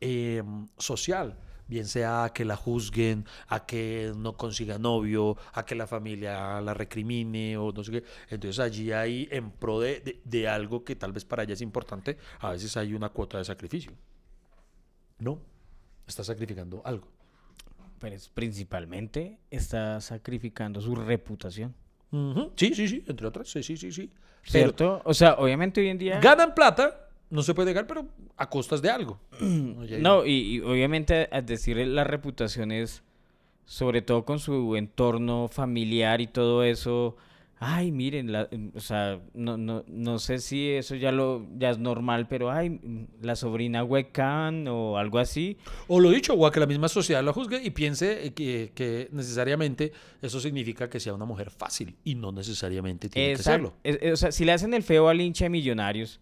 eh, 0.00 0.42
social. 0.78 1.38
Bien 1.68 1.86
sea 1.86 2.24
a 2.24 2.32
que 2.32 2.44
la 2.44 2.56
juzguen, 2.56 3.24
a 3.46 3.64
que 3.64 4.12
no 4.16 4.36
consiga 4.36 4.78
novio, 4.78 5.36
a 5.54 5.64
que 5.64 5.74
la 5.74 5.86
familia 5.86 6.60
la 6.60 6.74
recrimine 6.74 7.56
o 7.56 7.72
no 7.72 7.82
sé 7.84 7.92
qué. 7.92 8.04
Entonces 8.28 8.58
allí 8.58 8.92
hay 8.92 9.28
en 9.30 9.50
pro 9.52 9.80
de, 9.80 10.00
de- 10.00 10.20
de 10.24 10.48
algo 10.48 10.84
que 10.84 10.96
tal 10.96 11.12
vez 11.12 11.24
para 11.24 11.44
ella 11.44 11.54
es 11.54 11.60
importante, 11.62 12.18
a 12.40 12.50
veces 12.50 12.76
hay 12.76 12.92
una 12.94 13.08
cuota 13.10 13.38
de 13.38 13.44
sacrificio. 13.44 13.92
No, 15.18 15.38
está 16.06 16.22
sacrificando 16.24 16.82
algo. 16.84 17.06
Principalmente 18.34 19.38
está 19.50 20.00
sacrificando 20.00 20.80
su 20.80 20.94
reputación. 20.94 21.74
Sí, 22.56 22.74
sí, 22.74 22.88
sí, 22.88 23.04
entre 23.06 23.26
otras, 23.26 23.48
sí, 23.48 23.62
sí, 23.62 23.76
sí, 23.76 23.90
sí. 23.90 24.10
Pero 24.50 24.64
¿Cierto? 24.66 25.02
O 25.04 25.14
sea, 25.14 25.34
obviamente 25.34 25.80
hoy 25.80 25.88
en 25.88 25.98
día... 25.98 26.20
ganan 26.20 26.54
plata, 26.54 27.08
no 27.30 27.42
se 27.42 27.54
puede 27.54 27.70
negar, 27.70 27.86
pero 27.86 28.06
a 28.36 28.50
costas 28.50 28.82
de 28.82 28.90
algo. 28.90 29.18
No, 29.40 30.26
y, 30.26 30.56
y 30.56 30.60
obviamente 30.60 31.28
al 31.30 31.46
decir 31.46 31.76
la 31.76 32.04
reputación 32.04 32.72
es, 32.72 33.02
sobre 33.64 34.02
todo 34.02 34.24
con 34.24 34.38
su 34.38 34.76
entorno 34.76 35.48
familiar 35.48 36.20
y 36.20 36.26
todo 36.26 36.64
eso, 36.64 37.16
ay, 37.64 37.92
miren, 37.92 38.32
la- 38.32 38.48
o 38.74 38.80
sea, 38.80 39.20
no, 39.34 39.56
no, 39.56 39.84
no 39.86 40.18
sé 40.18 40.38
si 40.38 40.70
eso 40.70 40.96
ya 40.96 41.12
lo 41.12 41.46
ya 41.56 41.70
es 41.70 41.78
normal, 41.78 42.26
pero 42.26 42.50
ay, 42.50 42.70
mm, 42.70 43.04
la 43.22 43.36
sobrina 43.36 43.84
webcam 43.84 44.66
o 44.66 44.98
algo 44.98 45.18
así. 45.20 45.56
O 45.86 46.00
lo 46.00 46.10
dicho, 46.10 46.34
o 46.34 46.44
a 46.46 46.50
que 46.50 46.58
la 46.58 46.66
misma 46.66 46.88
sociedad 46.88 47.22
lo 47.22 47.32
juzgue 47.32 47.62
y 47.62 47.70
piense 47.70 48.26
eh, 48.26 48.32
que, 48.34 48.72
que 48.74 49.08
necesariamente 49.12 49.92
eso 50.20 50.40
significa 50.40 50.90
que 50.90 50.98
sea 50.98 51.14
una 51.14 51.24
mujer 51.24 51.50
fácil 51.50 51.94
y 52.02 52.16
no 52.16 52.32
necesariamente 52.32 53.08
tiene 53.08 53.28
que 53.28 53.32
Exacto. 53.34 53.50
serlo. 53.68 53.74
Es- 53.84 53.98
es- 54.02 54.12
o 54.12 54.16
sea, 54.16 54.32
si 54.32 54.44
le 54.44 54.52
hacen 54.52 54.74
el 54.74 54.82
feo 54.82 55.08
al 55.08 55.20
hincha 55.20 55.44
de 55.44 55.50
millonarios, 55.50 56.20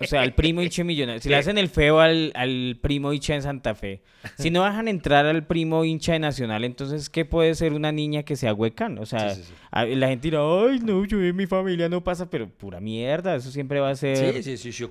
o 0.00 0.06
sea, 0.06 0.22
al 0.22 0.34
primo 0.34 0.62
hincha 0.62 0.82
de 0.82 0.84
millonarios, 0.84 1.22
si 1.22 1.28
le 1.28 1.36
hacen 1.36 1.58
el 1.58 1.68
feo 1.68 2.00
al, 2.00 2.32
al 2.34 2.78
primo 2.80 3.12
hincha 3.12 3.34
de 3.34 3.42
Santa 3.42 3.74
Fe, 3.74 4.00
si 4.38 4.50
no 4.50 4.64
dejan 4.64 4.88
entrar 4.88 5.26
al 5.26 5.46
primo 5.46 5.84
hincha 5.84 6.12
de 6.12 6.18
Nacional, 6.18 6.64
entonces, 6.64 7.08
¿qué 7.10 7.24
puede 7.24 7.54
ser 7.54 7.72
una 7.72 7.92
niña 7.92 8.22
que 8.22 8.36
sea 8.36 8.52
huecan? 8.54 8.98
O 8.98 9.06
sea, 9.06 9.34
Sí, 9.34 9.42
sí, 9.42 9.48
sí. 9.48 9.54
a- 9.70 9.84
la 9.86 10.08
gente 10.08 10.28
dirá, 10.28 10.40
ay, 10.40 10.80
no, 10.80 11.04
yo 11.04 11.22
en 11.22 11.34
mi 11.36 11.46
familia 11.46 11.88
no 11.88 12.02
pasa, 12.04 12.28
pero 12.28 12.48
pura 12.48 12.80
mierda, 12.80 13.34
eso 13.36 13.50
siempre 13.50 13.80
va 13.80 13.90
a 13.90 13.96
ser 13.96 14.42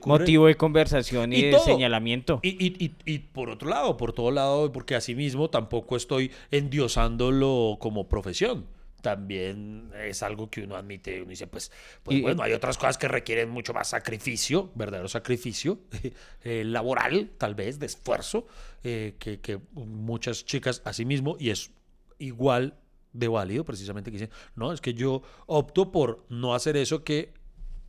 motivo 0.06 0.48
de 0.48 0.56
conversación 0.56 1.34
y, 1.34 1.38
Y 1.38 1.42
de 1.44 1.52
todo. 1.52 1.66
señalamiento. 1.66 2.40
Y, 2.44 2.50
y- 2.50 2.76
y- 2.86 2.92
y 3.14 3.20
por 3.20 3.50
otro 3.50 3.70
lado, 3.70 3.98
por 3.98 4.14
todo 4.14 4.32
lado, 4.32 4.72
porque 4.72 4.96
asimismo 4.96 5.50
tampoco 5.50 5.96
estoy 5.96 6.32
endiosándolo 6.52 7.78
como 7.80 8.08
profesión. 8.08 8.66
También 9.02 9.92
es 9.96 10.22
algo 10.24 10.50
que 10.50 10.64
uno 10.64 10.76
admite, 10.76 11.22
uno 11.22 11.30
dice, 11.30 11.48
pues, 11.48 11.72
pues 12.04 12.18
Y- 12.18 12.22
bueno, 12.22 12.44
hay 12.44 12.54
otras 12.54 12.78
cosas 12.78 12.98
que 12.98 13.08
requieren 13.08 13.50
mucho 13.50 13.74
más 13.74 13.90
sacrificio, 13.90 14.72
verdadero 14.76 15.08
sacrificio, 15.08 15.80
eh, 16.44 16.64
laboral, 16.66 17.32
tal 17.38 17.56
vez, 17.56 17.80
de 17.80 17.86
esfuerzo, 17.86 18.48
eh, 18.84 19.16
que, 19.20 19.40
que 19.40 19.60
muchas 19.74 20.46
chicas 20.46 20.82
asimismo, 20.86 21.36
y 21.40 21.50
es 21.50 21.72
igual 22.18 22.78
de 23.14 23.28
válido, 23.28 23.66
precisamente 23.66 24.12
que 24.12 24.18
dicen, 24.18 24.30
no, 24.56 24.72
es 24.74 24.82
que 24.82 24.94
yo 24.94 25.22
opto 25.48 25.92
por 25.92 26.26
no 26.30 26.54
hacer 26.54 26.78
eso 26.78 27.04
que 27.04 27.34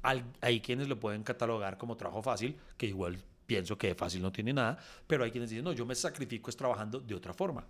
al- 0.03 0.24
hay 0.41 0.61
quienes 0.61 0.89
lo 0.89 0.99
pueden 0.99 1.22
catalogar 1.22 1.76
como 1.76 1.97
trabajo 1.97 2.22
fácil, 2.22 2.57
que 2.76 2.87
igual 2.87 3.22
pienso 3.47 3.76
que 3.76 3.89
de 3.89 3.95
fácil 3.97 4.22
no 4.22 4.30
tiene 4.32 4.53
nada, 4.53 4.78
pero 5.07 5.24
hay 5.24 5.30
quienes 5.32 5.51
dicen, 5.51 5.64
no, 5.64 5.72
yo 5.72 5.85
me 5.85 5.95
sacrifico 5.95 6.49
es 6.51 6.57
trabajando 6.57 7.01
de 7.01 7.14
otra 7.14 7.35
forma. 7.35 7.66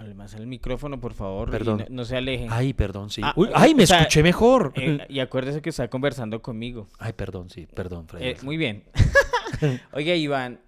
Además, 0.00 0.32
el 0.32 0.46
micrófono, 0.46 0.98
por 0.98 1.12
favor, 1.12 1.48
y 1.48 1.52
Perdón. 1.52 1.78
no, 1.80 1.84
no 1.90 2.04
se 2.06 2.16
alejen. 2.16 2.48
Ay, 2.50 2.72
perdón, 2.72 3.10
sí. 3.10 3.20
Ah, 3.22 3.34
Uy, 3.36 3.50
ay, 3.54 3.74
me 3.74 3.84
o 3.84 3.86
sea, 3.86 3.98
escuché 4.00 4.22
mejor. 4.22 4.72
Eh, 4.74 5.04
y 5.10 5.20
acuérdese 5.20 5.60
que 5.60 5.68
está 5.68 5.88
conversando 5.88 6.40
conmigo. 6.40 6.88
Ay, 6.98 7.12
perdón, 7.12 7.50
sí, 7.50 7.66
perdón, 7.66 8.08
Freddy. 8.08 8.24
Eh, 8.24 8.36
muy 8.42 8.56
bien. 8.56 8.84
Oiga, 9.92 10.14
Iván, 10.14 10.60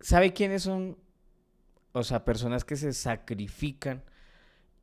¿Sabe 0.00 0.32
quiénes 0.32 0.62
son? 0.62 0.96
O 1.92 2.02
sea, 2.04 2.24
personas 2.24 2.64
que 2.64 2.76
se 2.76 2.92
sacrifican 2.92 4.02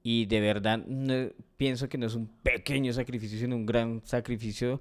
y 0.04 0.26
de 0.28 0.40
verdad 0.40 0.80
no- 0.88 1.30
pienso 1.58 1.90
que 1.90 1.98
no 1.98 2.06
es 2.06 2.16
un 2.16 2.28
pequeño 2.44 2.94
sacrificio, 2.94 3.40
sino 3.40 3.56
un 3.56 3.66
gran 3.66 4.02
sacrificio. 4.06 4.80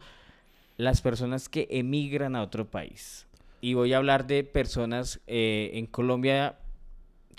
Las 0.77 1.03
personas 1.03 1.49
que 1.49 1.67
emigran 1.71 2.37
a 2.37 2.43
otro 2.43 2.71
país. 2.71 3.27
Y 3.61 3.75
voy 3.75 3.93
a 3.93 3.97
hablar 3.97 4.27
de 4.29 4.45
personas 4.45 5.21
eh, 5.27 5.71
en 5.75 5.87
Colombia. 5.87 6.59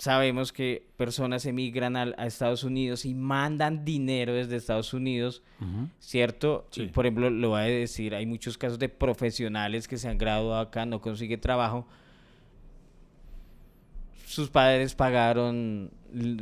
Sabemos 0.00 0.50
que 0.50 0.86
personas 0.96 1.44
emigran 1.44 1.94
a, 1.94 2.04
Estados 2.26 2.64
Unidos 2.64 3.04
y 3.04 3.14
mandan 3.14 3.84
dinero 3.84 4.32
desde 4.32 4.56
Estados 4.56 4.94
Unidos, 4.94 5.42
¿cierto? 5.98 6.66
Sí. 6.70 6.84
Y, 6.84 6.86
por 6.86 7.04
ejemplo, 7.04 7.28
lo 7.28 7.50
voy 7.50 7.60
a 7.60 7.64
decir, 7.64 8.14
hay 8.14 8.24
muchos 8.24 8.56
casos 8.56 8.78
de 8.78 8.88
profesionales 8.88 9.86
que 9.86 9.98
se 9.98 10.08
han 10.08 10.16
graduado 10.16 10.58
acá, 10.58 10.86
no 10.86 11.02
consigue 11.02 11.36
trabajo. 11.36 11.86
Sus 14.24 14.48
padres 14.48 14.94
pagaron 14.94 15.90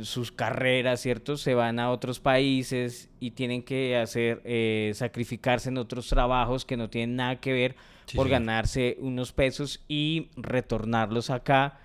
sus 0.03 0.31
carreras, 0.31 1.01
¿cierto? 1.01 1.35
Se 1.35 1.53
van 1.53 1.79
a 1.79 1.91
otros 1.91 2.21
países 2.21 3.09
y 3.19 3.31
tienen 3.31 3.61
que 3.61 3.97
hacer, 3.97 4.41
eh, 4.45 4.93
sacrificarse 4.95 5.67
en 5.67 5.79
otros 5.79 6.07
trabajos 6.07 6.63
que 6.63 6.77
no 6.77 6.89
tienen 6.89 7.17
nada 7.17 7.41
que 7.41 7.51
ver 7.51 7.75
Sí, 8.05 8.15
por 8.15 8.29
ganarse 8.29 8.95
unos 9.01 9.33
pesos 9.33 9.83
y 9.89 10.29
retornarlos 10.37 11.29
acá. 11.29 11.79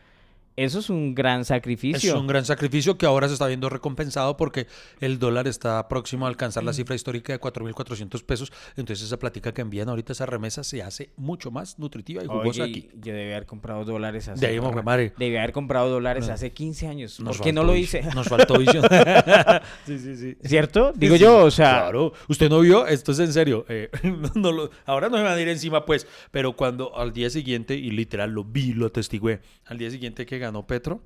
Eso 0.57 0.79
es 0.79 0.89
un 0.91 1.15
gran 1.15 1.41
Es 1.41 1.49
sacrificio. 1.49 2.19
un 2.19 2.27
gran 2.27 2.45
sacrificio 2.45 2.97
que 2.97 3.07
ahora 3.07 3.27
se 3.27 3.35
está 3.35 3.47
viendo 3.49 3.69
recompensado 3.69 4.37
porque 4.37 4.67
el 5.01 5.19
dólar 5.19 5.49
está 5.49 5.89
próximo 5.89 6.27
a 6.27 6.29
alcanzar 6.29 6.63
Mm. 6.63 6.67
la 6.67 6.73
cifra 6.73 6.95
histórica 6.95 7.33
de 7.33 7.41
4.400 7.41 8.23
pesos. 8.25 8.53
Entonces 8.77 9.05
esa 9.07 9.19
plática 9.19 9.53
que 9.53 9.63
envían 9.63 9.89
ahorita 9.89 10.13
esa 10.13 10.27
remesa 10.27 10.63
se 10.63 10.83
hace 10.83 11.11
mucho 11.17 11.51
más 11.51 11.79
nutritiva 11.79 12.23
y 12.23 12.27
jugosa 12.27 12.63
Oye, 12.65 12.71
aquí. 12.71 12.89
yo 12.95 13.13
debí 13.13 13.33
haber 13.33 13.47
comprado 13.47 13.85
dólares 13.85 14.29
hace... 14.29 14.47
Debí 14.47 15.37
haber 15.37 15.53
comprado 15.53 15.91
dólares 15.91 16.29
No. 16.29 16.35
hace 16.35 16.53
15 16.53 16.87
años. 16.87 17.19
Nos 17.21 17.37
¿Por 17.39 17.47
qué 17.47 17.53
no 17.53 17.65
lo 17.65 17.75
hice? 17.75 18.03
Nos 18.15 18.29
faltó 18.29 18.59
visión. 18.59 18.85
sí, 19.87 19.99
sí, 19.99 20.17
sí. 20.17 20.37
¿Cierto? 20.45 20.93
Digo 20.95 21.17
Sí, 21.17 21.23
yo, 21.23 21.45
o 21.45 21.51
sea... 21.51 21.81
Claro, 21.83 22.13
usted 22.29 22.49
no 22.49 22.61
vio, 22.61 22.87
esto 22.87 23.13
es 23.13 23.19
en 23.19 23.33
serio. 23.33 23.65
eh, 23.69 23.91
no 24.35 24.53
lo- 24.53 24.71
ahora 24.87 25.09
no 25.09 25.17
me 25.17 25.23
van 25.25 25.37
a 25.37 25.41
ir 25.41 25.49
encima, 25.49 25.85
pues, 25.85 26.07
pero 26.31 26.55
cuando 26.55 26.97
al 26.97 27.13
día 27.13 27.29
siguiente, 27.31 27.75
y 27.75 27.91
literal 27.91 28.31
lo 28.31 28.45
vi, 28.45 28.73
lo 28.73 28.87
atestigué, 28.87 29.41
al 29.67 29.79
día 29.79 29.91
siguiente 29.91 30.27
que 30.27 30.39
ganó 30.45 30.67
Petro, 30.67 31.03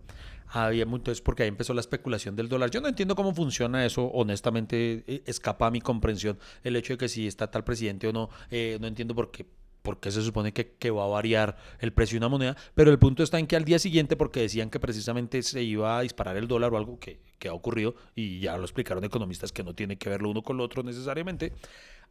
había 0.48 0.84
entonces 0.84 1.20
porque 1.20 1.42
ahí 1.42 1.48
empezó 1.48 1.74
la 1.74 1.80
especulación 1.80 2.36
del 2.36 2.48
dólar. 2.48 2.70
Yo 2.70 2.80
no 2.80 2.88
entiendo 2.88 3.14
cómo 3.14 3.34
funciona 3.34 3.84
eso, 3.84 4.06
honestamente, 4.06 5.04
eh, 5.06 5.22
escapa 5.26 5.66
a 5.66 5.70
mi 5.70 5.80
comprensión 5.80 6.38
el 6.64 6.76
hecho 6.76 6.94
de 6.94 6.98
que 6.98 7.08
si 7.08 7.26
está 7.26 7.50
tal 7.50 7.64
presidente 7.64 8.08
o 8.08 8.12
no, 8.12 8.30
eh, 8.50 8.78
no 8.80 8.86
entiendo 8.86 9.14
por 9.14 9.30
qué. 9.30 9.46
por 9.82 10.00
qué 10.00 10.10
se 10.10 10.22
supone 10.22 10.52
que, 10.52 10.72
que 10.76 10.90
va 10.90 11.04
a 11.04 11.08
variar 11.08 11.56
el 11.80 11.92
precio 11.92 12.16
de 12.16 12.18
una 12.18 12.28
moneda, 12.28 12.56
pero 12.74 12.90
el 12.90 12.98
punto 12.98 13.22
está 13.22 13.38
en 13.38 13.46
que 13.46 13.56
al 13.56 13.64
día 13.64 13.78
siguiente, 13.78 14.16
porque 14.16 14.40
decían 14.40 14.68
que 14.70 14.80
precisamente 14.80 15.42
se 15.42 15.62
iba 15.62 15.98
a 15.98 16.02
disparar 16.02 16.36
el 16.36 16.46
dólar 16.46 16.74
o 16.74 16.76
algo 16.76 16.98
que, 16.98 17.20
que 17.38 17.48
ha 17.48 17.54
ocurrido, 17.54 17.94
y 18.14 18.40
ya 18.40 18.56
lo 18.56 18.64
explicaron 18.64 19.04
economistas 19.04 19.52
que 19.52 19.62
no 19.62 19.74
tiene 19.74 19.96
que 19.96 20.10
ver 20.10 20.20
lo 20.20 20.30
uno 20.30 20.42
con 20.42 20.56
lo 20.56 20.64
otro 20.64 20.82
necesariamente, 20.82 21.52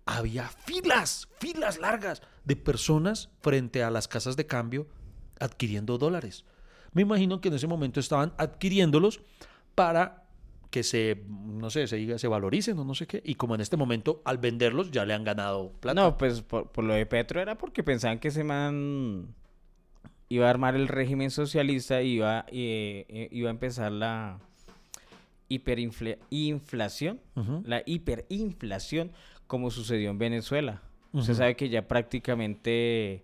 había 0.06 0.48
filas, 0.48 1.28
filas 1.40 1.78
largas 1.78 2.22
de 2.46 2.56
personas 2.56 3.30
frente 3.42 3.84
a 3.84 3.92
las 3.92 4.08
casas 4.08 4.36
de 4.38 4.48
cambio 4.48 4.88
adquiriendo 5.40 5.98
dólares. 5.98 6.46
Me 6.98 7.04
imagino 7.04 7.40
que 7.42 7.50
en 7.50 7.54
ese 7.54 7.68
momento 7.68 8.00
estaban 8.00 8.34
adquiriéndolos 8.40 9.22
para 9.76 10.24
que 10.72 10.82
se, 10.82 11.24
no 11.30 11.70
sé, 11.70 11.86
se, 11.86 11.96
diga, 11.96 12.18
se 12.18 12.28
valoricen 12.28 12.76
o 12.80 12.84
no 12.84 12.96
sé 12.96 13.06
qué. 13.06 13.22
Y 13.24 13.36
como 13.36 13.54
en 13.54 13.62
este 13.62 13.78
momento, 13.78 14.24
al 14.26 14.40
venderlos, 14.40 14.90
ya 14.90 15.06
le 15.06 15.14
han 15.14 15.24
ganado 15.24 15.74
plata. 15.74 16.02
No, 16.02 16.18
pues 16.18 16.42
por, 16.42 16.72
por 16.72 16.84
lo 16.84 16.96
de 16.96 17.06
Petro 17.06 17.40
era 17.40 17.56
porque 17.56 17.84
pensaban 17.84 18.18
que 18.18 18.30
ese 18.30 18.44
man 18.44 19.28
iba 20.28 20.48
a 20.48 20.50
armar 20.50 20.76
el 20.76 20.88
régimen 20.88 21.30
socialista 21.30 22.02
y 22.02 22.14
iba, 22.14 22.46
eh, 22.48 23.06
eh, 23.10 23.30
iba 23.32 23.50
a 23.50 23.52
empezar 23.52 23.92
la 23.92 24.40
hiperinflación, 25.50 27.20
la 27.64 27.84
hiperinflación, 27.86 29.12
como 29.46 29.70
sucedió 29.70 30.10
en 30.10 30.18
Venezuela. 30.18 30.82
Usted 31.14 31.34
Ujú. 31.34 31.38
sabe 31.38 31.56
que 31.56 31.70
ya 31.70 31.88
prácticamente 31.88 33.24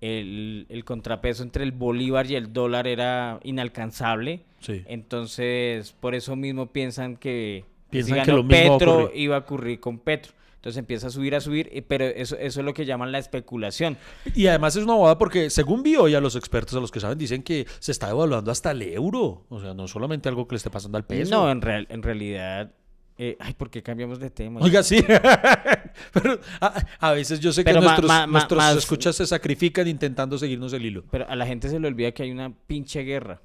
el, 0.00 0.66
el 0.68 0.84
contrapeso 0.84 1.42
entre 1.42 1.64
el 1.64 1.72
bolívar 1.72 2.30
y 2.30 2.36
el 2.36 2.52
dólar 2.52 2.86
era 2.86 3.40
inalcanzable. 3.42 4.42
Sí. 4.60 4.82
Entonces, 4.86 5.92
por 5.92 6.14
eso 6.14 6.36
mismo 6.36 6.66
piensan 6.72 7.16
que 7.16 7.64
Piensan 7.90 8.18
si 8.18 8.24
que 8.24 8.32
lo 8.32 8.42
mismo 8.42 8.78
Petro 8.78 9.10
iba 9.14 9.36
a 9.36 9.40
ocurrir 9.40 9.80
con 9.80 9.98
Petro. 9.98 10.32
Entonces 10.56 10.78
empieza 10.78 11.06
a 11.06 11.10
subir, 11.10 11.36
a 11.36 11.40
subir, 11.40 11.84
pero 11.86 12.04
eso, 12.04 12.36
eso 12.36 12.60
es 12.60 12.66
lo 12.66 12.74
que 12.74 12.84
llaman 12.84 13.12
la 13.12 13.18
especulación. 13.18 13.96
Y 14.34 14.48
además 14.48 14.74
es 14.74 14.82
una 14.82 14.94
bobada 14.94 15.16
porque, 15.16 15.50
según 15.50 15.84
vi 15.84 15.94
hoy 15.94 16.16
a 16.16 16.20
los 16.20 16.34
expertos, 16.34 16.76
a 16.76 16.80
los 16.80 16.90
que 16.90 16.98
saben, 16.98 17.16
dicen 17.16 17.44
que 17.44 17.64
se 17.78 17.92
está 17.92 18.08
devaluando 18.08 18.50
hasta 18.50 18.72
el 18.72 18.82
euro. 18.82 19.44
O 19.50 19.60
sea, 19.60 19.72
no 19.72 19.86
solamente 19.86 20.28
algo 20.28 20.48
que 20.48 20.54
le 20.54 20.56
esté 20.56 20.68
pasando 20.68 20.98
al 20.98 21.04
peso. 21.04 21.30
No, 21.30 21.50
en, 21.50 21.62
real, 21.62 21.86
en 21.90 22.02
realidad... 22.02 22.72
eh, 23.18 23.36
ay, 23.40 23.52
¿por 23.54 23.68
qué 23.70 23.82
cambiamos 23.82 24.18
de 24.20 24.30
tema? 24.30 24.60
Oiga, 24.60 24.82
sí. 24.82 25.02
Pero 26.12 26.40
a, 26.60 26.84
a 27.00 27.12
veces 27.12 27.40
yo 27.40 27.52
sé 27.52 27.64
que 27.64 27.72
ma- 27.74 27.80
nuestros, 27.80 28.08
ma- 28.08 28.26
nuestros 28.26 28.76
escuchas 28.76 29.16
se 29.16 29.26
sacrifican 29.26 29.86
intentando 29.88 30.38
seguirnos 30.38 30.72
el 30.72 30.86
hilo. 30.86 31.04
Pero 31.10 31.28
a 31.28 31.34
la 31.36 31.46
gente 31.46 31.68
se 31.68 31.78
le 31.80 31.88
olvida 31.88 32.12
que 32.12 32.22
hay 32.22 32.30
una 32.30 32.52
pinche 32.66 33.02
guerra. 33.02 33.40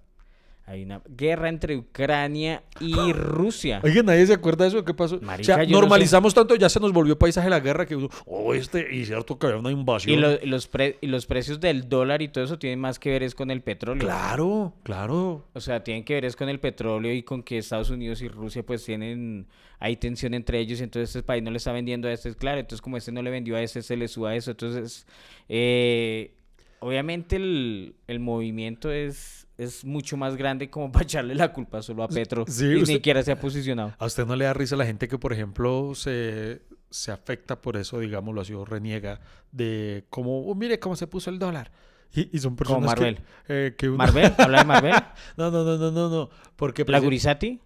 Hay 0.66 0.84
una 0.84 1.02
guerra 1.10 1.50
entre 1.50 1.76
Ucrania 1.76 2.64
y 2.80 2.94
Rusia. 3.14 3.82
Oiga, 3.84 4.02
nadie 4.02 4.26
se 4.26 4.34
acuerda 4.34 4.64
de 4.64 4.70
eso. 4.70 4.86
¿Qué 4.86 4.94
pasó? 4.94 5.20
Marica, 5.22 5.54
o 5.54 5.56
sea, 5.58 5.66
no 5.66 5.72
normalizamos 5.82 6.34
tanto, 6.34 6.56
ya 6.56 6.70
se 6.70 6.80
nos 6.80 6.94
volvió 6.94 7.20
paisaje 7.20 7.50
la 7.50 7.60
guerra 7.60 7.86
que 7.86 7.98
uno, 7.98 8.08
oh, 8.26 8.54
este, 8.54 8.88
y 8.96 9.06
cierto 9.06 9.38
que 9.38 9.48
había 9.48 9.60
una 9.60 9.72
invasión. 9.72 10.18
Y, 10.18 10.22
lo- 10.22 10.42
y 10.42 10.46
los 10.48 10.68
pre- 10.68 10.98
y 11.02 11.08
los 11.08 11.26
precios 11.26 11.60
del 11.60 11.90
dólar 11.90 12.22
y 12.22 12.30
todo 12.30 12.46
eso 12.46 12.58
tienen 12.60 12.80
más 12.80 12.98
que 12.98 13.10
ver 13.10 13.24
es 13.24 13.36
con 13.36 13.52
el 13.52 13.62
petróleo. 13.62 14.04
Claro, 14.08 14.74
claro. 14.84 15.46
O 15.54 15.60
sea, 15.60 15.84
tienen 15.84 16.06
que 16.06 16.14
ver 16.14 16.24
es 16.26 16.38
con 16.38 16.48
el 16.48 16.62
petróleo 16.62 17.14
y 17.14 17.24
con 17.24 17.44
que 17.44 17.58
Estados 17.58 17.90
Unidos 17.90 18.22
y 18.22 18.30
Rusia 18.30 18.64
pues 18.66 18.86
tienen, 18.86 19.48
hay 19.80 19.98
tensión 19.98 20.34
entre 20.34 20.60
ellos 20.60 20.80
y 20.80 20.84
entonces 20.84 21.10
este 21.10 21.24
país 21.24 21.44
no 21.44 21.52
le 21.52 21.58
está 21.58 21.74
vendiendo 21.74 22.08
a 22.08 22.14
este, 22.14 22.34
claro, 22.36 22.60
entonces 22.62 22.82
como 22.82 22.96
este 22.96 23.12
no 23.12 23.22
le 23.22 23.32
vendió 23.32 23.58
a 23.58 23.62
este, 23.62 23.82
se 23.82 23.98
le 23.98 24.08
suba 24.08 24.34
eso, 24.34 24.52
entonces 24.52 25.06
eh, 25.50 26.32
obviamente 26.80 27.36
el, 27.36 27.96
el 28.08 28.20
movimiento 28.22 28.92
es, 28.92 29.43
es 29.58 29.86
mucho 29.86 30.18
más 30.18 30.36
grande 30.36 30.70
como 30.70 30.92
para 30.92 31.04
echarle 31.04 31.36
la 31.36 31.54
culpa 31.54 31.82
solo 31.82 32.04
a 32.04 32.08
Petro 32.08 32.46
Sí, 32.48 32.66
y 32.66 32.68
ni 32.70 32.76
usted- 32.82 32.94
siquiera 32.96 33.24
se 33.24 33.32
ha 33.32 33.40
posicionado. 33.40 33.94
¿A 34.00 34.06
usted 34.06 34.26
no 34.26 34.36
le 34.36 34.46
da 34.46 34.54
risa 34.54 34.76
la 34.76 34.86
gente 34.86 35.08
que, 35.08 35.18
por 35.18 35.34
ejemplo, 35.34 35.94
se, 35.96 36.62
se 36.90 37.12
afecta 37.12 37.62
por 37.62 37.78
eso, 37.78 38.00
digámoslo 38.00 38.42
así, 38.42 38.54
o 38.54 38.66
reniega 38.66 39.20
de 39.52 40.06
cómo, 40.10 40.46
"Oh, 40.48 40.56
mire 40.56 40.80
cómo 40.80 40.96
se 40.96 41.08
puso 41.08 41.30
el 41.30 41.40
dólar? 41.40 41.72
Y, 42.16 42.36
y 42.36 42.40
son 42.40 42.56
personas 42.56 42.94
que- 42.94 43.00
Marvel. 43.02 43.20
eh, 43.48 43.76
que... 43.78 43.88
uno- 43.90 43.98
¿Marvel? 43.98 44.32
¿Habla 44.38 44.60
de 44.60 44.66
Marvel? 44.66 44.94
No, 45.38 45.50
no, 45.52 45.64
no, 45.64 45.78
no, 45.78 45.92
no, 45.92 46.10
no. 46.10 46.30
Porque 46.56 46.86
¿La 46.88 47.00
Gurizati? 47.00 47.60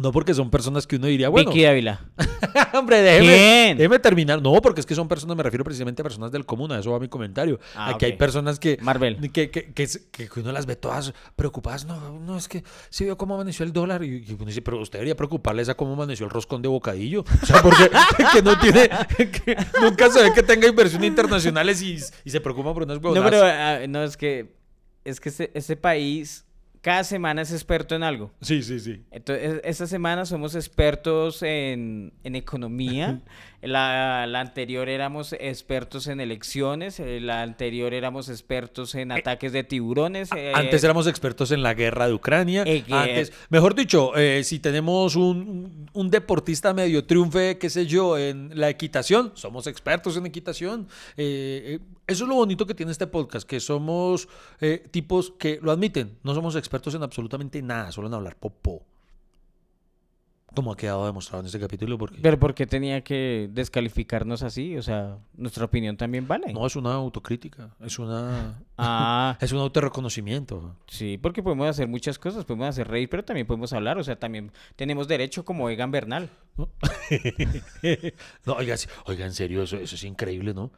No, 0.00 0.12
porque 0.12 0.32
son 0.32 0.50
personas 0.50 0.86
que 0.86 0.96
uno 0.96 1.08
diría, 1.08 1.28
bueno, 1.28 1.50
Vicky 1.50 1.62
Dávila. 1.64 2.00
hombre, 2.72 3.02
déjeme, 3.02 3.26
¿Quién? 3.26 3.76
déjeme 3.76 3.98
terminar. 3.98 4.40
No, 4.40 4.52
porque 4.62 4.80
es 4.80 4.86
que 4.86 4.94
son 4.94 5.08
personas, 5.08 5.36
me 5.36 5.42
refiero 5.42 5.62
precisamente 5.62 6.00
a 6.00 6.04
personas 6.04 6.32
del 6.32 6.46
común, 6.46 6.72
a 6.72 6.78
eso 6.78 6.90
va 6.90 6.98
mi 6.98 7.08
comentario. 7.08 7.60
Ah, 7.74 7.90
Aquí 7.90 8.06
hay 8.06 8.14
personas 8.14 8.58
que, 8.58 8.78
Marvel. 8.80 9.30
que, 9.30 9.50
que, 9.50 9.72
que, 9.74 10.28
uno 10.40 10.52
las 10.52 10.64
ve 10.64 10.76
todas 10.76 11.12
preocupadas. 11.36 11.84
No, 11.84 12.18
no, 12.18 12.38
es 12.38 12.48
que 12.48 12.64
se 12.88 13.04
vio 13.04 13.18
cómo 13.18 13.34
amaneció 13.34 13.64
el 13.66 13.72
dólar. 13.74 14.02
Y, 14.02 14.24
y 14.26 14.32
uno 14.32 14.46
dice, 14.46 14.62
pero 14.62 14.80
usted 14.80 14.98
debería 15.00 15.16
preocuparle 15.16 15.60
a 15.68 15.74
cómo 15.74 15.92
amaneció 15.92 16.24
el 16.24 16.30
roscón 16.30 16.62
de 16.62 16.68
bocadillo. 16.68 17.24
O 17.42 17.46
sea, 17.46 17.62
porque 17.62 17.90
que 18.32 18.40
no 18.42 18.58
tiene, 18.58 18.88
que 19.18 19.56
nunca 19.82 20.08
se 20.10 20.22
ve 20.22 20.32
que 20.32 20.42
tenga 20.42 20.66
inversiones 20.66 21.08
internacionales 21.08 21.82
y, 21.82 21.98
y 22.24 22.30
se 22.30 22.40
preocupa 22.40 22.72
por 22.72 22.84
unas 22.84 23.02
No, 23.02 23.10
huevonadas. 23.10 23.30
pero 23.30 23.44
ah, 23.44 23.86
no, 23.86 24.02
es 24.02 24.16
que, 24.16 24.54
es 25.04 25.20
que 25.20 25.50
este 25.52 25.76
país 25.76 26.46
cada 26.80 27.04
semana 27.04 27.42
es 27.42 27.52
experto 27.52 27.94
en 27.94 28.02
algo. 28.02 28.32
Sí, 28.40 28.62
sí, 28.62 28.80
sí. 28.80 29.02
Entonces, 29.10 29.60
esta 29.64 29.86
semana 29.86 30.24
somos 30.24 30.54
expertos 30.54 31.42
en, 31.42 32.12
en 32.24 32.36
economía. 32.36 33.20
La, 33.62 34.26
la 34.26 34.40
anterior 34.40 34.88
éramos 34.88 35.34
expertos 35.34 36.06
en 36.06 36.20
elecciones. 36.20 36.98
eh, 36.98 37.20
La 37.20 37.42
anterior 37.42 37.92
éramos 37.92 38.28
expertos 38.28 38.94
en 38.94 39.12
ataques 39.12 39.52
de 39.52 39.64
tiburones. 39.64 40.30
eh, 40.34 40.52
Antes 40.54 40.82
éramos 40.82 41.06
expertos 41.06 41.50
en 41.50 41.62
la 41.62 41.74
guerra 41.74 42.06
de 42.08 42.14
Ucrania. 42.14 42.64
Eh, 42.66 42.84
Antes, 42.90 43.32
mejor 43.50 43.74
dicho, 43.74 44.16
eh, 44.16 44.42
si 44.44 44.60
tenemos 44.60 45.14
un, 45.16 45.88
un 45.92 46.10
deportista 46.10 46.72
medio 46.72 47.04
triunfe, 47.04 47.58
qué 47.58 47.68
sé 47.68 47.86
yo, 47.86 48.16
en 48.16 48.50
la 48.54 48.68
equitación, 48.70 49.32
somos 49.34 49.66
expertos 49.66 50.16
en 50.16 50.26
equitación. 50.26 50.88
Eh, 51.16 51.78
eh, 51.78 51.78
eso 52.06 52.24
es 52.24 52.28
lo 52.28 52.36
bonito 52.36 52.66
que 52.66 52.74
tiene 52.74 52.92
este 52.92 53.06
podcast, 53.06 53.46
que 53.48 53.60
somos 53.60 54.26
eh, 54.60 54.82
tipos 54.90 55.32
que 55.38 55.58
lo 55.62 55.70
admiten. 55.70 56.16
No 56.22 56.34
somos 56.34 56.56
expertos 56.56 56.94
en 56.94 57.02
absolutamente 57.02 57.60
nada, 57.62 57.92
solo 57.92 58.08
en 58.08 58.14
hablar 58.14 58.36
popó. 58.36 58.82
Como 60.54 60.72
ha 60.72 60.76
quedado 60.76 61.06
demostrado 61.06 61.40
en 61.40 61.46
este 61.46 61.60
capítulo, 61.60 61.96
porque 61.96 62.18
Pero 62.20 62.38
¿por 62.38 62.54
qué 62.54 62.66
tenía 62.66 63.02
que 63.02 63.48
descalificarnos 63.52 64.42
así? 64.42 64.76
O 64.76 64.82
sea, 64.82 65.18
nuestra 65.34 65.64
opinión 65.64 65.96
también 65.96 66.26
vale. 66.26 66.52
no 66.52 66.66
es 66.66 66.76
una 66.76 66.94
autocrítica, 66.94 67.74
es 67.80 67.98
una 67.98 68.60
Ah, 68.82 69.36
es 69.40 69.52
un 69.52 69.58
autorreconocimiento. 69.58 70.76
sí, 70.86 71.18
porque 71.18 71.42
podemos 71.42 71.68
hacer 71.68 71.86
muchas 71.86 72.18
cosas. 72.18 72.44
Podemos 72.44 72.68
hacer 72.68 72.88
reír, 72.88 73.08
pero 73.08 73.24
también 73.24 73.46
podemos 73.46 73.72
hablar. 73.72 73.98
O 73.98 74.04
sea, 74.04 74.16
también 74.18 74.52
tenemos 74.76 75.06
derecho 75.06 75.44
como 75.44 75.68
Egan 75.68 75.90
Bernal. 75.90 76.30
no, 78.46 78.54
oiga, 78.54 78.76
oiga, 79.06 79.26
en 79.26 79.32
serio, 79.32 79.62
eso, 79.62 79.76
eso 79.76 79.94
es 79.94 80.04
increíble, 80.04 80.54
¿no? 80.54 80.70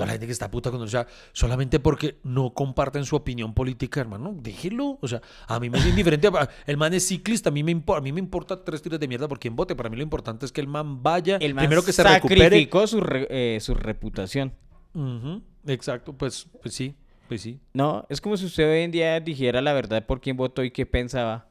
Toda 0.00 0.06
la 0.06 0.12
gente 0.12 0.26
que 0.26 0.32
está 0.32 0.50
puta 0.50 0.70
con 0.70 0.80
o 0.80 0.88
sea, 0.88 1.06
solamente 1.32 1.78
porque 1.80 2.18
no 2.24 2.54
comparten 2.54 3.04
su 3.04 3.16
opinión 3.16 3.54
política, 3.54 4.00
hermano, 4.00 4.34
déjelo. 4.36 4.98
O 5.00 5.08
sea, 5.08 5.20
a 5.46 5.60
mí 5.60 5.70
me 5.70 5.78
es 5.78 5.86
indiferente. 5.86 6.28
El 6.66 6.76
man 6.76 6.92
es 6.94 7.06
ciclista, 7.06 7.50
a 7.50 7.52
mí 7.52 7.62
me, 7.62 7.70
importa, 7.70 7.98
a 8.00 8.02
mí 8.02 8.12
me 8.12 8.20
importa 8.20 8.64
tres 8.64 8.82
tiros 8.82 8.98
de 8.98 9.06
mierda 9.08 9.28
por 9.28 9.38
quien 9.38 9.54
vote. 9.56 9.74
Para 9.76 9.88
mí 9.88 9.96
lo 9.96 10.02
importante 10.02 10.46
es 10.46 10.52
que 10.52 10.60
el 10.60 10.66
man 10.68 11.02
vaya, 11.02 11.36
El 11.36 11.54
man 11.54 11.64
primero 11.64 11.84
que 11.84 11.92
se 11.92 12.02
recupere. 12.02 12.40
sacrificó 12.42 12.86
su, 12.86 13.00
re- 13.00 13.26
eh, 13.30 13.58
su 13.60 13.74
reputación. 13.74 14.52
Ujú, 14.94 15.42
Exacto, 15.66 16.12
pues, 16.12 16.46
pues 16.62 16.74
sí, 16.74 16.94
pues 17.28 17.42
sí. 17.42 17.60
No, 17.72 18.06
es 18.08 18.20
como 18.20 18.36
si 18.36 18.46
usted 18.46 18.70
hoy 18.70 18.80
en 18.80 18.90
día 18.90 19.20
dijera 19.20 19.60
la 19.60 19.72
verdad 19.72 20.04
por 20.06 20.20
quién 20.20 20.36
votó 20.36 20.64
y 20.64 20.70
qué 20.70 20.86
pensaba. 20.86 21.46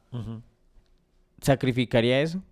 ¿Sacrificaría 1.40 2.20
eso? 2.20 2.42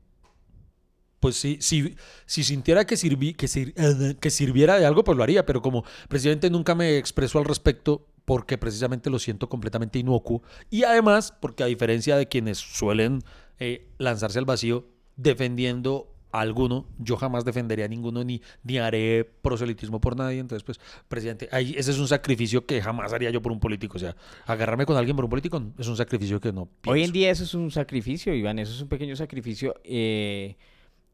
Pues 1.20 1.36
sí, 1.36 1.58
si, 1.60 1.96
si 2.26 2.44
sintiera 2.44 2.86
que, 2.86 2.94
sirvi- 2.94 3.34
que, 3.34 3.48
sir- 3.48 3.74
eh, 3.76 4.14
que 4.20 4.30
sirviera 4.30 4.78
de 4.78 4.86
algo, 4.86 5.02
pues 5.04 5.16
lo 5.16 5.24
haría, 5.24 5.44
pero 5.46 5.60
como 5.62 5.84
presidente 6.08 6.48
nunca 6.50 6.74
me 6.74 6.96
expresó 6.96 7.38
al 7.38 7.44
respecto 7.44 8.06
porque 8.24 8.58
precisamente 8.58 9.08
lo 9.10 9.18
siento 9.18 9.48
completamente 9.48 9.98
inocuo 9.98 10.42
y 10.70 10.84
además 10.84 11.34
porque 11.40 11.62
a 11.62 11.66
diferencia 11.66 12.16
de 12.16 12.28
quienes 12.28 12.58
suelen 12.58 13.20
eh, 13.58 13.88
lanzarse 13.98 14.38
al 14.38 14.44
vacío 14.44 14.86
defendiendo 15.16 16.14
a 16.30 16.40
alguno, 16.40 16.86
yo 16.98 17.16
jamás 17.16 17.44
defendería 17.46 17.86
a 17.86 17.88
ninguno 17.88 18.22
ni, 18.22 18.42
ni 18.62 18.76
haré 18.78 19.24
proselitismo 19.24 19.98
por 19.98 20.14
nadie, 20.14 20.38
entonces 20.40 20.62
pues 20.62 20.78
presidente, 21.08 21.48
ahí, 21.52 21.74
ese 21.76 21.90
es 21.90 21.98
un 21.98 22.06
sacrificio 22.06 22.66
que 22.66 22.82
jamás 22.82 23.14
haría 23.14 23.30
yo 23.30 23.40
por 23.40 23.50
un 23.50 23.60
político, 23.60 23.96
o 23.96 23.98
sea, 23.98 24.14
agarrarme 24.44 24.84
con 24.84 24.96
alguien 24.98 25.16
por 25.16 25.24
un 25.24 25.30
político 25.30 25.62
es 25.78 25.88
un 25.88 25.96
sacrificio 25.96 26.38
que 26.38 26.52
no 26.52 26.68
Hoy 26.86 26.98
en 27.02 27.12
pienso. 27.12 27.12
día 27.14 27.30
eso 27.30 27.44
es 27.44 27.54
un 27.54 27.70
sacrificio, 27.70 28.34
Iván, 28.34 28.58
eso 28.58 28.74
es 28.74 28.82
un 28.82 28.88
pequeño 28.88 29.16
sacrificio. 29.16 29.74
eh, 29.84 30.56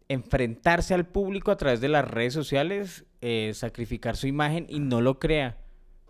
enfrentarse 0.09 0.95
al 0.95 1.07
público 1.07 1.51
a 1.51 1.57
través 1.57 1.81
de 1.81 1.89
las 1.89 2.09
redes 2.09 2.33
sociales, 2.35 3.05
eh, 3.21 3.53
sacrificar 3.55 4.17
su 4.17 4.27
imagen 4.27 4.67
y 4.69 4.81
no 4.81 5.01
lo 5.01 5.19
crea. 5.19 5.59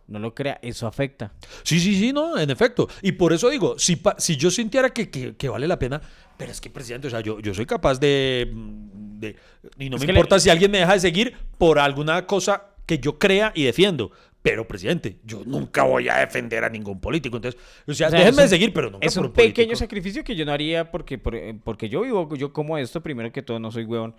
No 0.06 0.18
lo 0.18 0.34
crea, 0.34 0.58
eso 0.60 0.86
afecta. 0.86 1.32
Sí, 1.62 1.80
sí, 1.80 1.94
sí, 1.98 2.12
no, 2.12 2.38
en 2.38 2.50
efecto. 2.50 2.88
Y 3.00 3.12
por 3.12 3.32
eso 3.32 3.48
digo, 3.48 3.78
si, 3.78 3.96
pa- 3.96 4.16
si 4.18 4.36
yo 4.36 4.50
sintiera 4.50 4.90
que, 4.90 5.08
que- 5.08 5.34
que 5.34 5.48
vale 5.48 5.66
la 5.66 5.78
pena, 5.78 6.02
pero 6.36 6.52
es 6.52 6.60
que, 6.60 6.68
presidente, 6.68 7.06
o 7.06 7.10
sea, 7.10 7.20
yo, 7.20 7.40
yo 7.40 7.54
soy 7.54 7.64
capaz 7.64 7.98
de, 7.98 8.50
mm, 8.52 9.18
de- 9.20 9.36
Y 9.78 9.88
no 9.88 9.96
Es 9.96 10.02
me 10.02 10.08
le- 10.08 10.12
importa 10.12 10.38
si 10.38 10.50
alguien 10.50 10.70
me 10.70 10.78
deja 10.78 10.92
de 10.92 11.00
seguir 11.00 11.34
por 11.56 11.78
alguna 11.78 12.26
cosa 12.26 12.64
que 12.84 12.98
yo 12.98 13.18
crea 13.18 13.50
y 13.54 13.64
defiendo. 13.64 14.10
Pero, 14.46 14.68
presidente, 14.68 15.16
yo 15.24 15.40
nunca 15.46 15.84
voy 15.84 16.06
a 16.10 16.16
defender 16.18 16.64
a 16.64 16.68
ningún 16.68 17.00
político. 17.00 17.36
Entonces, 17.36 17.58
o 17.86 17.94
sea, 17.94 18.08
O 18.08 18.10
sea, 18.10 18.18
déjenme 18.18 18.42
un- 18.42 18.48
seguir, 18.50 18.74
pero 18.74 18.90
nunca 18.90 19.06
Es 19.06 19.14
por 19.14 19.22
un 19.24 19.28
un 19.30 19.32
pequeño 19.32 19.74
sacrificio 19.74 20.22
que 20.22 20.36
yo 20.36 20.44
no 20.44 20.52
haría 20.52 20.90
porque, 20.90 21.16
por- 21.16 21.34
eh, 21.34 21.54
porque 21.64 21.88
yo 21.88 22.02
vivo, 22.02 22.28
yo 22.36 22.52
como 22.52 22.76
esto, 22.76 23.02
primero 23.02 23.32
que 23.32 23.40
todo, 23.40 23.58
no 23.58 23.72
soy 23.72 23.84
huevón. 23.84 24.14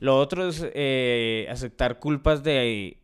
Lo 0.00 0.18
otro 0.18 0.48
es 0.48 0.66
eh, 0.74 1.46
aceptar 1.48 2.00
culpas 2.00 2.42
de, 2.42 2.96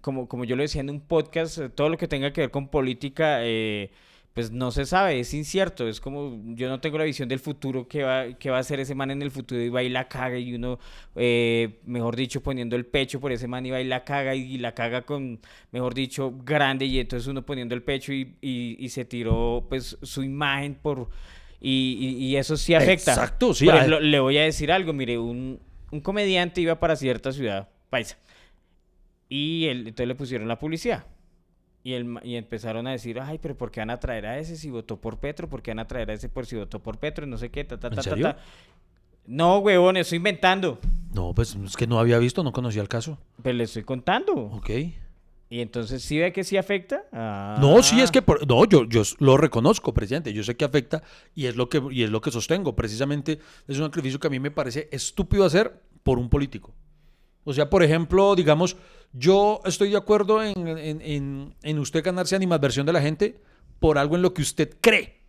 como, 0.00 0.26
como 0.26 0.44
yo 0.46 0.56
lo 0.56 0.62
decía 0.62 0.80
en 0.80 0.88
un 0.88 1.02
podcast, 1.02 1.60
todo 1.74 1.90
lo 1.90 1.98
que 1.98 2.08
tenga 2.08 2.32
que 2.32 2.40
ver 2.40 2.50
con 2.50 2.68
política, 2.68 3.40
eh, 3.42 3.90
pues 4.34 4.50
no 4.50 4.70
se 4.70 4.86
sabe, 4.86 5.20
es 5.20 5.34
incierto. 5.34 5.86
Es 5.88 6.00
como, 6.00 6.40
yo 6.54 6.68
no 6.68 6.80
tengo 6.80 6.96
la 6.98 7.04
visión 7.04 7.28
del 7.28 7.38
futuro, 7.38 7.86
que 7.86 8.02
va, 8.02 8.32
que 8.34 8.50
va 8.50 8.56
a 8.56 8.60
hacer 8.60 8.80
ese 8.80 8.94
man 8.94 9.10
en 9.10 9.20
el 9.22 9.30
futuro 9.30 9.60
y 9.60 9.68
va 9.68 9.82
y 9.82 9.88
la 9.90 10.08
caga 10.08 10.38
y 10.38 10.54
uno, 10.54 10.78
eh, 11.16 11.80
mejor 11.84 12.16
dicho, 12.16 12.42
poniendo 12.42 12.74
el 12.76 12.86
pecho 12.86 13.20
por 13.20 13.30
ese 13.32 13.46
man 13.46 13.66
y 13.66 13.70
va 13.70 13.80
y 13.80 13.84
la 13.84 14.04
caga 14.04 14.34
y, 14.34 14.56
la 14.58 14.74
caga 14.74 15.02
con, 15.02 15.40
mejor 15.70 15.92
dicho, 15.94 16.32
grande 16.44 16.86
y 16.86 16.98
entonces 16.98 17.26
uno 17.28 17.44
poniendo 17.44 17.74
el 17.74 17.82
pecho 17.82 18.12
y, 18.12 18.36
y- 18.40 18.76
y 18.78 18.88
se 18.88 19.04
tiró 19.04 19.66
pues 19.68 19.98
su 20.02 20.22
imagen 20.22 20.74
por... 20.76 21.10
Y, 21.60 21.96
y- 22.00 22.24
y 22.26 22.36
eso 22.36 22.56
sí 22.56 22.74
afecta. 22.74 23.12
Exacto, 23.12 23.54
sí, 23.54 23.66
Por 23.66 23.74
a- 23.74 23.78
ejemplo, 23.78 24.00
le 24.00 24.18
voy 24.18 24.38
a 24.38 24.42
decir 24.44 24.72
algo, 24.72 24.92
mire, 24.92 25.18
un, 25.18 25.60
un 25.92 26.00
comediante 26.00 26.60
iba 26.60 26.80
para 26.80 26.96
cierta 26.96 27.30
ciudad, 27.32 27.68
paisa, 27.90 28.18
y 29.28 29.66
él, 29.66 29.78
entonces 29.80 30.08
le 30.08 30.14
pusieron 30.14 30.48
la 30.48 30.58
publicidad. 30.58 31.06
Y, 31.84 31.94
el, 31.94 32.18
y 32.22 32.36
empezaron 32.36 32.86
a 32.86 32.92
decir, 32.92 33.18
ay, 33.20 33.38
pero 33.42 33.56
¿por 33.56 33.70
qué 33.72 33.80
van 33.80 33.90
a 33.90 33.98
traer 33.98 34.26
a 34.26 34.38
ese 34.38 34.56
si 34.56 34.70
votó 34.70 35.00
por 35.00 35.18
Petro? 35.18 35.48
¿Por 35.48 35.62
qué 35.62 35.72
van 35.72 35.80
a 35.80 35.86
traer 35.88 36.10
a 36.10 36.14
ese 36.14 36.28
por 36.28 36.46
si 36.46 36.54
votó 36.56 36.80
por 36.80 36.98
Petro? 36.98 37.26
No 37.26 37.36
sé 37.38 37.50
qué, 37.50 37.64
ta, 37.64 37.78
ta, 37.78 37.88
¿En 37.88 37.94
ta, 37.96 38.02
ta, 38.02 38.16
ta. 38.16 38.36
No, 39.26 39.58
huevón, 39.58 39.96
estoy 39.96 40.16
inventando. 40.16 40.78
No, 41.14 41.32
pues 41.34 41.54
es 41.56 41.76
que 41.76 41.86
no 41.86 41.98
había 41.98 42.18
visto, 42.18 42.42
no 42.42 42.52
conocía 42.52 42.82
el 42.82 42.88
caso. 42.88 43.18
Pero 43.42 43.56
le 43.56 43.64
estoy 43.64 43.82
contando. 43.84 44.32
Ok. 44.34 44.70
Y 45.50 45.60
entonces, 45.60 46.02
¿sí 46.02 46.18
ve 46.18 46.32
que 46.32 46.44
sí 46.44 46.56
afecta? 46.56 47.02
No, 47.60 47.82
sí, 47.82 48.00
es 48.00 48.08
Ah. 48.08 48.12
que 48.12 48.22
por- 48.22 48.46
no, 48.48 48.64
yo, 48.64 48.84
yo 48.88 49.02
lo 49.18 49.36
reconozco, 49.36 49.92
presidente. 49.92 50.32
Yo 50.32 50.42
sé 50.44 50.56
que 50.56 50.64
afecta 50.64 51.02
y 51.34 51.46
es 51.46 51.56
lo 51.56 51.68
que 51.68 51.82
y 51.90 52.04
es 52.04 52.10
lo 52.10 52.20
que 52.22 52.30
sostengo. 52.30 52.74
Precisamente 52.74 53.38
es 53.68 53.76
un 53.78 53.84
sacrificio 53.84 54.18
que 54.18 54.28
a 54.28 54.30
mí 54.30 54.40
me 54.40 54.50
parece 54.50 54.88
estúpido 54.92 55.44
hacer 55.44 55.82
por 56.02 56.18
un 56.18 56.30
político. 56.30 56.72
O 57.44 57.52
sea, 57.52 57.68
por 57.68 57.82
ejemplo, 57.82 58.34
digamos, 58.34 58.76
yo 59.12 59.60
estoy 59.64 59.90
de 59.90 59.96
acuerdo 59.96 60.42
en, 60.42 60.66
en- 60.68 61.00
en- 61.02 61.54
en 61.62 61.78
usted 61.78 62.02
ganarse 62.04 62.34
animadversión 62.36 62.86
de 62.86 62.92
la 62.92 63.00
gente 63.02 63.40
por 63.78 63.98
algo 63.98 64.16
en 64.16 64.22
lo 64.22 64.32
que 64.34 64.42
usted 64.42 64.76
cree 64.80 65.20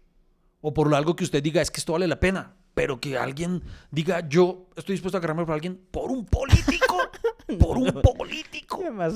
o 0.62 0.74
por 0.74 0.90
lo 0.90 0.96
algo 0.96 1.16
que 1.16 1.24
usted 1.24 1.44
diga 1.44 1.62
es 1.62 1.70
que 1.72 1.80
esto 1.80 1.94
vale 1.94 2.08
la 2.08 2.20
pena. 2.20 2.54
Pero 2.74 3.00
que 3.00 3.18
alguien 3.18 3.62
diga 3.92 4.28
yo 4.28 4.68
estoy 4.76 4.94
dispuesto 4.94 5.18
a 5.18 5.20
agarrarme 5.20 5.46
por 5.46 5.54
alguien 5.54 5.80
por 5.92 6.10
un 6.10 6.26
político, 6.26 6.98
por 7.60 7.78
un 7.78 7.92
político. 8.02 8.80
Además, 8.82 9.14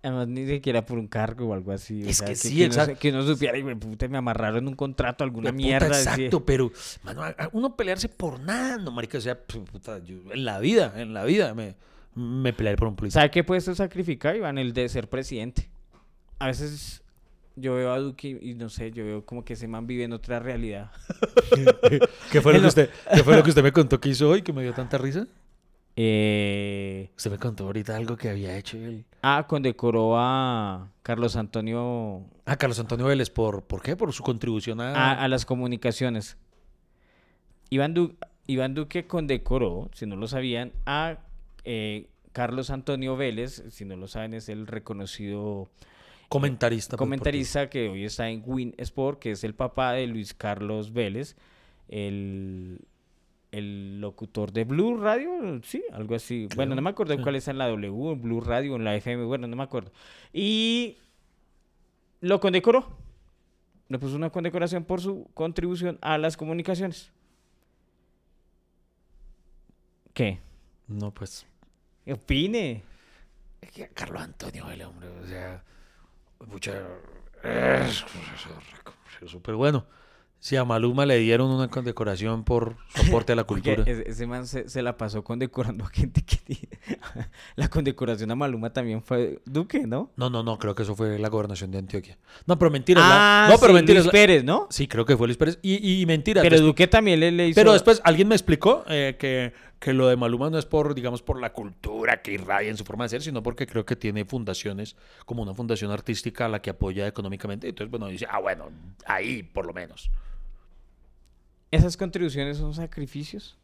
además, 0.00 0.28
ni 0.28 0.46
siquiera 0.46 0.84
por 0.84 0.98
un 0.98 1.08
cargo 1.08 1.48
o 1.48 1.54
algo 1.54 1.72
así. 1.72 2.04
o 2.04 2.08
Es 2.08 2.18
sea, 2.18 2.28
que 2.28 2.36
sí, 2.36 2.62
uno 2.62 2.72
se- 2.72 2.80
exacto. 2.80 3.00
que 3.00 3.10
uno 3.10 3.22
supiera, 3.26 3.58
y 3.58 3.62
puta, 3.74 4.06
me 4.06 4.18
amarraron 4.18 4.68
un 4.68 4.76
contrato, 4.76 5.24
alguna 5.24 5.50
Puta, 5.50 5.56
mierda. 5.56 5.88
así. 5.90 6.08
exacto, 6.08 6.44
pero 6.44 6.70
mano, 7.02 7.22
uno 7.52 7.74
pelearse 7.74 8.08
por 8.08 8.38
nada, 8.38 8.76
no, 8.76 8.92
marica, 8.92 9.18
o 9.18 9.20
sea, 9.20 9.40
puta, 9.44 9.98
yo 9.98 10.16
en 10.32 10.44
la 10.44 10.60
vida, 10.60 10.92
en 10.96 11.14
la 11.14 11.24
vida 11.24 11.52
me, 11.54 11.74
me 12.14 12.52
pelearé 12.52 12.76
por 12.76 12.88
un 12.88 12.96
político. 12.96 13.18
¿Sabe 13.20 13.30
qué 13.30 13.44
puede 13.44 13.58
usted 13.58 13.74
sacrificar, 13.74 14.36
Iván? 14.36 14.58
El 14.58 14.72
de 14.72 14.88
ser 14.88 15.08
presidente. 15.08 15.68
A 16.38 16.46
veces 16.46 17.02
yo 17.56 17.74
veo 17.74 17.92
a 17.92 17.98
Duque 17.98 18.38
y 18.40 18.54
no 18.54 18.68
sé, 18.68 18.90
yo 18.92 19.04
veo 19.04 19.24
como 19.24 19.44
que 19.44 19.52
ese 19.54 19.68
man 19.68 19.86
vive 19.86 20.04
en 20.04 20.12
otra 20.12 20.38
realidad. 20.40 20.90
¿Qué 22.32 22.40
fue, 22.40 22.54
lo 22.54 22.60
que 22.60 22.66
usted, 22.68 22.90
¿Qué 23.14 23.22
fue 23.22 23.36
lo 23.36 23.42
que 23.42 23.50
usted 23.50 23.62
me 23.62 23.72
contó 23.72 24.00
que 24.00 24.08
hizo 24.08 24.28
hoy 24.28 24.42
que 24.42 24.52
me 24.52 24.62
dio 24.62 24.72
tanta 24.74 24.98
risa? 24.98 25.26
Eh, 25.96 27.10
Usted 27.16 27.30
me 27.30 27.38
contó 27.38 27.66
ahorita 27.66 27.94
algo 27.96 28.16
que 28.16 28.28
había 28.28 28.56
hecho 28.58 28.76
él. 28.78 29.04
ah, 29.22 29.44
condecoró 29.48 30.14
a 30.18 30.88
Carlos 31.04 31.36
Antonio 31.36 32.24
Ah, 32.46 32.56
Carlos 32.56 32.80
Antonio 32.80 33.06
Vélez, 33.06 33.30
¿por, 33.30 33.62
¿por 33.62 33.80
qué? 33.80 33.94
Por 33.96 34.12
su 34.12 34.22
contribución 34.24 34.80
a... 34.80 34.92
a, 35.12 35.22
a 35.24 35.28
las 35.28 35.46
comunicaciones. 35.46 36.36
Iván, 37.70 37.94
Du- 37.94 38.16
Iván 38.48 38.74
Duque 38.74 39.06
condecoró, 39.06 39.88
si 39.94 40.04
no 40.06 40.16
lo 40.16 40.26
sabían, 40.26 40.72
a 40.84 41.18
eh, 41.64 42.08
Carlos 42.32 42.70
Antonio 42.70 43.16
Vélez, 43.16 43.64
si 43.70 43.84
no 43.84 43.96
lo 43.96 44.08
saben, 44.08 44.34
es 44.34 44.48
el 44.48 44.66
reconocido 44.66 45.70
comentarista. 46.28 46.96
pues, 46.96 46.98
comentarista 46.98 47.70
que 47.70 47.88
hoy 47.88 48.04
está 48.04 48.28
en 48.28 48.42
Win 48.44 48.74
Sport, 48.78 49.20
que 49.20 49.30
es 49.32 49.44
el 49.44 49.54
papá 49.54 49.92
de 49.92 50.06
Luis 50.06 50.34
Carlos 50.34 50.92
Vélez, 50.92 51.36
el, 51.88 52.80
el 53.52 54.00
locutor 54.00 54.52
de 54.52 54.64
Blue 54.64 54.96
Radio, 54.96 55.60
sí, 55.62 55.84
algo 55.92 56.16
así. 56.16 56.48
bueno, 56.56 56.74
no 56.74 56.82
me 56.82 56.90
acuerdo 56.90 57.16
cuál 57.22 57.36
es 57.36 57.46
en 57.46 57.58
la 57.58 57.68
W, 57.68 58.12
en 58.12 58.20
Blue 58.20 58.40
Radio, 58.40 58.74
en 58.74 58.84
la 58.84 58.96
FM, 58.96 59.24
bueno, 59.24 59.46
no 59.46 59.54
me 59.56 59.62
acuerdo. 59.62 59.92
Y 60.32 60.98
lo 62.20 62.40
condecoró. 62.40 62.88
Le 63.88 63.98
puso 63.98 64.16
una 64.16 64.30
condecoración 64.30 64.84
por 64.84 65.00
su 65.00 65.28
contribución 65.34 65.98
a 66.00 66.18
las 66.18 66.36
comunicaciones. 66.36 67.12
¿Qué? 70.14 70.40
No, 70.88 71.12
pues... 71.12 71.46
Opine. 72.10 72.82
Es 73.60 73.70
que 73.70 73.88
Carlos 73.88 74.22
Antonio 74.22 74.66
Vélez, 74.66 74.86
hombre, 74.86 75.08
o 75.22 75.26
sea... 75.26 75.62
Mucha... 76.46 76.72
Pero 79.42 79.56
bueno, 79.58 79.86
si 80.38 80.56
a 80.56 80.64
Maluma 80.64 81.06
le 81.06 81.16
dieron 81.18 81.50
una 81.50 81.68
condecoración 81.68 82.44
por 82.44 82.76
su 82.94 83.06
aporte 83.06 83.32
a 83.32 83.36
la 83.36 83.44
cultura. 83.44 83.82
ese, 83.86 84.08
ese 84.10 84.26
man 84.26 84.46
se, 84.46 84.68
se 84.68 84.82
la 84.82 84.96
pasó 84.98 85.24
condecorando 85.24 85.84
a 85.84 85.88
gente 85.88 86.22
que... 86.22 86.68
la 87.56 87.68
condecoración 87.68 88.30
a 88.30 88.34
Maluma 88.34 88.70
también 88.72 89.02
fue 89.02 89.40
Duque, 89.46 89.86
¿no? 89.86 90.10
No, 90.16 90.28
no, 90.28 90.42
no, 90.42 90.58
creo 90.58 90.74
que 90.74 90.82
eso 90.82 90.94
fue 90.94 91.18
la 91.18 91.28
gobernación 91.28 91.70
de 91.70 91.78
Antioquia. 91.78 92.18
No, 92.46 92.58
pero 92.58 92.70
mentiras. 92.70 93.04
Ah, 93.06 93.46
la- 93.48 93.54
no, 93.54 93.60
pero 93.60 93.72
sí, 93.72 93.74
mentiras. 93.76 94.04
Luis 94.04 94.12
Pérez, 94.12 94.44
¿no? 94.44 94.66
Sí, 94.70 94.86
creo 94.88 95.06
que 95.06 95.16
fue 95.16 95.26
Luis 95.26 95.38
Pérez. 95.38 95.58
Y, 95.62 96.00
y 96.02 96.06
mentiras. 96.06 96.42
Pero 96.42 96.54
después- 96.56 96.66
Duque 96.66 96.86
también 96.86 97.20
le, 97.20 97.30
le 97.30 97.48
hizo... 97.48 97.54
pero 97.60 97.72
después 97.72 98.00
alguien 98.04 98.28
me 98.28 98.34
explicó 98.34 98.84
eh, 98.88 99.16
que, 99.18 99.52
que 99.84 99.92
lo 99.92 100.08
de 100.08 100.16
Maluma 100.16 100.48
no 100.48 100.56
es 100.56 100.64
por, 100.64 100.94
digamos, 100.94 101.20
por 101.20 101.38
la 101.38 101.52
cultura 101.52 102.22
que 102.22 102.32
irradia 102.32 102.70
en 102.70 102.76
su 102.78 102.86
forma 102.86 103.04
de 103.04 103.10
ser, 103.10 103.22
sino 103.22 103.42
porque 103.42 103.66
creo 103.66 103.84
que 103.84 103.96
tiene 103.96 104.24
fundaciones, 104.24 104.96
como 105.26 105.42
una 105.42 105.52
fundación 105.52 105.90
artística 105.90 106.46
a 106.46 106.48
la 106.48 106.62
que 106.62 106.70
apoya 106.70 107.06
económicamente. 107.06 107.68
Entonces, 107.68 107.90
bueno, 107.90 108.06
dice, 108.06 108.26
ah, 108.30 108.38
bueno, 108.38 108.70
ahí 109.04 109.42
por 109.42 109.66
lo 109.66 109.74
menos. 109.74 110.10
¿Esas 111.70 111.98
contribuciones 111.98 112.56
son 112.56 112.72
sacrificios? 112.72 113.58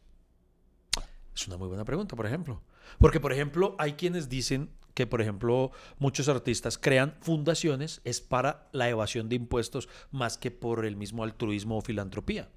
Es 1.35 1.47
una 1.47 1.57
muy 1.57 1.67
buena 1.67 1.85
pregunta, 1.85 2.15
por 2.15 2.27
ejemplo. 2.27 2.61
Porque, 2.99 3.19
por 3.19 3.33
ejemplo, 3.33 3.75
hay 3.79 3.93
quienes 3.93 4.29
dicen 4.29 4.69
que, 4.93 5.07
por 5.07 5.21
ejemplo, 5.21 5.71
muchos 5.97 6.29
artistas 6.29 6.77
crean 6.77 7.15
fundaciones 7.21 7.99
es 8.03 8.21
para 8.21 8.69
la 8.73 8.87
evasión 8.89 9.27
de 9.27 9.37
impuestos 9.37 9.89
más 10.11 10.37
que 10.37 10.51
por 10.51 10.85
el 10.85 10.97
mismo 10.97 11.23
altruismo 11.23 11.79
o 11.79 11.81
filantropía. 11.81 12.47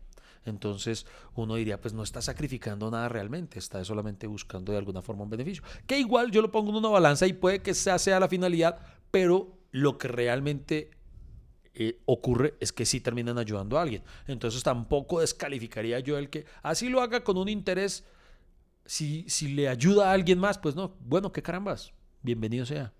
Entonces, 0.44 1.06
uno 1.34 1.54
diría, 1.54 1.80
pues 1.80 1.94
no 1.94 2.02
está 2.02 2.20
sacrificando 2.20 2.90
nada 2.90 3.08
realmente, 3.08 3.58
está 3.58 3.84
solamente 3.84 4.26
buscando 4.26 4.72
de 4.72 4.78
alguna 4.78 5.02
forma 5.02 5.24
un 5.24 5.30
beneficio. 5.30 5.62
Que 5.86 5.98
igual 5.98 6.30
yo 6.30 6.42
lo 6.42 6.50
pongo 6.50 6.70
en 6.70 6.76
una 6.76 6.88
balanza 6.88 7.26
y 7.26 7.32
puede 7.32 7.62
que 7.62 7.70
esa 7.70 7.98
sea 7.98 8.20
la 8.20 8.28
finalidad, 8.28 8.78
pero 9.10 9.58
lo 9.70 9.96
que 9.98 10.08
realmente 10.08 10.90
eh, 11.74 12.00
ocurre 12.04 12.54
es 12.60 12.72
que 12.72 12.86
sí 12.86 13.00
terminan 13.00 13.38
ayudando 13.38 13.78
a 13.78 13.82
alguien. 13.82 14.02
Entonces 14.26 14.62
tampoco 14.62 15.20
descalificaría 15.20 15.98
yo 16.00 16.18
el 16.18 16.30
que 16.30 16.46
así 16.62 16.88
lo 16.88 17.00
haga 17.00 17.24
con 17.24 17.36
un 17.36 17.48
interés. 17.48 18.04
Si, 18.86 19.24
si 19.28 19.48
le 19.48 19.68
ayuda 19.68 20.10
a 20.10 20.12
alguien 20.12 20.38
más, 20.38 20.58
pues 20.58 20.76
no, 20.76 20.94
bueno, 21.00 21.32
qué 21.32 21.42
carambas, 21.42 21.92
bienvenido 22.22 22.66
sea. 22.66 22.92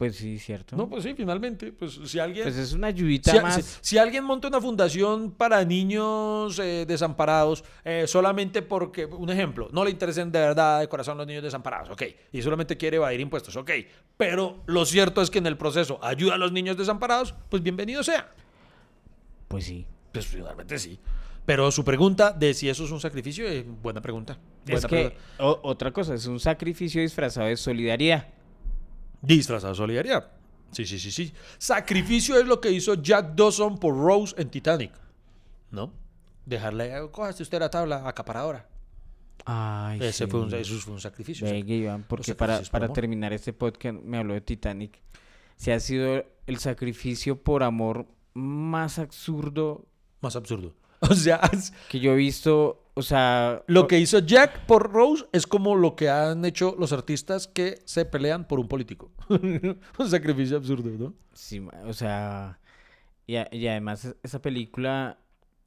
Pues 0.00 0.16
sí, 0.16 0.38
cierto. 0.38 0.76
No, 0.76 0.88
pues 0.88 1.02
sí, 1.04 1.12
finalmente, 1.14 1.72
pues 1.72 2.00
si 2.06 2.18
alguien... 2.18 2.44
Pues 2.44 2.56
es 2.56 2.72
una 2.72 2.86
ayudita 2.86 3.32
Si, 3.32 3.40
más. 3.40 3.56
si- 3.62 3.78
si 3.82 3.98
alguien 3.98 4.24
monta 4.24 4.48
una 4.48 4.58
fundación 4.58 5.30
para 5.30 5.62
niños 5.62 6.58
eh, 6.58 6.86
desamparados, 6.88 7.62
eh, 7.84 8.06
solamente 8.06 8.62
porque, 8.62 9.04
un 9.04 9.28
ejemplo, 9.28 9.68
no 9.72 9.84
le 9.84 9.90
interesen 9.90 10.32
de 10.32 10.38
verdad 10.38 10.80
de 10.80 10.88
corazón 10.88 11.18
los 11.18 11.26
niños 11.26 11.42
desamparados, 11.42 11.90
ok, 11.90 12.02
y 12.32 12.40
solamente 12.40 12.78
quiere 12.78 12.96
evadir 12.96 13.20
impuestos, 13.20 13.54
ok, 13.56 13.70
pero 14.16 14.62
lo 14.64 14.86
cierto 14.86 15.20
es 15.20 15.28
que 15.28 15.36
en 15.36 15.46
el 15.46 15.58
proceso 15.58 15.98
ayuda 16.02 16.36
a 16.36 16.38
los 16.38 16.50
niños 16.50 16.78
desamparados, 16.78 17.34
pues 17.50 17.62
bienvenido 17.62 18.02
sea. 18.02 18.32
Pues 19.48 19.64
sí. 19.66 19.84
Pues 20.12 20.26
finalmente 20.26 20.78
sí. 20.78 20.98
Pero 21.44 21.70
su 21.70 21.84
pregunta 21.84 22.32
de 22.32 22.54
si 22.54 22.70
eso 22.70 22.84
es 22.86 22.90
un 22.90 23.00
sacrificio, 23.00 23.46
eh, 23.46 23.66
buena 23.82 24.00
pregunta. 24.00 24.38
Es 24.64 24.70
Buena 24.72 24.88
que 24.88 24.96
pregunta. 25.10 25.20
o- 25.40 25.60
otra 25.64 25.90
cosa, 25.92 26.14
es 26.14 26.24
un 26.24 26.40
sacrificio 26.40 27.02
disfrazado 27.02 27.48
de 27.48 27.58
solidaridad. 27.58 28.28
Disfrazado 29.22 29.72
de 29.72 29.76
solidaridad. 29.76 30.30
Sí, 30.72 30.86
sí, 30.86 30.98
sí, 30.98 31.10
sí. 31.10 31.32
Sacrificio 31.58 32.38
es 32.38 32.46
lo 32.46 32.60
que 32.60 32.70
hizo 32.70 32.94
Jack 32.94 33.34
Dawson 33.34 33.78
por 33.78 33.96
Rose 33.96 34.34
en 34.38 34.50
Titanic. 34.50 34.92
¿No? 35.70 35.92
Dejarle, 36.46 36.92
cójase 37.10 37.42
usted 37.42 37.58
la 37.60 37.70
tabla 37.70 38.08
acaparadora. 38.08 38.66
Ay, 39.44 39.98
Ese 40.02 40.24
sí. 40.24 40.30
fue 40.30 40.40
un, 40.40 40.54
eso 40.54 40.78
fue 40.78 40.94
un 40.94 41.00
sacrificio. 41.00 41.46
Venga, 41.46 41.72
Iván, 41.74 42.04
porque 42.06 42.34
para, 42.34 42.60
por 42.60 42.92
terminar 42.92 43.32
este 43.32 43.52
podcast 43.52 43.98
me 44.02 44.18
habló 44.18 44.34
de 44.34 44.40
Titanic. 44.40 45.00
Si 45.56 45.70
ha 45.70 45.80
sido 45.80 46.24
el 46.46 46.58
sacrificio 46.58 47.42
por 47.42 47.62
amor 47.62 48.06
más 48.34 48.98
absurdo 48.98 49.86
Más 50.20 50.36
absurdo. 50.36 50.74
O 51.00 51.14
sea, 51.14 51.40
que 51.88 51.98
yo 51.98 52.12
he 52.12 52.16
visto, 52.16 52.79
o 53.00 53.02
sea... 53.02 53.62
lo 53.66 53.86
que 53.88 53.98
hizo 53.98 54.20
Jack 54.20 54.66
por 54.66 54.92
Rose 54.92 55.24
es 55.32 55.46
como 55.46 55.74
lo 55.74 55.96
que 55.96 56.08
han 56.08 56.44
hecho 56.44 56.76
los 56.78 56.92
artistas 56.92 57.46
que 57.48 57.78
se 57.84 58.04
pelean 58.04 58.46
por 58.46 58.60
un 58.60 58.68
político. 58.68 59.10
un 59.28 60.08
sacrificio 60.08 60.56
absurdo, 60.56 60.90
¿no? 60.98 61.14
Sí, 61.32 61.60
o 61.84 61.92
sea, 61.92 62.60
y, 63.26 63.36
a- 63.36 63.48
y 63.50 63.66
además 63.66 64.04
es- 64.04 64.16
esa 64.22 64.40
película 64.40 65.18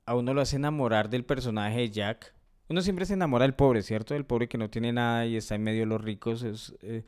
a 0.05 0.15
uno 0.15 0.34
lo 0.34 0.41
hace 0.41 0.55
enamorar 0.55 1.09
del 1.09 1.25
personaje 1.25 1.77
de 1.79 1.89
Jack. 1.89 2.34
Uno 2.69 2.81
siempre 2.81 3.05
se 3.05 3.13
enamora 3.13 3.43
del 3.43 3.53
pobre, 3.53 3.81
¿cierto? 3.84 4.13
Del 4.13 4.25
pobre 4.25 4.47
que 4.47 4.57
no 4.57 4.69
tiene 4.69 4.93
nada 4.93 5.25
y 5.25 5.36
está 5.36 5.55
en 5.55 5.63
medio 5.63 5.81
de 5.81 5.86
los 5.88 6.01
ricos. 6.01 6.43
Es, 6.43 6.73
eh, 6.81 7.03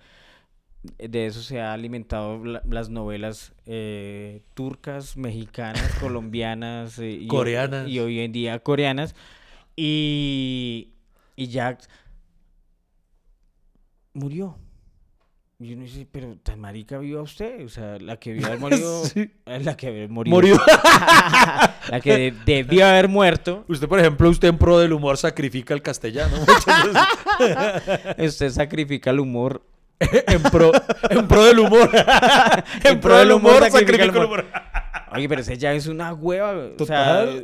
de 0.99 1.25
eso 1.25 1.41
se 1.41 1.59
ha 1.61 1.73
alimentado 1.73 2.43
la- 2.45 2.61
las 2.69 2.89
novelas 2.89 3.53
eh, 3.65 4.43
turcas, 4.53 5.17
mexicanas, 5.17 5.81
colombianas 5.99 6.99
eh, 6.99 7.09
y, 7.21 7.27
Coreanas. 7.27 7.87
y 7.89 7.99
hoy 7.99 8.19
en 8.19 8.31
día 8.31 8.59
coreanas. 8.59 9.15
Y, 9.75 10.93
y 11.35 11.47
Jack 11.47 11.87
murió. 14.13 14.57
Y 15.57 15.73
uno 15.73 15.83
dice, 15.83 16.05
pero 16.11 16.35
tan 16.37 16.59
marica 16.59 16.97
viva 16.97 17.21
usted. 17.21 17.63
O 17.65 17.69
sea, 17.69 17.97
la 17.99 18.17
que 18.17 18.33
vio 18.33 18.45
haber 18.45 18.59
morido. 18.65 19.05
Sí. 19.05 19.31
La 19.45 19.75
que 19.77 19.87
haber 19.87 20.09
morido. 20.09 20.35
Murió. 20.35 20.57
la 21.89 21.99
que 22.01 22.17
de- 22.17 22.33
debió 22.45 22.85
haber 22.85 23.07
muerto. 23.07 23.63
Usted, 23.67 23.87
por 23.87 23.99
ejemplo, 23.99 24.29
usted 24.29 24.49
en 24.49 24.57
pro 24.57 24.79
del 24.79 24.91
humor 24.93 25.17
sacrifica 25.17 25.73
el 25.73 25.81
castellano. 25.81 26.37
Usted 28.17 28.49
sacrifica 28.49 29.11
el 29.11 29.19
humor. 29.21 29.61
en, 29.99 30.43
pro, 30.43 30.71
en 31.09 31.25
pro 31.25 31.45
del 31.45 31.59
humor. 31.59 31.89
en 32.83 32.99
pro 32.99 33.17
del 33.17 33.31
humor 33.31 33.63
sacrifica 33.71 34.03
el 34.03 34.09
humor. 34.25 34.45
Oye, 35.13 35.29
pero 35.29 35.39
ese 35.39 35.57
ya 35.57 35.71
es 35.73 35.87
una 35.87 36.13
hueva. 36.13 36.51
O 36.77 36.85
sea, 36.85 37.25
Total. 37.25 37.43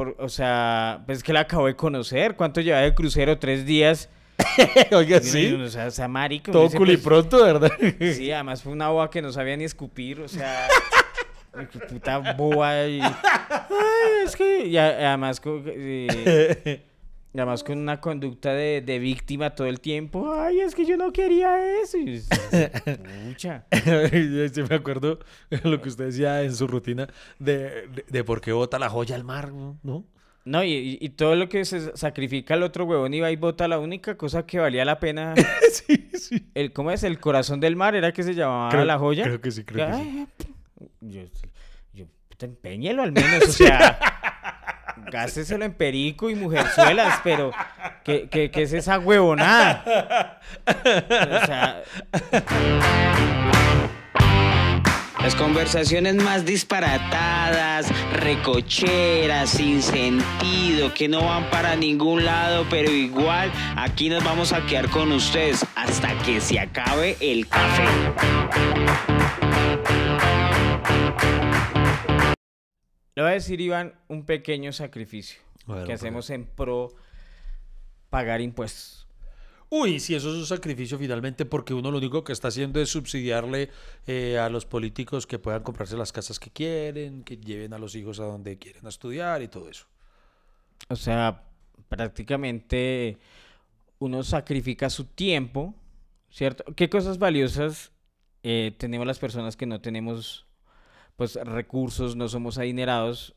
Por- 0.00 0.16
o 0.18 0.30
sea, 0.30 1.02
pues 1.04 1.18
es 1.18 1.24
que 1.24 1.34
la 1.34 1.40
acabo 1.40 1.66
de 1.66 1.76
conocer. 1.76 2.34
¿Cuánto 2.34 2.62
lleva 2.62 2.78
de 2.78 2.94
crucero? 2.94 3.38
Tres 3.38 3.66
días. 3.66 4.08
Oiga, 4.92 5.20
sí. 5.20 5.52
O 5.52 5.68
sea, 5.68 5.88
esa 5.88 6.08
marica. 6.08 6.50
uno 6.50 6.60
Todo 6.60 6.68
pues, 6.68 6.78
culipronto, 6.78 7.44
¿verdad? 7.44 7.70
Sí, 7.98 8.32
además 8.32 8.62
fue 8.62 8.72
una 8.72 8.88
boba 8.88 9.10
que 9.10 9.20
no 9.20 9.30
sabía 9.30 9.58
ni 9.58 9.64
escupir, 9.64 10.22
o 10.22 10.28
sea, 10.28 10.68
puta 11.90 12.16
boba 12.32 12.86
y... 12.86 13.00
Ay, 13.02 14.24
es 14.24 14.34
que... 14.36 14.64
Y 14.68 14.78
además 14.78 15.42
eh, 15.44 16.82
además 17.34 17.62
con 17.64 17.78
una 17.78 18.00
conducta 18.00 18.52
de, 18.54 18.80
de 18.80 18.98
víctima 18.98 19.50
todo 19.54 19.66
el 19.66 19.80
tiempo. 19.80 20.32
Ay, 20.32 20.60
es 20.60 20.74
que 20.74 20.84
yo 20.84 20.96
no 20.96 21.12
quería 21.12 21.80
eso. 21.82 21.98
Y 21.98 22.20
yo, 22.52 22.92
pucha. 23.28 23.64
Sí, 24.52 24.62
me 24.68 24.74
acuerdo 24.76 25.18
lo 25.64 25.80
que 25.80 25.88
usted 25.88 26.06
decía 26.06 26.42
en 26.42 26.54
su 26.54 26.66
rutina 26.66 27.08
de, 27.38 27.88
de, 27.88 28.04
de 28.08 28.24
por 28.24 28.40
qué 28.40 28.52
bota 28.52 28.78
la 28.78 28.88
joya 28.88 29.14
al 29.16 29.24
mar, 29.24 29.52
¿no? 29.52 30.04
No, 30.42 30.64
y, 30.64 30.72
y- 30.72 30.98
y 31.00 31.08
todo 31.10 31.36
lo 31.36 31.48
que 31.50 31.64
se 31.66 31.94
sacrifica 31.96 32.54
el 32.54 32.62
otro 32.62 32.86
huevón 32.86 33.12
y 33.12 33.20
va 33.20 33.30
y 33.30 33.36
bota 33.36 33.68
la 33.68 33.78
única 33.78 34.16
cosa 34.16 34.46
que 34.46 34.58
valía 34.58 34.84
la 34.86 34.98
pena. 34.98 35.34
sí, 35.72 36.10
sí. 36.14 36.50
El, 36.54 36.72
¿Cómo 36.72 36.90
es? 36.90 37.02
El 37.04 37.20
corazón 37.20 37.60
del 37.60 37.76
mar 37.76 37.94
era 37.94 38.12
que 38.12 38.22
se 38.22 38.34
llamaba 38.34 38.70
Creo- 38.70 38.84
la 38.86 38.98
joya. 38.98 39.24
creo 39.24 39.40
que 39.40 39.50
sí, 39.50 39.64
creo 39.64 39.86
que 39.86 39.92
sí. 39.94 40.00
Ay, 40.00 40.26
Yo, 41.02 41.22
yo 41.92 42.06
puta, 42.30 42.46
empeñelo 42.46 43.02
al 43.02 43.12
menos, 43.12 43.44
o 43.44 43.52
sea, 43.52 43.98
gásteselo 45.10 45.64
en 45.64 45.72
perico 45.72 46.30
y 46.30 46.34
mujerzuelas, 46.34 47.20
pero 47.24 47.52
¿qué, 48.04 48.28
qué, 48.30 48.50
qué 48.50 48.62
es 48.62 48.72
esa 48.72 48.98
huevonada? 48.98 50.40
O 50.66 51.46
sea, 51.46 51.82
Las 55.22 55.34
conversaciones 55.34 56.14
más 56.14 56.46
disparatadas, 56.46 57.86
recocheras, 58.14 59.50
sin 59.50 59.82
sentido, 59.82 60.94
que 60.94 61.08
no 61.08 61.26
van 61.26 61.50
para 61.50 61.76
ningún 61.76 62.24
lado, 62.24 62.66
pero 62.70 62.90
igual 62.90 63.52
aquí 63.76 64.08
nos 64.08 64.24
vamos 64.24 64.54
a 64.54 64.64
quedar 64.64 64.88
con 64.88 65.12
ustedes 65.12 65.66
hasta 65.74 66.16
que 66.22 66.40
se 66.40 66.58
acabe 66.58 67.18
el 67.20 67.46
café. 67.46 67.84
Le 73.20 73.24
voy 73.24 73.30
a 73.32 73.34
decir, 73.34 73.60
Iván, 73.60 73.94
un 74.08 74.24
pequeño 74.24 74.72
sacrificio 74.72 75.40
Bueno, 75.66 75.84
que 75.84 75.92
hacemos 75.92 76.30
en 76.30 76.46
pro 76.46 76.94
pagar 78.08 78.40
impuestos. 78.40 79.06
Uy, 79.68 80.00
si 80.00 80.14
eso 80.14 80.30
es 80.30 80.36
un 80.36 80.46
sacrificio 80.46 80.98
finalmente, 80.98 81.44
porque 81.44 81.74
uno 81.74 81.90
lo 81.90 81.98
único 81.98 82.24
que 82.24 82.32
está 82.32 82.48
haciendo 82.48 82.80
es 82.80 82.88
subsidiarle 82.88 83.68
eh, 84.06 84.38
a 84.38 84.48
los 84.48 84.64
políticos 84.64 85.26
que 85.26 85.38
puedan 85.38 85.62
comprarse 85.62 85.96
las 85.96 86.12
casas 86.12 86.40
que 86.40 86.50
quieren, 86.50 87.22
que 87.22 87.36
lleven 87.36 87.72
a 87.72 87.78
los 87.78 87.94
hijos 87.94 88.18
a 88.20 88.24
donde 88.24 88.58
quieren 88.58 88.86
a 88.86 88.88
estudiar 88.88 89.42
y 89.42 89.48
todo 89.48 89.68
eso. 89.68 89.86
O 90.88 90.96
sea, 90.96 91.44
prácticamente 91.88 93.18
uno 93.98 94.22
sacrifica 94.24 94.90
su 94.90 95.04
tiempo, 95.04 95.74
¿cierto? 96.30 96.64
¿Qué 96.74 96.88
cosas 96.88 97.18
valiosas 97.18 97.92
eh, 98.42 98.74
tenemos 98.78 99.06
las 99.06 99.18
personas 99.18 99.56
que 99.56 99.66
no 99.66 99.80
tenemos 99.80 100.46
pues 101.20 101.34
recursos, 101.34 102.16
no 102.16 102.30
somos 102.30 102.56
adinerados? 102.56 103.34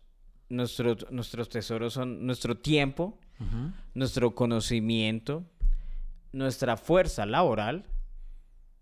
Nuestros, 0.47 1.05
nuestros 1.11 1.49
tesoros 1.49 1.91
son 1.91 2.25
nuestro 2.25 2.55
tiempo, 2.55 3.19
nuestro 3.93 4.33
conocimiento, 4.33 5.43
nuestra 6.31 6.77
fuerza 6.77 7.25
laboral. 7.25 7.83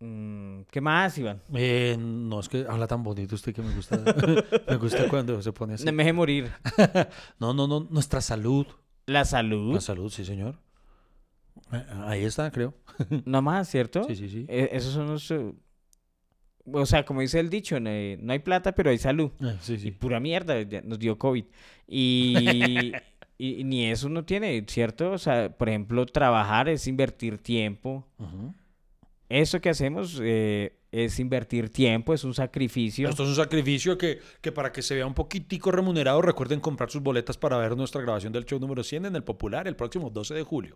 Mm, 0.02 0.66
¿Qué 0.70 0.82
más, 0.82 1.18
Iván? 1.18 1.42
Eh, 1.56 1.98
no, 2.00 2.42
es 2.42 2.48
que 2.48 2.64
habla 2.70 2.86
tan 2.86 3.02
bonito 3.02 3.34
usted 3.34 3.56
que 3.56 3.64
me 3.64 3.74
gusta. 3.74 3.98
me 4.70 4.76
gusta 4.76 5.10
cuando 5.10 5.42
se 5.42 5.52
pone 5.52 5.74
así. 5.74 5.84
No 5.84 5.94
me 5.94 6.04
deje 6.04 6.14
morir. 6.14 6.52
No, 7.40 7.56
no, 7.56 7.68
no, 7.68 7.88
nuestra 7.90 8.22
salud. 8.22 8.68
La 9.08 9.26
salud, 9.26 9.74
La 9.74 9.82
salud, 9.82 10.12
sí, 10.12 10.24
señor. 10.24 10.60
Eh, 11.74 11.84
Ahí 12.06 12.24
está, 12.24 12.52
creo. 12.52 12.76
no 13.26 13.42
más, 13.42 13.68
¿cierto? 13.68 14.04
Sí, 14.04 14.16
sí, 14.16 14.30
sí. 14.30 14.46
Eh, 14.48 14.70
esos 14.74 14.94
son 14.94 15.08
los... 15.08 15.34
O 16.72 16.86
sea, 16.86 17.04
como 17.06 17.22
dice 17.22 17.40
el 17.40 17.50
dicho, 17.50 17.80
no 17.80 17.90
hay, 17.90 18.18
no 18.22 18.34
hay 18.34 18.40
plata, 18.40 18.74
pero 18.74 18.90
hay 18.90 18.98
salud. 18.98 19.32
Sí, 19.62 19.78
Y 19.84 19.92
pura 19.92 20.20
mierda, 20.20 20.56
nos 20.84 21.00
dio 21.00 21.18
COVID. 21.18 21.46
Y, 21.88 22.36
y- 23.38 23.62
y 23.62 23.64
ni 23.64 23.86
eso 23.88 24.06
uno 24.08 24.24
tiene, 24.24 24.64
¿cierto? 24.68 25.12
O 25.12 25.18
sea, 25.18 25.50
por 25.58 25.70
ejemplo, 25.70 26.06
trabajar 26.06 26.70
es 26.70 26.86
invertir 26.88 27.40
tiempo. 27.40 28.06
Eso 29.30 29.62
que 29.62 29.70
hacemos 29.70 30.20
eh, 30.22 30.74
es 30.92 31.18
invertir 31.20 31.70
tiempo, 31.70 32.14
es 32.14 32.24
un 32.26 32.34
sacrificio. 32.34 33.08
Esto 33.10 33.24
es 33.24 33.30
un 33.30 33.36
sacrificio 33.36 33.98
que, 33.98 34.20
que 34.42 34.52
para 34.52 34.72
que 34.74 34.82
se 34.82 34.94
vea 34.94 35.08
un 35.08 35.14
poquitico 35.14 35.72
remunerado, 35.72 36.22
recuerden 36.22 36.60
comprar 36.60 36.92
sus 36.92 37.02
boletas 37.02 37.38
para 37.38 37.58
ver 37.58 37.76
nuestra 37.78 38.02
grabación 38.02 38.34
del 38.34 38.46
show 38.46 38.60
número 38.60 38.84
100 38.84 39.06
en 39.06 39.16
el 39.16 39.24
Popular 39.24 39.68
el 39.70 39.76
próximo 39.78 40.10
12 40.10 40.34
de 40.34 40.44
julio. 40.44 40.76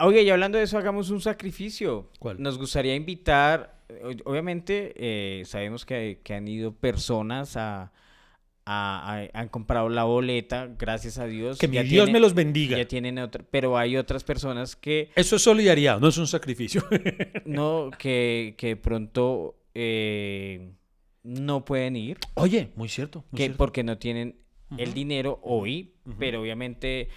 Oye, 0.00 0.22
y 0.22 0.30
hablando 0.30 0.58
de 0.58 0.64
eso, 0.64 0.76
hagamos 0.78 1.10
un 1.10 1.20
sacrificio. 1.20 2.10
¿Cuál? 2.18 2.40
Nos 2.42 2.58
gustaría 2.58 2.94
invitar, 2.94 3.82
o- 4.02 4.30
obviamente 4.30 4.92
eh, 4.96 5.44
sabemos 5.44 5.84
que, 5.86 6.20
que 6.24 6.34
han 6.34 6.48
ido 6.48 6.72
personas 6.74 7.56
a, 7.56 7.92
a- 8.66 9.20
a- 9.22 9.28
han 9.40 9.48
comprado 9.48 9.88
la 9.88 10.04
boleta, 10.04 10.68
gracias 10.78 11.18
a 11.18 11.26
Dios. 11.26 11.58
Que 11.58 11.68
mi 11.68 11.78
Dios 11.78 11.88
tienen- 11.88 12.12
me 12.12 12.20
los 12.20 12.34
bendiga. 12.34 12.76
Ya 12.76 12.88
tienen 12.88 13.18
otra, 13.18 13.44
pero 13.50 13.78
hay 13.78 13.96
otras 13.96 14.24
personas 14.24 14.74
que 14.74 15.10
Eso 15.14 15.36
es 15.36 15.42
solidaridad, 15.42 16.00
no 16.00 16.08
es 16.08 16.18
un 16.18 16.26
sacrificio. 16.26 16.82
no, 17.44 17.90
que, 17.98 18.54
que 18.58 18.68
de 18.68 18.76
pronto 18.76 19.56
eh, 19.74 20.72
no 21.22 21.64
pueden 21.64 21.96
ir. 21.96 22.18
Oye, 22.34 22.70
muy 22.76 22.88
cierto. 22.88 23.24
muy 23.30 23.36
que 23.38 23.44
cierto. 23.44 23.58
porque 23.58 23.82
no 23.84 23.98
tienen 23.98 24.36
el 24.76 24.92
dinero 24.92 25.38
hoy, 25.44 25.92
pero 26.18 26.40
obviamente 26.40 27.08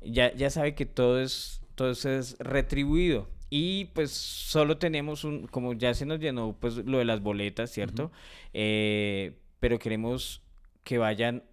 ya, 0.00 0.32
ya 0.34 0.48
sabe 0.50 0.74
que 0.74 0.86
todo 0.86 1.20
es, 1.20 1.61
todo 1.74 1.90
eso 1.90 2.10
es 2.10 2.36
retribuido. 2.38 3.28
Y 3.50 3.86
pues 3.86 4.10
solo 4.12 4.78
tenemos 4.78 5.24
un, 5.24 5.46
como 5.46 5.74
ya 5.74 5.92
se 5.94 6.06
nos 6.06 6.18
llenó 6.20 6.56
pues 6.58 6.76
lo 6.76 6.98
de 6.98 7.04
las 7.04 7.20
boletas, 7.20 7.70
¿cierto? 7.70 8.10
Eh, 8.54 9.38
pero 9.60 9.78
queremos 9.78 10.42
que 10.84 10.96
vayan 10.98 11.44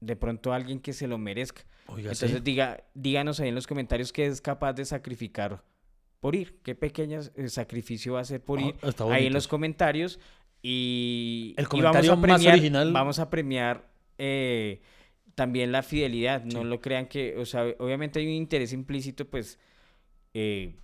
de 0.00 0.16
pronto 0.16 0.52
alguien 0.52 0.80
que 0.80 0.92
se 0.92 1.06
lo 1.06 1.18
merezca. 1.18 1.62
Oiga, 1.86 2.10
Entonces 2.12 2.32
sí. 2.38 2.40
diga, 2.42 2.82
díganos 2.94 3.38
ahí 3.40 3.48
en 3.48 3.54
los 3.54 3.66
comentarios 3.66 4.12
qué 4.12 4.26
es 4.26 4.40
capaz 4.40 4.72
de 4.72 4.84
sacrificar 4.84 5.62
por 6.20 6.34
ir, 6.34 6.58
qué 6.62 6.74
pequeño 6.74 7.20
sacrificio 7.46 8.14
va 8.14 8.18
a 8.18 8.22
hacer 8.22 8.42
por 8.42 8.58
Ah, 8.58 8.62
ir 8.62 8.74
ahí 9.10 9.26
en 9.26 9.32
los 9.32 9.46
comentarios 9.48 10.18
y, 10.62 11.54
El 11.56 11.64
y 11.64 11.66
comentario 11.68 12.10
vamos 12.10 12.24
a 12.24 12.28
más 12.28 12.38
premiar, 12.38 12.54
original. 12.54 12.92
vamos 12.92 13.18
a 13.18 13.30
premiar 13.30 13.88
eh, 14.18 14.82
también 15.40 15.72
la 15.72 15.82
fidelidad, 15.82 16.44
no 16.44 16.60
Sí. 16.60 16.66
lo 16.66 16.82
crean 16.82 17.06
que, 17.06 17.34
o 17.38 17.46
sea, 17.46 17.64
obviamente 17.78 18.18
hay 18.18 18.26
un 18.26 18.34
interés 18.34 18.74
implícito, 18.74 19.24
pues, 19.24 19.58
eh, 20.34 20.74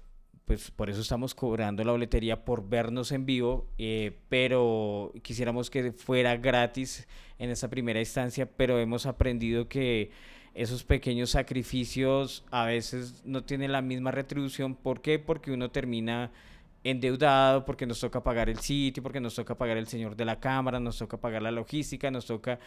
pues 0.46 0.70
por 0.70 0.88
eso 0.88 1.02
estamos 1.02 1.34
cobrando 1.34 1.84
la 1.84 1.92
boletería 1.92 2.42
por 2.42 2.66
vernos 2.66 3.12
en 3.12 3.26
vivo, 3.26 3.68
eh, 3.76 4.16
pero 4.30 5.12
quisiéramos 5.22 5.68
que 5.68 5.92
fuera 5.92 6.38
gratis 6.38 7.06
en 7.38 7.50
esta 7.50 7.68
primera 7.68 8.00
instancia, 8.00 8.46
pero 8.46 8.78
hemos 8.78 9.04
aprendido 9.04 9.68
que 9.68 10.10
esos 10.54 10.84
pequeños 10.84 11.28
sacrificios 11.28 12.42
a 12.50 12.64
veces 12.64 13.22
no 13.26 13.44
tienen 13.44 13.72
la 13.72 13.82
misma 13.82 14.10
retribución. 14.10 14.74
¿Por 14.74 15.02
qué? 15.02 15.18
Porque 15.18 15.50
uno 15.52 15.70
termina 15.70 16.32
endeudado, 16.82 17.66
porque 17.66 17.84
nos 17.84 18.00
toca 18.00 18.22
pagar 18.22 18.48
el 18.48 18.60
sitio, 18.60 19.02
porque 19.02 19.20
nos 19.20 19.34
toca 19.34 19.54
pagar 19.58 19.76
el 19.76 19.86
señor 19.86 20.16
de 20.16 20.24
la 20.24 20.40
cámara, 20.40 20.80
nos 20.80 20.96
toca 20.96 21.18
pagar 21.18 21.42
la 21.42 21.50
logística, 21.50 22.10
nos 22.10 22.24
toca 22.24 22.58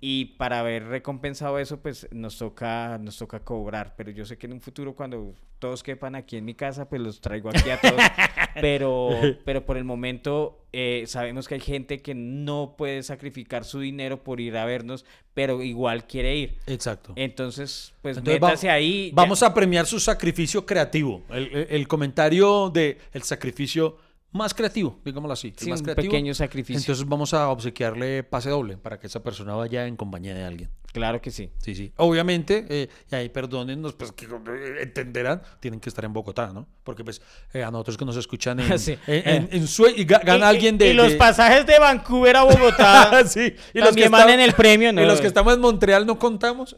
y 0.00 0.26
para 0.36 0.60
haber 0.60 0.84
recompensado 0.84 1.58
eso, 1.58 1.80
pues 1.80 2.06
nos 2.12 2.38
toca 2.38 2.98
nos 2.98 3.16
toca 3.18 3.40
cobrar, 3.40 3.94
pero 3.96 4.10
yo 4.10 4.24
sé 4.24 4.38
que 4.38 4.46
en 4.46 4.52
un 4.54 4.60
futuro 4.60 4.94
cuando 4.94 5.34
todos 5.58 5.82
quepan 5.82 6.14
aquí 6.14 6.36
en 6.36 6.44
mi 6.44 6.54
casa, 6.54 6.88
pues 6.88 7.02
los 7.02 7.20
traigo 7.20 7.48
aquí 7.50 7.68
a 7.70 7.80
todos, 7.80 8.00
pero 8.60 9.10
pero 9.44 9.64
por 9.66 9.76
el 9.76 9.84
momento 9.84 10.64
eh, 10.72 11.04
sabemos 11.06 11.48
que 11.48 11.54
hay 11.54 11.60
gente 11.60 12.00
que 12.00 12.14
no 12.14 12.74
puede 12.78 13.02
sacrificar 13.02 13.64
su 13.64 13.80
dinero 13.80 14.22
por 14.22 14.40
ir 14.40 14.56
a 14.56 14.64
vernos, 14.64 15.04
pero 15.34 15.62
igual 15.62 16.06
quiere 16.06 16.36
ir. 16.36 16.58
Exacto. 16.66 17.12
Entonces, 17.16 17.92
pues 18.02 18.18
Entonces, 18.18 18.42
va- 18.42 18.48
métase 18.48 18.70
ahí. 18.70 19.10
Vamos 19.14 19.42
a 19.42 19.52
premiar 19.52 19.86
su 19.86 19.98
sacrificio 19.98 20.64
creativo. 20.64 21.22
El, 21.30 21.46
el- 21.54 21.66
el 21.70 21.88
comentario 21.88 22.70
de 22.70 22.98
el 23.12 23.22
sacrificio 23.22 23.96
más 24.30 24.52
creativo, 24.54 24.98
digámoslo 25.04 25.32
así. 25.32 25.54
Sí, 25.56 25.70
más 25.70 25.80
un 25.80 25.84
creativo. 25.86 26.10
pequeño 26.12 26.34
sacrificio. 26.34 26.80
Entonces 26.80 27.06
vamos 27.08 27.32
a 27.34 27.48
obsequiarle 27.48 28.22
pase 28.24 28.50
doble 28.50 28.76
para 28.76 28.98
que 29.00 29.06
esa 29.06 29.22
persona 29.22 29.54
vaya 29.54 29.86
en 29.86 29.96
compañía 29.96 30.34
de 30.34 30.44
alguien. 30.44 30.70
Claro 30.92 31.20
que 31.20 31.30
sí. 31.30 31.50
Sí, 31.58 31.74
sí. 31.74 31.92
Obviamente, 31.96 32.64
eh, 32.68 32.88
y 33.10 33.14
ahí 33.14 33.28
perdónennos, 33.28 33.94
pues 33.94 34.10
que 34.12 34.24
eh, 34.24 34.82
entenderán, 34.82 35.42
tienen 35.60 35.80
que 35.80 35.88
estar 35.90 36.04
en 36.04 36.12
Bogotá, 36.12 36.50
¿no? 36.52 36.66
Porque 36.82 37.04
pues 37.04 37.20
eh, 37.52 37.62
a 37.62 37.70
nosotros 37.70 37.96
que 37.98 38.04
nos 38.06 38.16
escuchan 38.16 38.58
en, 38.60 38.78
Sí. 38.78 38.98
en, 39.06 39.28
en- 39.28 39.48
en 39.52 39.66
Sue- 39.68 39.92
y 39.96 40.06
ga- 40.06 40.24
gana 40.24 40.46
Y- 40.46 40.48
alguien 40.56 40.78
de... 40.78 40.88
Y 40.90 40.94
los 40.94 41.12
de- 41.12 41.16
pasajes 41.16 41.66
de 41.66 41.78
Vancouver 41.78 42.36
a 42.36 42.42
Bogotá. 42.44 43.22
sí. 43.26 43.54
Y 43.74 43.80
también 43.80 44.10
van 44.10 44.30
en 44.30 44.40
el 44.40 44.52
premio, 44.54 44.92
¿no? 44.92 45.02
Y 45.02 45.06
los 45.06 45.20
que 45.20 45.26
estamos 45.26 45.54
en 45.54 45.60
Montreal 45.60 46.06
no 46.06 46.18
contamos. 46.18 46.74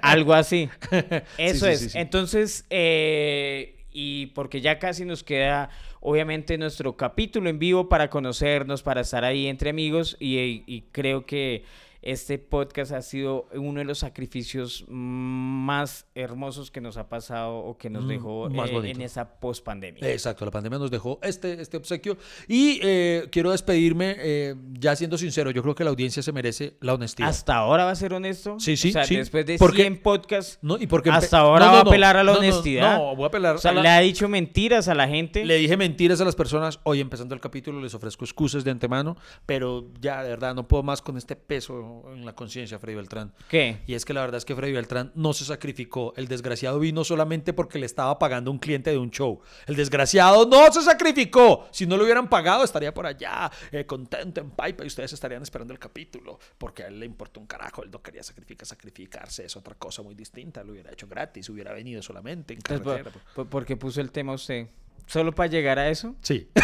Algo 0.00 0.32
así. 0.34 0.68
Eso 1.38 1.66
sí, 1.66 1.72
es. 1.72 1.94
Entonces, 1.94 2.64
eh, 2.70 3.81
y 3.92 4.26
porque 4.28 4.60
ya 4.60 4.78
casi 4.78 5.04
nos 5.04 5.22
queda, 5.22 5.70
obviamente, 6.00 6.58
nuestro 6.58 6.96
capítulo 6.96 7.50
en 7.50 7.58
vivo 7.58 7.88
para 7.88 8.10
conocernos, 8.10 8.82
para 8.82 9.02
estar 9.02 9.24
ahí 9.24 9.46
entre 9.46 9.70
amigos, 9.70 10.16
y, 10.18 10.62
y 10.66 10.84
creo 10.92 11.26
que 11.26 11.64
este 12.02 12.38
podcast 12.38 12.92
ha 12.92 13.00
sido 13.02 13.48
uno 13.54 13.78
de 13.78 13.84
los 13.84 13.98
sacrificios 14.00 14.84
más 14.88 16.06
hermosos 16.14 16.70
que 16.70 16.80
nos 16.80 16.96
ha 16.96 17.08
pasado 17.08 17.56
o 17.58 17.78
que 17.78 17.88
nos 17.90 18.04
Mm, 18.04 18.08
dejó 18.08 18.50
más 18.50 18.70
eh, 18.70 18.90
en 18.90 19.00
esa 19.02 19.38
pospandemia. 19.38 20.08
Exacto, 20.10 20.44
la 20.44 20.50
pandemia 20.50 20.78
nos 20.78 20.90
dejó 20.90 21.20
este, 21.22 21.60
este 21.60 21.76
obsequio. 21.76 22.16
Y 22.48 22.80
eh, 22.82 23.28
quiero 23.30 23.52
despedirme, 23.52 24.16
eh, 24.18 24.54
ya 24.78 24.96
siendo 24.96 25.16
sincero, 25.16 25.50
yo 25.52 25.62
creo 25.62 25.74
que 25.74 25.84
la 25.84 25.90
audiencia 25.90 26.22
se 26.22 26.32
merece 26.32 26.76
la 26.80 26.94
honestidad. 26.94 27.28
¿Hasta 27.28 27.54
ahora 27.56 27.84
va 27.84 27.92
a 27.92 27.96
ser 27.96 28.12
honesto? 28.14 28.58
Sí, 28.58 28.76
sí, 28.76 28.88
O 28.90 28.92
sea, 28.92 29.04
sí. 29.04 29.16
después 29.16 29.46
de 29.46 29.58
Porque- 29.58 29.82
100 29.82 30.02
podcasts, 30.02 30.58
No, 30.62 30.78
y 30.78 30.86
porque 30.86 31.10
hasta 31.10 31.38
ahora 31.38 31.66
No, 31.66 31.70
no, 31.70 31.72
va 31.74 31.78
a 31.78 31.82
apelar 31.82 32.16
a 32.16 32.24
la 32.24 32.32
honestidad. 32.32 32.98
No, 32.98 33.14
voy 33.14 33.24
a 33.24 33.28
apelar 33.28 33.56
o 33.56 33.58
sea, 33.58 33.70
a 33.70 33.74
la- 33.74 33.82
le 33.82 33.88
ha 33.88 34.00
dicho 34.00 34.28
mentiras 34.28 34.88
a 34.88 34.94
la 34.94 35.06
gente. 35.06 35.44
Le 35.44 35.56
dije 35.56 35.76
mentiras 35.76 36.20
a 36.20 36.24
las 36.24 36.34
personas. 36.34 36.80
Hoy 36.82 37.00
empezando 37.00 37.34
el 37.34 37.40
capítulo 37.40 37.80
les 37.80 37.94
ofrezco 37.94 38.24
excusas 38.24 38.64
de 38.64 38.70
antemano, 38.72 39.16
pero 39.46 39.88
ya 40.00 40.22
de 40.24 40.30
verdad 40.30 40.54
no 40.54 40.66
puedo 40.66 40.82
más 40.82 41.00
con 41.00 41.16
este 41.16 41.36
peso 41.36 41.91
en 42.12 42.24
la 42.24 42.34
conciencia, 42.34 42.78
Freddy 42.78 42.96
Beltrán. 42.96 43.32
¿Qué? 43.48 43.78
Y 43.86 43.94
es 43.94 44.04
que 44.04 44.12
la 44.14 44.20
verdad 44.20 44.38
es 44.38 44.44
que 44.44 44.54
Freddy 44.54 44.72
Beltrán 44.72 45.12
no 45.14 45.32
se 45.32 45.44
sacrificó. 45.44 46.12
El 46.16 46.28
desgraciado 46.28 46.78
vino 46.78 47.04
solamente 47.04 47.52
porque 47.52 47.78
le 47.78 47.86
estaba 47.86 48.18
pagando 48.18 48.50
un 48.50 48.58
cliente 48.58 48.90
de 48.90 48.98
un 48.98 49.10
show. 49.10 49.40
El 49.66 49.76
desgraciado 49.76 50.46
no 50.46 50.72
se 50.72 50.82
sacrificó. 50.82 51.66
Si 51.70 51.86
no 51.86 51.96
lo 51.96 52.04
hubieran 52.04 52.28
pagado, 52.28 52.64
estaría 52.64 52.92
por 52.94 53.06
allá, 53.06 53.50
eh, 53.70 53.84
contento 53.86 54.40
en 54.40 54.50
Paipa, 54.50 54.84
y 54.84 54.86
ustedes 54.86 55.12
estarían 55.12 55.42
esperando 55.42 55.72
el 55.72 55.78
capítulo. 55.78 56.38
Porque 56.58 56.82
a 56.84 56.86
él 56.88 56.98
le 57.00 57.06
importó 57.06 57.40
un 57.40 57.46
carajo. 57.46 57.82
Él 57.82 57.90
no 57.90 58.02
quería 58.02 58.22
sacrificar, 58.22 58.66
sacrificarse. 58.66 59.44
Es 59.44 59.56
otra 59.56 59.74
cosa 59.74 60.02
muy 60.02 60.14
distinta. 60.14 60.62
Lo 60.64 60.72
hubiera 60.72 60.92
hecho 60.92 61.06
gratis, 61.06 61.48
hubiera 61.48 61.72
venido 61.72 62.02
solamente 62.02 62.54
en 62.54 62.58
Entonces, 62.58 62.82
¿por, 62.84 62.96
carretera. 62.96 63.24
por- 63.34 63.48
por 63.48 63.64
qué 63.64 63.76
puso 63.76 64.00
el 64.00 64.10
tema 64.10 64.32
usted? 64.32 64.66
¿Solo 65.06 65.32
para 65.34 65.48
llegar 65.48 65.78
a 65.78 65.88
eso? 65.88 66.14
Sí. 66.22 66.48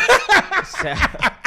O 0.61 0.81
sea, 0.83 1.41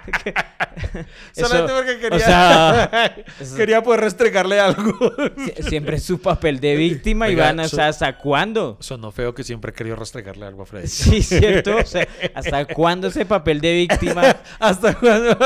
Solamente 1.32 1.72
porque 1.72 1.98
quería, 1.98 2.16
O 2.16 2.20
sea, 2.20 3.24
quería 3.56 3.82
poder 3.82 4.00
restregarle 4.00 4.58
algo. 4.60 4.92
sie- 5.36 5.68
siempre 5.68 5.96
es 5.96 6.02
su 6.04 6.20
papel 6.20 6.60
de 6.60 6.76
víctima, 6.76 7.26
Oiga, 7.26 7.46
Iván. 7.52 7.60
O 7.60 7.68
sea, 7.68 7.88
¿hasta 7.88 8.16
cuándo? 8.18 8.76
Sonó 8.80 9.10
feo 9.12 9.34
que 9.34 9.44
siempre 9.44 9.72
querido 9.72 9.96
restregarle 9.96 10.46
algo 10.46 10.62
a 10.62 10.66
Freddy. 10.66 10.86
Sí, 11.00 11.22
¿cierto? 11.22 11.76
O 11.76 11.86
sea, 11.86 12.06
¿hasta 12.34 12.64
cuándo 12.66 13.08
ese 13.08 13.24
papel 13.26 13.60
de 13.60 13.72
víctima? 13.74 14.36
Hasta 14.58 14.94
cuando. 14.94 15.36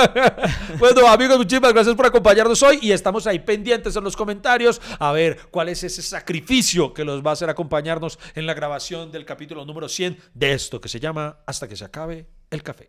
bueno, 0.78 1.06
amigos, 1.08 1.38
muchísimas 1.38 1.72
gracias 1.72 1.94
por 1.94 2.06
acompañarnos 2.06 2.62
hoy 2.62 2.78
y 2.82 2.92
estamos 2.92 3.26
ahí 3.26 3.38
pendientes 3.38 3.94
en 3.96 4.04
los 4.04 4.16
comentarios 4.16 4.80
a 4.98 5.12
ver 5.12 5.38
cuál 5.50 5.68
es 5.68 5.82
ese 5.84 6.02
sacrificio 6.02 6.92
que 6.94 7.04
los 7.04 7.24
va 7.24 7.30
a 7.30 7.32
hacer 7.34 7.48
acompañarnos 7.50 8.18
en 8.34 8.46
la 8.46 8.54
grabación 8.54 9.12
del 9.12 9.24
capítulo 9.24 9.64
número 9.64 9.88
100 9.88 10.18
de 10.34 10.52
esto 10.52 10.80
que 10.80 10.88
se 10.88 11.00
llama 11.00 11.38
Hasta 11.46 11.68
que 11.68 11.76
se 11.76 11.84
acabe 11.84 12.26
el 12.50 12.62
café. 12.62 12.88